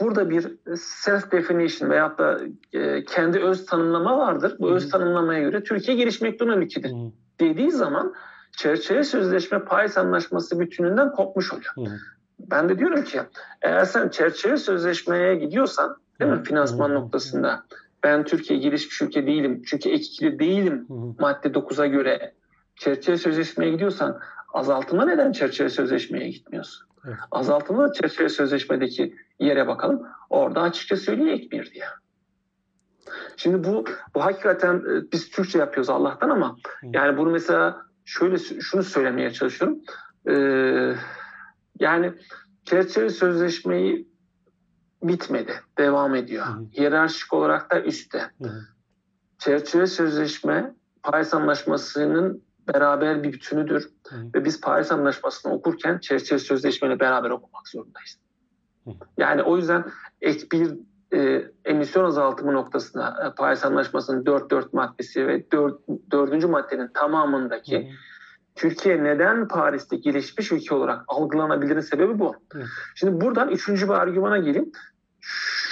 Burada 0.01 0.29
bir 0.29 0.57
self 0.75 1.31
definition 1.31 1.89
veyahut 1.89 2.19
da 2.19 2.39
e, 2.73 3.05
kendi 3.05 3.39
öz 3.39 3.65
tanımlama 3.65 4.17
vardır. 4.17 4.55
Bu 4.59 4.67
Hı-hı. 4.67 4.75
öz 4.75 4.89
tanımlamaya 4.89 5.41
göre 5.41 5.63
Türkiye 5.63 5.97
gelişmekte 5.97 6.45
olan 6.45 6.61
ülkedir. 6.61 6.89
Hı-hı. 6.89 7.11
Dediği 7.39 7.71
zaman 7.71 8.13
çerçeve 8.51 9.03
sözleşme 9.03 9.65
Paris 9.65 9.97
Anlaşması 9.97 10.59
bütününden 10.59 11.11
kopmuş 11.11 11.53
oluyor. 11.53 11.73
Hı-hı. 11.75 11.97
Ben 12.39 12.69
de 12.69 12.79
diyorum 12.79 13.03
ki 13.03 13.21
eğer 13.61 13.85
sen 13.85 14.09
çerçeve 14.09 14.57
sözleşmeye 14.57 15.35
gidiyorsan 15.35 15.97
değil 16.19 16.31
mi 16.31 16.43
finansman 16.43 16.89
Hı-hı. 16.89 16.95
noktasında 16.97 17.65
ben 18.03 18.23
Türkiye 18.23 18.59
gelişmiş 18.59 19.01
ülke 19.01 19.27
değilim 19.27 19.61
çünkü 19.65 19.89
ekikli 19.89 20.39
değilim 20.39 20.85
hı 20.87 20.93
hı. 20.93 21.15
madde 21.19 21.47
9'a 21.47 21.85
göre 21.85 22.33
çerçeve 22.75 23.17
sözleşmeye 23.17 23.71
gidiyorsan 23.71 24.19
azaltıma 24.53 25.05
neden 25.05 25.31
çerçeve 25.31 25.69
sözleşmeye 25.69 26.29
gitmiyorsun? 26.29 26.87
Evet. 27.07 27.17
Azaltıma 27.31 27.91
çerçeve 27.91 28.29
sözleşmedeki 28.29 29.15
yere 29.39 29.67
bakalım. 29.67 30.03
Orada 30.29 30.61
açıkça 30.61 30.97
söylüyor 30.97 31.29
ek 31.29 31.51
bir 31.51 31.71
diye. 31.71 31.85
Şimdi 33.37 33.67
bu 33.67 33.85
bu 34.15 34.23
hakikaten 34.23 34.75
e, 34.75 35.11
biz 35.11 35.29
Türkçe 35.29 35.59
yapıyoruz 35.59 35.89
Allah'tan 35.89 36.29
ama 36.29 36.55
Hı. 36.81 36.87
yani 36.93 37.17
bunu 37.17 37.29
mesela 37.29 37.85
şöyle 38.05 38.37
şunu 38.37 38.83
söylemeye 38.83 39.31
çalışıyorum. 39.31 39.79
Ee, 40.27 40.95
yani 41.79 42.13
çerçeve 42.65 43.09
sözleşmeyi 43.09 44.07
bitmedi. 45.03 45.53
Devam 45.77 46.15
ediyor. 46.15 46.45
Hı 46.45 46.51
hı. 46.51 46.65
Hiyerarşik 46.77 47.33
olarak 47.33 47.71
da 47.71 47.81
üstte. 47.81 48.31
Hı 48.41 48.49
hı. 48.49 48.61
Çerçeve 49.39 49.87
sözleşme 49.87 50.73
Paris 51.03 51.33
Anlaşması'nın 51.33 52.43
beraber 52.73 53.23
bir 53.23 53.33
bütünüdür. 53.33 53.89
Hı 54.07 54.15
hı. 54.15 54.25
Ve 54.35 54.45
biz 54.45 54.61
Paris 54.61 54.91
Anlaşması'nı 54.91 55.53
okurken 55.53 55.99
çerçeve 55.99 56.39
sözleşmeyle 56.39 56.99
beraber 56.99 57.29
okumak 57.29 57.67
zorundayız. 57.67 58.19
Yani 59.17 59.43
o 59.43 59.57
yüzden 59.57 59.85
ek 60.21 60.47
bir 60.51 60.73
e, 61.15 61.45
emisyon 61.65 62.05
azaltımı 62.05 62.53
noktasına 62.53 63.17
e, 63.25 63.35
Paris 63.35 63.65
Anlaşması'nın 63.65 64.23
4-4 64.23 64.65
maddesi 64.73 65.27
ve 65.27 65.51
4. 65.51 65.79
Dört, 66.11 66.49
maddenin 66.49 66.87
tamamındaki 66.87 67.77
hı. 67.77 67.83
Türkiye 68.55 69.03
neden 69.03 69.47
Paris'te 69.47 69.95
gelişmiş 69.95 70.51
ülke 70.51 70.75
olarak 70.75 71.01
algılanabilirin 71.07 71.79
sebebi 71.79 72.19
bu. 72.19 72.35
Hı. 72.53 72.63
Şimdi 72.95 73.21
buradan 73.21 73.49
üçüncü 73.49 73.85
bir 73.85 73.93
argümana 73.93 74.37
geleyim. 74.37 74.71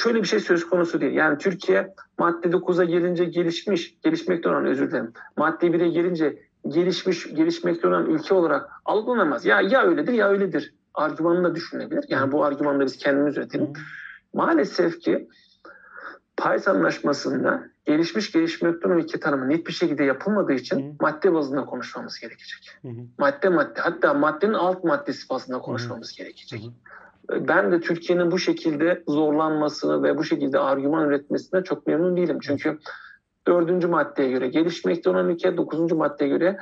Şöyle 0.03 0.21
bir 0.21 0.27
şey 0.27 0.39
söz 0.39 0.69
konusu 0.69 1.01
değil. 1.01 1.13
Yani 1.13 1.37
Türkiye 1.37 1.93
madde 2.17 2.47
9'a 2.47 2.83
gelince 2.83 3.25
gelişmiş, 3.25 3.97
gelişmekte 4.03 4.49
olan 4.49 4.65
özür 4.65 4.91
dilerim. 4.91 5.13
Madde 5.37 5.67
1'e 5.67 5.89
gelince 5.89 6.39
gelişmiş, 6.67 7.33
gelişmekte 7.33 7.87
olan 7.87 8.05
ülke 8.05 8.33
olarak 8.33 8.69
algılanamaz. 8.85 9.45
Ya 9.45 9.61
ya 9.61 9.83
öyledir 9.83 10.13
ya 10.13 10.29
öyledir. 10.29 10.73
Argümanı 10.93 11.43
da 11.43 11.55
düşünülebilir. 11.55 12.05
Yani 12.07 12.31
bu 12.31 12.45
argümanı 12.45 12.79
da 12.79 12.85
biz 12.85 12.97
kendimiz 12.97 13.37
üretelim. 13.37 13.67
Hı. 13.67 13.73
Maalesef 14.33 14.99
ki 14.99 15.27
Paris 16.37 16.67
Anlaşması'nda 16.67 17.63
gelişmiş 17.85 18.31
gelişmekte 18.31 18.87
olan 18.87 18.99
ülke 18.99 19.19
tanımı 19.19 19.49
net 19.49 19.67
bir 19.67 19.73
şekilde 19.73 20.03
yapılmadığı 20.03 20.53
için 20.53 20.89
hı. 20.89 20.95
madde 21.01 21.33
bazında 21.33 21.65
konuşmamız 21.65 22.19
gerekecek. 22.19 22.77
Hı. 22.81 22.87
Madde 23.17 23.49
madde 23.49 23.81
hatta 23.81 24.13
maddenin 24.13 24.53
alt 24.53 24.83
maddesi 24.83 25.29
bazında 25.29 25.59
konuşmamız 25.59 26.11
hı. 26.11 26.17
gerekecek. 26.17 26.63
Hı. 26.63 26.67
Ben 27.47 27.71
de 27.71 27.79
Türkiye'nin 27.79 28.31
bu 28.31 28.39
şekilde 28.39 29.03
zorlanmasını 29.07 30.03
ve 30.03 30.17
bu 30.17 30.23
şekilde 30.23 30.59
argüman 30.59 31.07
üretmesine 31.07 31.63
çok 31.63 31.87
memnun 31.87 32.17
değilim. 32.17 32.37
Çünkü 32.41 32.79
dördüncü 33.47 33.87
maddeye 33.87 34.29
göre 34.29 34.47
gelişmekte 34.47 35.09
olan 35.09 35.29
ülke, 35.29 35.57
dokuzuncu 35.57 35.95
maddeye 35.95 36.29
göre 36.29 36.57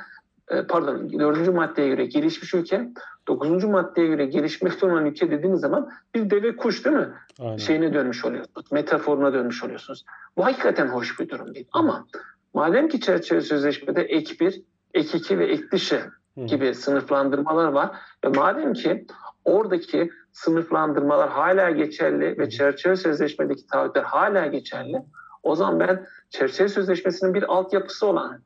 pardon 0.68 1.12
dördüncü 1.12 1.50
maddeye 1.50 1.88
göre 1.88 2.06
gelişmiş 2.06 2.54
ülke, 2.54 2.88
dokuzuncu 3.28 3.68
maddeye 3.68 4.06
göre 4.06 4.26
gelişmekte 4.26 4.86
olan 4.86 5.06
ülke 5.06 5.30
dediğiniz 5.30 5.60
zaman 5.60 5.90
bir 6.14 6.30
deve 6.30 6.56
kuş 6.56 6.84
değil 6.84 6.96
mi? 6.96 7.08
Aynen. 7.40 7.56
Şeyine 7.56 7.94
dönmüş 7.94 8.24
oluyorsunuz, 8.24 8.72
metaforuna 8.72 9.32
dönmüş 9.32 9.64
oluyorsunuz. 9.64 10.04
Bu 10.36 10.44
hakikaten 10.44 10.86
hoş 10.86 11.20
bir 11.20 11.28
durum 11.28 11.54
değil. 11.54 11.68
Ama 11.72 12.06
madem 12.54 12.88
ki 12.88 13.00
çerçeve 13.00 13.40
sözleşmede 13.40 14.02
ek 14.02 14.34
bir, 14.40 14.62
ek 14.94 15.18
iki 15.18 15.38
ve 15.38 15.46
ek 15.46 15.62
dışı 15.72 16.02
gibi 16.46 16.74
sınıflandırmalar 16.74 17.68
var 17.68 17.90
ve 18.24 18.28
madem 18.28 18.72
ki 18.72 19.06
oradaki 19.44 20.10
sınıflandırmalar 20.32 21.30
hala 21.30 21.70
geçerli 21.70 22.38
ve 22.38 22.50
çerçeve 22.50 22.96
sözleşmedeki 22.96 23.66
taahhütler 23.66 24.02
hala 24.02 24.46
geçerli, 24.46 25.02
o 25.42 25.54
zaman 25.54 25.80
ben 25.80 26.06
çerçeve 26.30 26.68
sözleşmesinin 26.68 27.34
bir 27.34 27.42
altyapısı 27.42 28.06
olan 28.06 28.42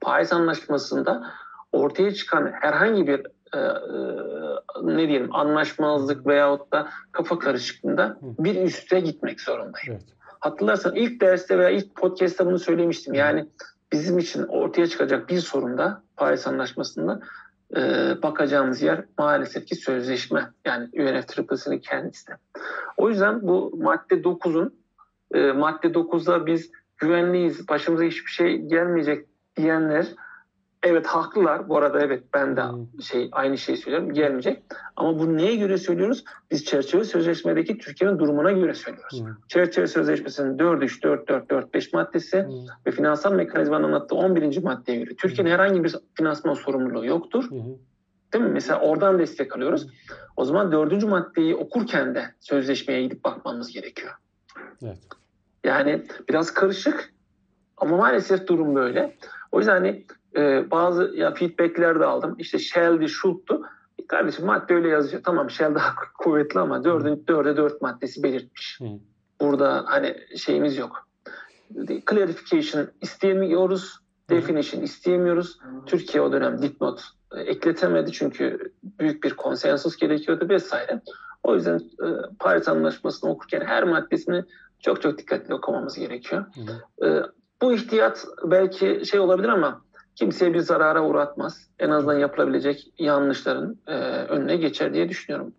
Paris 0.00 0.32
Anlaşması'nda 0.32 1.30
ortaya 1.72 2.14
çıkan 2.14 2.52
herhangi 2.60 3.06
bir 3.06 3.20
e, 3.54 3.58
e, 3.58 3.66
ne 4.82 5.08
diyelim 5.08 5.34
anlaşmazlık 5.34 6.26
veyahut 6.26 6.72
da 6.72 6.88
kafa 7.12 7.38
karışıklığında 7.38 8.18
bir 8.22 8.62
üste 8.62 9.00
gitmek 9.00 9.40
zorundayım. 9.40 9.88
Evet. 9.88 10.02
Hatırlarsan 10.40 10.94
ilk 10.94 11.20
derste 11.20 11.58
veya 11.58 11.70
ilk 11.70 11.94
podcast'ta 11.94 12.46
bunu 12.46 12.58
söylemiştim. 12.58 13.14
Yani 13.14 13.46
bizim 13.92 14.18
için 14.18 14.42
ortaya 14.42 14.86
çıkacak 14.86 15.28
bir 15.28 15.38
sorunda 15.38 16.02
Paris 16.16 16.46
Anlaşması'nda 16.46 17.20
e, 17.76 17.82
bakacağımız 18.22 18.82
yer 18.82 19.04
maalesef 19.18 19.66
ki 19.66 19.74
sözleşme. 19.74 20.50
Yani 20.64 20.88
UNFCCC'nin 20.92 21.78
kendisi. 21.78 22.32
O 22.96 23.08
yüzden 23.08 23.42
bu 23.42 23.76
madde 23.76 24.14
9'un 24.14 24.74
e, 25.34 25.52
madde 25.52 25.86
9'da 25.86 26.46
biz 26.46 26.70
güvenliyiz, 26.98 27.68
başımıza 27.68 28.04
hiçbir 28.04 28.30
şey 28.30 28.58
gelmeyecek 28.58 29.26
diyenler 29.56 30.06
evet 30.84 31.06
haklılar. 31.06 31.68
Bu 31.68 31.76
arada 31.76 32.00
evet 32.00 32.24
ben 32.34 32.56
de 32.56 32.62
hmm. 32.62 33.02
şey 33.02 33.28
aynı 33.32 33.58
şeyi 33.58 33.78
söylüyorum. 33.78 34.12
Gelmeyecek. 34.12 34.62
Ama 34.96 35.18
bu 35.18 35.36
neye 35.36 35.56
göre 35.56 35.78
söylüyoruz? 35.78 36.24
Biz 36.50 36.64
çerçeve 36.64 37.04
sözleşmedeki 37.04 37.78
Türkiye'nin 37.78 38.18
durumuna 38.18 38.52
göre 38.52 38.74
söylüyoruz. 38.74 39.20
Hmm. 39.20 39.34
Çerçeve 39.48 39.86
sözleşmesinin 39.86 40.58
4-3, 40.58 41.00
4-4, 41.00 41.46
4-5 41.46 41.96
maddesi 41.96 42.42
hmm. 42.42 42.66
ve 42.86 42.90
finansal 42.90 43.32
mekanizmanın 43.32 43.84
anlattığı 43.84 44.14
11. 44.14 44.62
maddeye 44.62 44.98
göre 44.98 45.14
Türkiye'nin 45.16 45.50
hmm. 45.50 45.58
herhangi 45.58 45.84
bir 45.84 45.94
finansman 46.14 46.54
sorumluluğu 46.54 47.06
yoktur. 47.06 47.50
Hmm. 47.50 47.60
Değil 48.32 48.44
mi? 48.44 48.50
Mesela 48.50 48.80
oradan 48.80 49.18
destek 49.18 49.56
alıyoruz. 49.56 49.86
O 50.36 50.44
zaman 50.44 50.72
dördüncü 50.72 51.06
maddeyi 51.06 51.56
okurken 51.56 52.14
de 52.14 52.24
sözleşmeye 52.40 53.02
gidip 53.02 53.24
bakmamız 53.24 53.72
gerekiyor. 53.72 54.12
Evet. 54.82 54.98
Yani 55.64 56.04
biraz 56.28 56.54
karışık 56.54 57.14
ama 57.76 57.96
maalesef 57.96 58.46
durum 58.46 58.74
böyle. 58.74 59.16
O 59.54 59.58
yüzden 59.58 59.72
hani 59.72 60.04
e, 60.36 60.70
bazı 60.70 61.12
ya 61.16 61.34
feedbackler 61.34 62.00
de 62.00 62.04
aldım. 62.04 62.34
İşte 62.38 62.58
Shell'di, 62.58 63.08
Schultz'tu. 63.08 63.62
E, 63.98 64.06
kardeşim 64.06 64.46
madde 64.46 64.74
öyle 64.74 64.88
yazıyor. 64.88 65.22
Tamam 65.22 65.50
Shell 65.50 65.74
daha 65.74 65.94
kuvvetli 66.18 66.60
ama 66.60 66.84
dördün, 66.84 67.24
dörde 67.28 67.56
dört 67.56 67.82
maddesi 67.82 68.22
belirtmiş. 68.22 68.80
Hı. 68.80 68.84
Burada 69.40 69.84
hani 69.86 70.16
şeyimiz 70.36 70.76
yok. 70.76 71.08
Clarification 72.10 72.88
isteyemiyoruz. 73.00 73.98
Definition 74.30 74.82
isteyemiyoruz. 74.82 75.58
Türkiye 75.86 76.22
o 76.22 76.32
dönem 76.32 76.62
dipnot 76.62 77.02
e, 77.36 77.40
ekletemedi 77.40 78.12
çünkü 78.12 78.72
büyük 78.82 79.24
bir 79.24 79.34
konsensus 79.34 79.96
gerekiyordu 79.96 80.48
vesaire. 80.48 81.00
O 81.42 81.54
yüzden 81.54 81.76
e, 81.76 82.06
Paris 82.38 82.68
Anlaşması'nı 82.68 83.30
okurken 83.30 83.60
her 83.60 83.84
maddesini 83.84 84.44
çok 84.80 85.02
çok 85.02 85.18
dikkatli 85.18 85.54
okumamız 85.54 85.98
gerekiyor. 85.98 86.44
Hı. 86.54 87.06
E, 87.06 87.22
bu 87.64 87.72
ihtiyat 87.72 88.26
belki 88.44 89.02
şey 89.06 89.20
olabilir 89.20 89.48
ama 89.48 89.82
kimseye 90.16 90.54
bir 90.54 90.58
zarara 90.58 91.04
uğratmaz. 91.04 91.68
En 91.78 91.90
azından 91.90 92.18
yapılabilecek 92.18 92.92
yanlışların 92.98 93.76
e, 93.86 93.92
önüne 94.04 94.56
geçer 94.56 94.94
diye 94.94 95.08
düşünüyorum. 95.08 95.52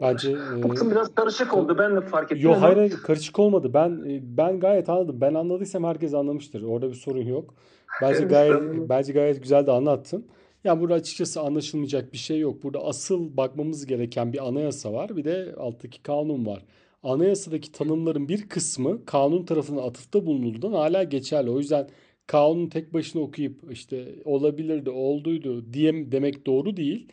Bence 0.00 0.36
bu 0.62 0.68
kısım 0.68 0.88
e, 0.88 0.90
biraz 0.90 1.14
karışık 1.14 1.54
oldu. 1.54 1.78
Ben 1.78 1.96
de 1.96 2.00
fark 2.00 2.32
ettim. 2.32 2.44
Yok 2.44 2.56
hayır, 2.60 2.76
hayır 2.76 2.96
karışık 3.02 3.38
olmadı. 3.38 3.70
Ben 3.74 3.90
e, 3.90 4.20
ben 4.22 4.60
gayet 4.60 4.88
anladım. 4.88 5.20
Ben 5.20 5.34
anladıysam 5.34 5.84
herkes 5.84 6.14
anlamıştır. 6.14 6.62
Orada 6.62 6.88
bir 6.88 6.94
sorun 6.94 7.24
yok. 7.24 7.54
Bence 8.02 8.24
gayet 8.24 8.62
bence 8.88 9.12
gayet 9.12 9.42
güzel 9.42 9.66
de 9.66 9.72
anlattın. 9.72 10.26
Yani 10.64 10.80
burada 10.80 10.94
açıkçası 10.94 11.40
anlaşılmayacak 11.40 12.12
bir 12.12 12.18
şey 12.18 12.38
yok. 12.38 12.62
Burada 12.62 12.78
asıl 12.78 13.36
bakmamız 13.36 13.86
gereken 13.86 14.32
bir 14.32 14.48
anayasa 14.48 14.92
var. 14.92 15.16
Bir 15.16 15.24
de 15.24 15.54
alttaki 15.58 16.02
kanun 16.02 16.46
var 16.46 16.64
anayasadaki 17.02 17.72
tanımların 17.72 18.28
bir 18.28 18.48
kısmı 18.48 19.04
kanun 19.04 19.44
tarafından 19.44 19.82
atıfta 19.82 20.26
bulunulduğundan 20.26 20.72
hala 20.72 21.02
geçerli. 21.02 21.50
O 21.50 21.58
yüzden 21.58 21.88
kanunu 22.26 22.68
tek 22.68 22.94
başına 22.94 23.22
okuyup 23.22 23.72
işte 23.72 24.14
olabilirdi, 24.24 24.90
olduydu 24.90 25.72
diye 25.72 26.12
demek 26.12 26.46
doğru 26.46 26.76
değil. 26.76 27.08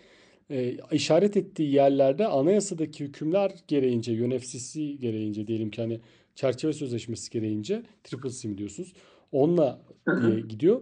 E, 0.49 0.77
işaret 0.91 1.37
ettiği 1.37 1.73
yerlerde 1.73 2.27
anayasadaki 2.27 3.03
hükümler 3.03 3.51
gereğince, 3.67 4.25
UNFCCC 4.25 4.93
gereğince 4.93 5.47
diyelim 5.47 5.71
ki 5.71 5.81
hani 5.81 5.99
çerçeve 6.35 6.73
sözleşmesi 6.73 7.31
gereğince 7.31 7.83
triple 8.03 8.49
mi 8.49 8.57
diyorsunuz? 8.57 8.93
Onunla 9.31 9.81
diye 10.21 10.39
gidiyor. 10.39 10.81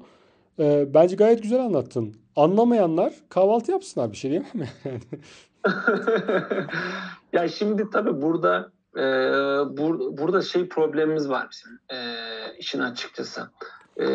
E, 0.60 0.93
bence 0.93 1.16
gayet 1.16 1.43
güzel 1.43 1.60
anlattın. 1.60 2.16
Anlamayanlar 2.36 3.14
kahvaltı 3.30 3.72
yapsınlar 3.72 4.12
bir 4.12 4.18
şey 4.18 4.32
diyemem 4.32 4.51
yani. 4.86 4.99
ya 7.34 7.47
şimdi 7.47 7.89
tabii 7.89 8.22
burada 8.22 8.74
e, 8.97 9.01
bur, 9.77 10.17
burada 10.17 10.41
şey 10.41 10.67
problemimiz 10.67 11.29
var 11.29 11.47
bizim 11.51 11.79
e, 11.89 11.97
işin 12.57 12.79
açıkçası. 12.79 13.49
E, 13.99 14.05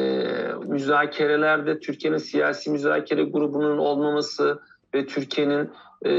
müzakerelerde 0.66 1.80
Türkiye'nin 1.80 2.18
siyasi 2.18 2.70
müzakere 2.70 3.24
grubunun 3.24 3.78
olmaması 3.78 4.60
ve 4.94 5.06
Türkiye'nin 5.06 5.70
e, 6.06 6.10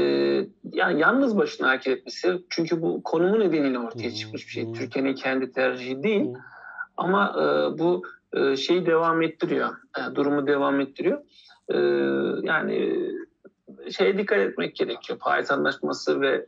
yani 0.72 1.00
yalnız 1.00 1.36
başına 1.36 1.68
hareket 1.68 1.98
etmesi 1.98 2.42
çünkü 2.50 2.82
bu 2.82 3.02
konumu 3.02 3.40
nedeniyle 3.40 3.78
ortaya 3.78 4.14
çıkmış 4.14 4.46
bir 4.46 4.52
şey. 4.52 4.72
Türkiye'nin 4.72 5.14
kendi 5.14 5.52
tercihi 5.52 6.02
değil 6.02 6.26
ama 6.96 7.34
e, 7.36 7.78
bu 7.78 8.02
e, 8.32 8.56
şeyi 8.56 8.86
devam 8.86 9.22
ettiriyor. 9.22 9.68
E, 9.98 10.14
durumu 10.14 10.46
devam 10.46 10.80
ettiriyor. 10.80 11.20
E, 11.68 11.78
yani 12.46 13.00
şeye 13.90 14.18
dikkat 14.18 14.38
etmek 14.38 14.76
gerekiyor. 14.76 15.18
Paris 15.18 15.50
Anlaşması 15.50 16.20
ve 16.20 16.46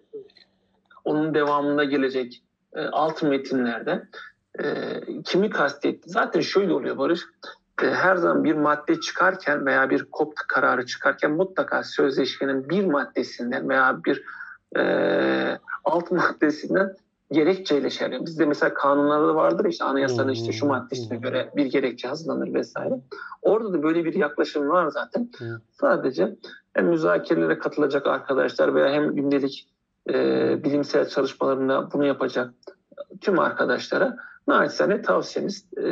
onun 1.05 1.35
devamında 1.35 1.85
gelecek 1.85 2.43
e, 2.73 2.81
alt 2.81 3.23
metinlerde 3.23 4.09
e, 4.59 4.65
kimi 5.25 5.51
kastetti? 5.51 6.11
Zaten 6.11 6.41
şöyle 6.41 6.73
oluyor 6.73 6.99
Barış. 6.99 7.21
E, 7.83 7.87
her 7.87 8.17
zaman 8.17 8.45
bir 8.45 8.55
madde 8.55 9.01
çıkarken 9.01 9.67
veya 9.67 9.91
bir 9.91 10.05
KOP 10.05 10.35
kararı 10.49 10.87
çıkarken 10.87 11.31
mutlaka 11.31 11.83
sözleşmenin 11.83 12.69
bir 12.69 12.85
maddesinden 12.85 13.69
veya 13.69 14.01
bir 14.05 14.25
e, 14.77 15.59
alt 15.85 16.11
maddesinden 16.11 16.97
gerekçeyle 17.33 17.89
yapıyor. 18.01 18.27
Bizde 18.27 18.47
mesela 18.47 18.75
kanunlarda 18.75 19.35
vardır 19.35 19.65
işte 19.65 19.85
anayasanın 19.85 20.33
işte 20.33 20.53
şu 20.53 20.67
maddesine 20.67 21.17
göre 21.17 21.51
bir 21.57 21.67
gerekçe 21.67 22.09
hazırlanır 22.09 22.55
vesaire. 22.55 22.95
Orada 23.43 23.73
da 23.73 23.83
böyle 23.83 24.05
bir 24.05 24.15
yaklaşım 24.15 24.69
var 24.69 24.89
zaten. 24.89 25.31
Sadece 25.81 26.37
hem 26.73 26.87
müzakerelere 26.87 27.59
katılacak 27.59 28.07
arkadaşlar 28.07 28.75
veya 28.75 28.93
hem 28.93 29.15
gündelik 29.15 29.69
e, 30.11 30.15
bilimsel 30.65 31.09
çalışmalarında 31.09 31.93
bunu 31.93 32.07
yapacak 32.07 32.55
tüm 33.21 33.39
arkadaşlara 33.39 34.17
naçizane 34.47 35.03
tavsiyemiz 35.03 35.67
e, 35.79 35.87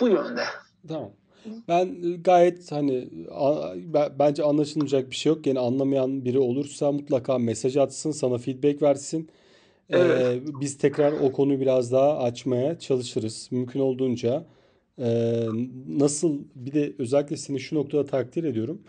bu 0.00 0.08
yönde. 0.08 0.42
Tamam. 0.88 1.10
Ben 1.68 1.96
gayet 2.22 2.72
hani 2.72 3.08
bence 4.18 4.42
anlaşılmayacak 4.42 5.10
bir 5.10 5.16
şey 5.16 5.32
yok. 5.32 5.46
Yani 5.46 5.58
anlamayan 5.58 6.24
biri 6.24 6.38
olursa 6.38 6.92
mutlaka 6.92 7.38
mesaj 7.38 7.76
atsın, 7.76 8.10
sana 8.10 8.38
feedback 8.38 8.82
versin. 8.82 9.30
Evet. 9.90 10.22
Ee, 10.22 10.60
biz 10.60 10.78
tekrar 10.78 11.12
o 11.12 11.32
konuyu 11.32 11.60
biraz 11.60 11.92
daha 11.92 12.18
açmaya 12.18 12.78
çalışırız. 12.78 13.48
Mümkün 13.50 13.80
olduğunca 13.80 14.44
e, 14.98 15.40
nasıl 15.88 16.38
bir 16.54 16.72
de 16.72 16.92
özellikle 16.98 17.36
seni 17.36 17.60
şu 17.60 17.76
noktada 17.76 18.06
takdir 18.06 18.44
ediyorum. 18.44 18.82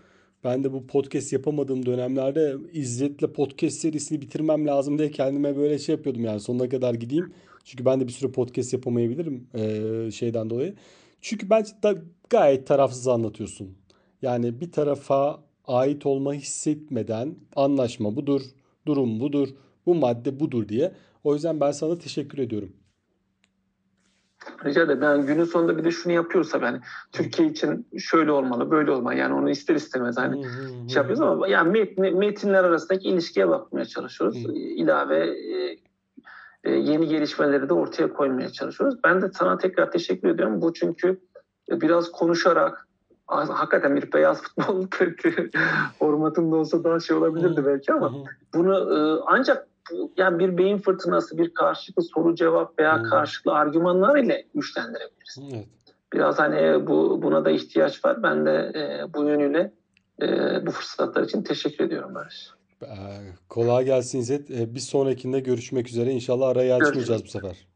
Ben 0.44 0.64
de 0.64 0.74
bu 0.74 0.88
podcast 0.88 1.34
yapamadığım 1.34 1.86
dönemlerde 1.86 2.56
İzzet'le 2.74 3.34
podcast 3.34 3.78
serisini 3.78 4.22
bitirmem 4.22 4.68
lazım 4.68 5.00
diye 5.00 5.12
kendime 5.12 5.58
böyle 5.58 5.80
şey 5.80 5.96
yapıyordum 5.96 6.24
yani 6.24 6.40
sonuna 6.40 6.70
kadar 6.70 6.94
gideyim. 6.94 7.34
Çünkü 7.64 7.86
ben 7.86 8.00
de 8.00 8.08
bir 8.08 8.12
süre 8.12 8.32
podcast 8.32 8.74
yapamayabilirim 8.74 9.48
şeyden 10.12 10.50
dolayı. 10.50 10.76
Çünkü 11.22 11.50
bence 11.50 11.72
da 11.84 11.96
gayet 12.30 12.68
tarafsız 12.68 13.08
anlatıyorsun. 13.08 13.78
Yani 14.22 14.62
bir 14.62 14.72
tarafa 14.72 15.44
ait 15.68 16.06
olma 16.06 16.34
hissetmeden 16.34 17.36
anlaşma 17.56 18.16
budur, 18.16 18.42
durum 18.86 19.20
budur, 19.20 19.50
bu 19.86 19.96
madde 19.96 20.40
budur 20.40 20.70
diye. 20.70 20.92
O 21.24 21.34
yüzden 21.34 21.60
ben 21.60 21.72
sana 21.72 21.98
teşekkür 21.98 22.38
ediyorum. 22.38 22.74
Rica 24.66 24.82
ederim. 24.82 25.02
Yani 25.02 25.26
günün 25.26 25.44
sonunda 25.44 25.78
bir 25.78 25.84
de 25.84 25.92
şunu 25.92 26.14
yapıyorsa 26.14 26.58
yani 26.58 26.80
Türkiye 27.12 27.48
için 27.48 27.88
şöyle 27.98 28.32
olmalı, 28.32 28.72
böyle 28.72 28.92
olmalı. 28.92 29.16
Yani 29.16 29.34
onu 29.34 29.50
ister 29.50 29.76
istemez 29.76 30.18
hani 30.18 30.44
şey 30.90 31.02
yapıyoruz 31.02 31.22
ama 31.22 31.48
yani 31.48 31.72
met, 31.72 31.98
metinler 31.98 32.64
arasındaki 32.64 33.08
ilişkiye 33.08 33.50
bakmaya 33.50 33.86
çalışıyoruz. 33.86 34.46
İlave 34.56 35.18
e, 35.28 35.78
e, 36.64 36.72
yeni 36.72 37.08
gelişmeleri 37.08 37.70
de 37.70 37.74
ortaya 37.74 38.14
koymaya 38.14 38.50
çalışıyoruz. 38.50 39.00
Ben 39.04 39.22
de 39.22 39.32
sana 39.34 39.58
tekrar 39.58 39.92
teşekkür 39.92 40.30
ediyorum. 40.30 40.62
Bu 40.62 40.74
çünkü 40.74 41.22
biraz 41.72 42.12
konuşarak 42.12 42.88
hakikaten 43.28 43.96
bir 43.96 44.14
beyaz 44.14 44.42
futbol 44.42 44.88
formatında 46.00 46.56
olsa 46.56 46.84
daha 46.84 47.00
şey 47.00 47.18
olabilirdi 47.18 47.66
belki 47.66 47.94
ama 47.94 48.14
bunu 48.54 48.76
e, 48.76 49.24
ancak 49.92 50.18
yani 50.18 50.40
bir 50.40 50.58
beyin 50.58 50.78
fırtınası, 50.78 51.38
bir 51.38 51.54
karşılıklı 51.54 52.04
soru 52.04 52.36
cevap 52.36 52.80
veya 52.80 52.98
hmm. 52.98 53.10
karşılıklı 53.10 53.54
argümanlar 53.54 54.18
ile 54.18 54.46
güçlendirebiliriz. 54.56 55.40
Evet. 55.54 55.68
Biraz 56.14 56.40
hani 56.40 56.88
bu 56.88 57.22
buna 57.22 57.46
da 57.46 57.52
ihtiyaç 57.52 58.06
var. 58.06 58.24
Ben 58.24 58.46
de 58.46 58.72
e, 58.76 59.14
bu 59.14 59.24
yönüyle 59.24 59.74
e, 60.22 60.28
bu 60.66 60.72
fırsatlar 60.72 61.24
için 61.24 61.44
teşekkür 61.44 61.86
ediyorum 61.86 62.16
Barış. 62.16 62.50
Ee, 62.84 62.88
kolay 63.50 63.86
gelsin 63.86 64.20
İzzet. 64.20 64.52
Ee, 64.52 64.76
bir 64.76 64.80
sonrakinde 64.80 65.40
görüşmek 65.40 65.90
üzere. 65.90 66.12
İnşallah 66.12 66.48
arayı 66.48 66.76
açmayacağız 66.76 67.24
bu 67.24 67.28
sefer. 67.28 67.68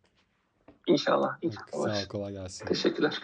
İnşallah. 0.87 1.37
inşallah. 1.41 1.67
Sağ 1.71 2.01
ol, 2.01 2.07
kolay 2.09 2.33
gelsin. 2.33 2.65
Teşekkürler. 2.65 3.19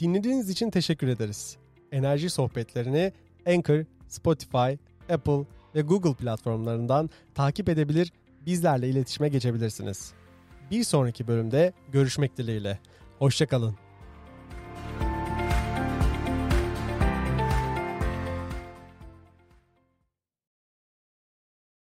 Dinlediğiniz 0.00 0.50
için 0.50 0.70
teşekkür 0.70 1.08
ederiz. 1.08 1.56
Enerji 1.92 2.30
sohbetlerini 2.30 3.12
Anchor, 3.46 3.84
Spotify, 4.08 4.72
Apple 5.12 5.44
ve 5.74 5.80
Google 5.80 6.14
platformlarından 6.14 7.10
takip 7.34 7.68
edebilir, 7.68 8.12
bizlerle 8.46 8.88
iletişime 8.88 9.28
geçebilirsiniz. 9.28 10.12
Bir 10.70 10.84
sonraki 10.84 11.28
bölümde 11.28 11.72
görüşmek 11.92 12.36
dileğiyle. 12.36 12.78
Hoşçakalın. 13.18 13.87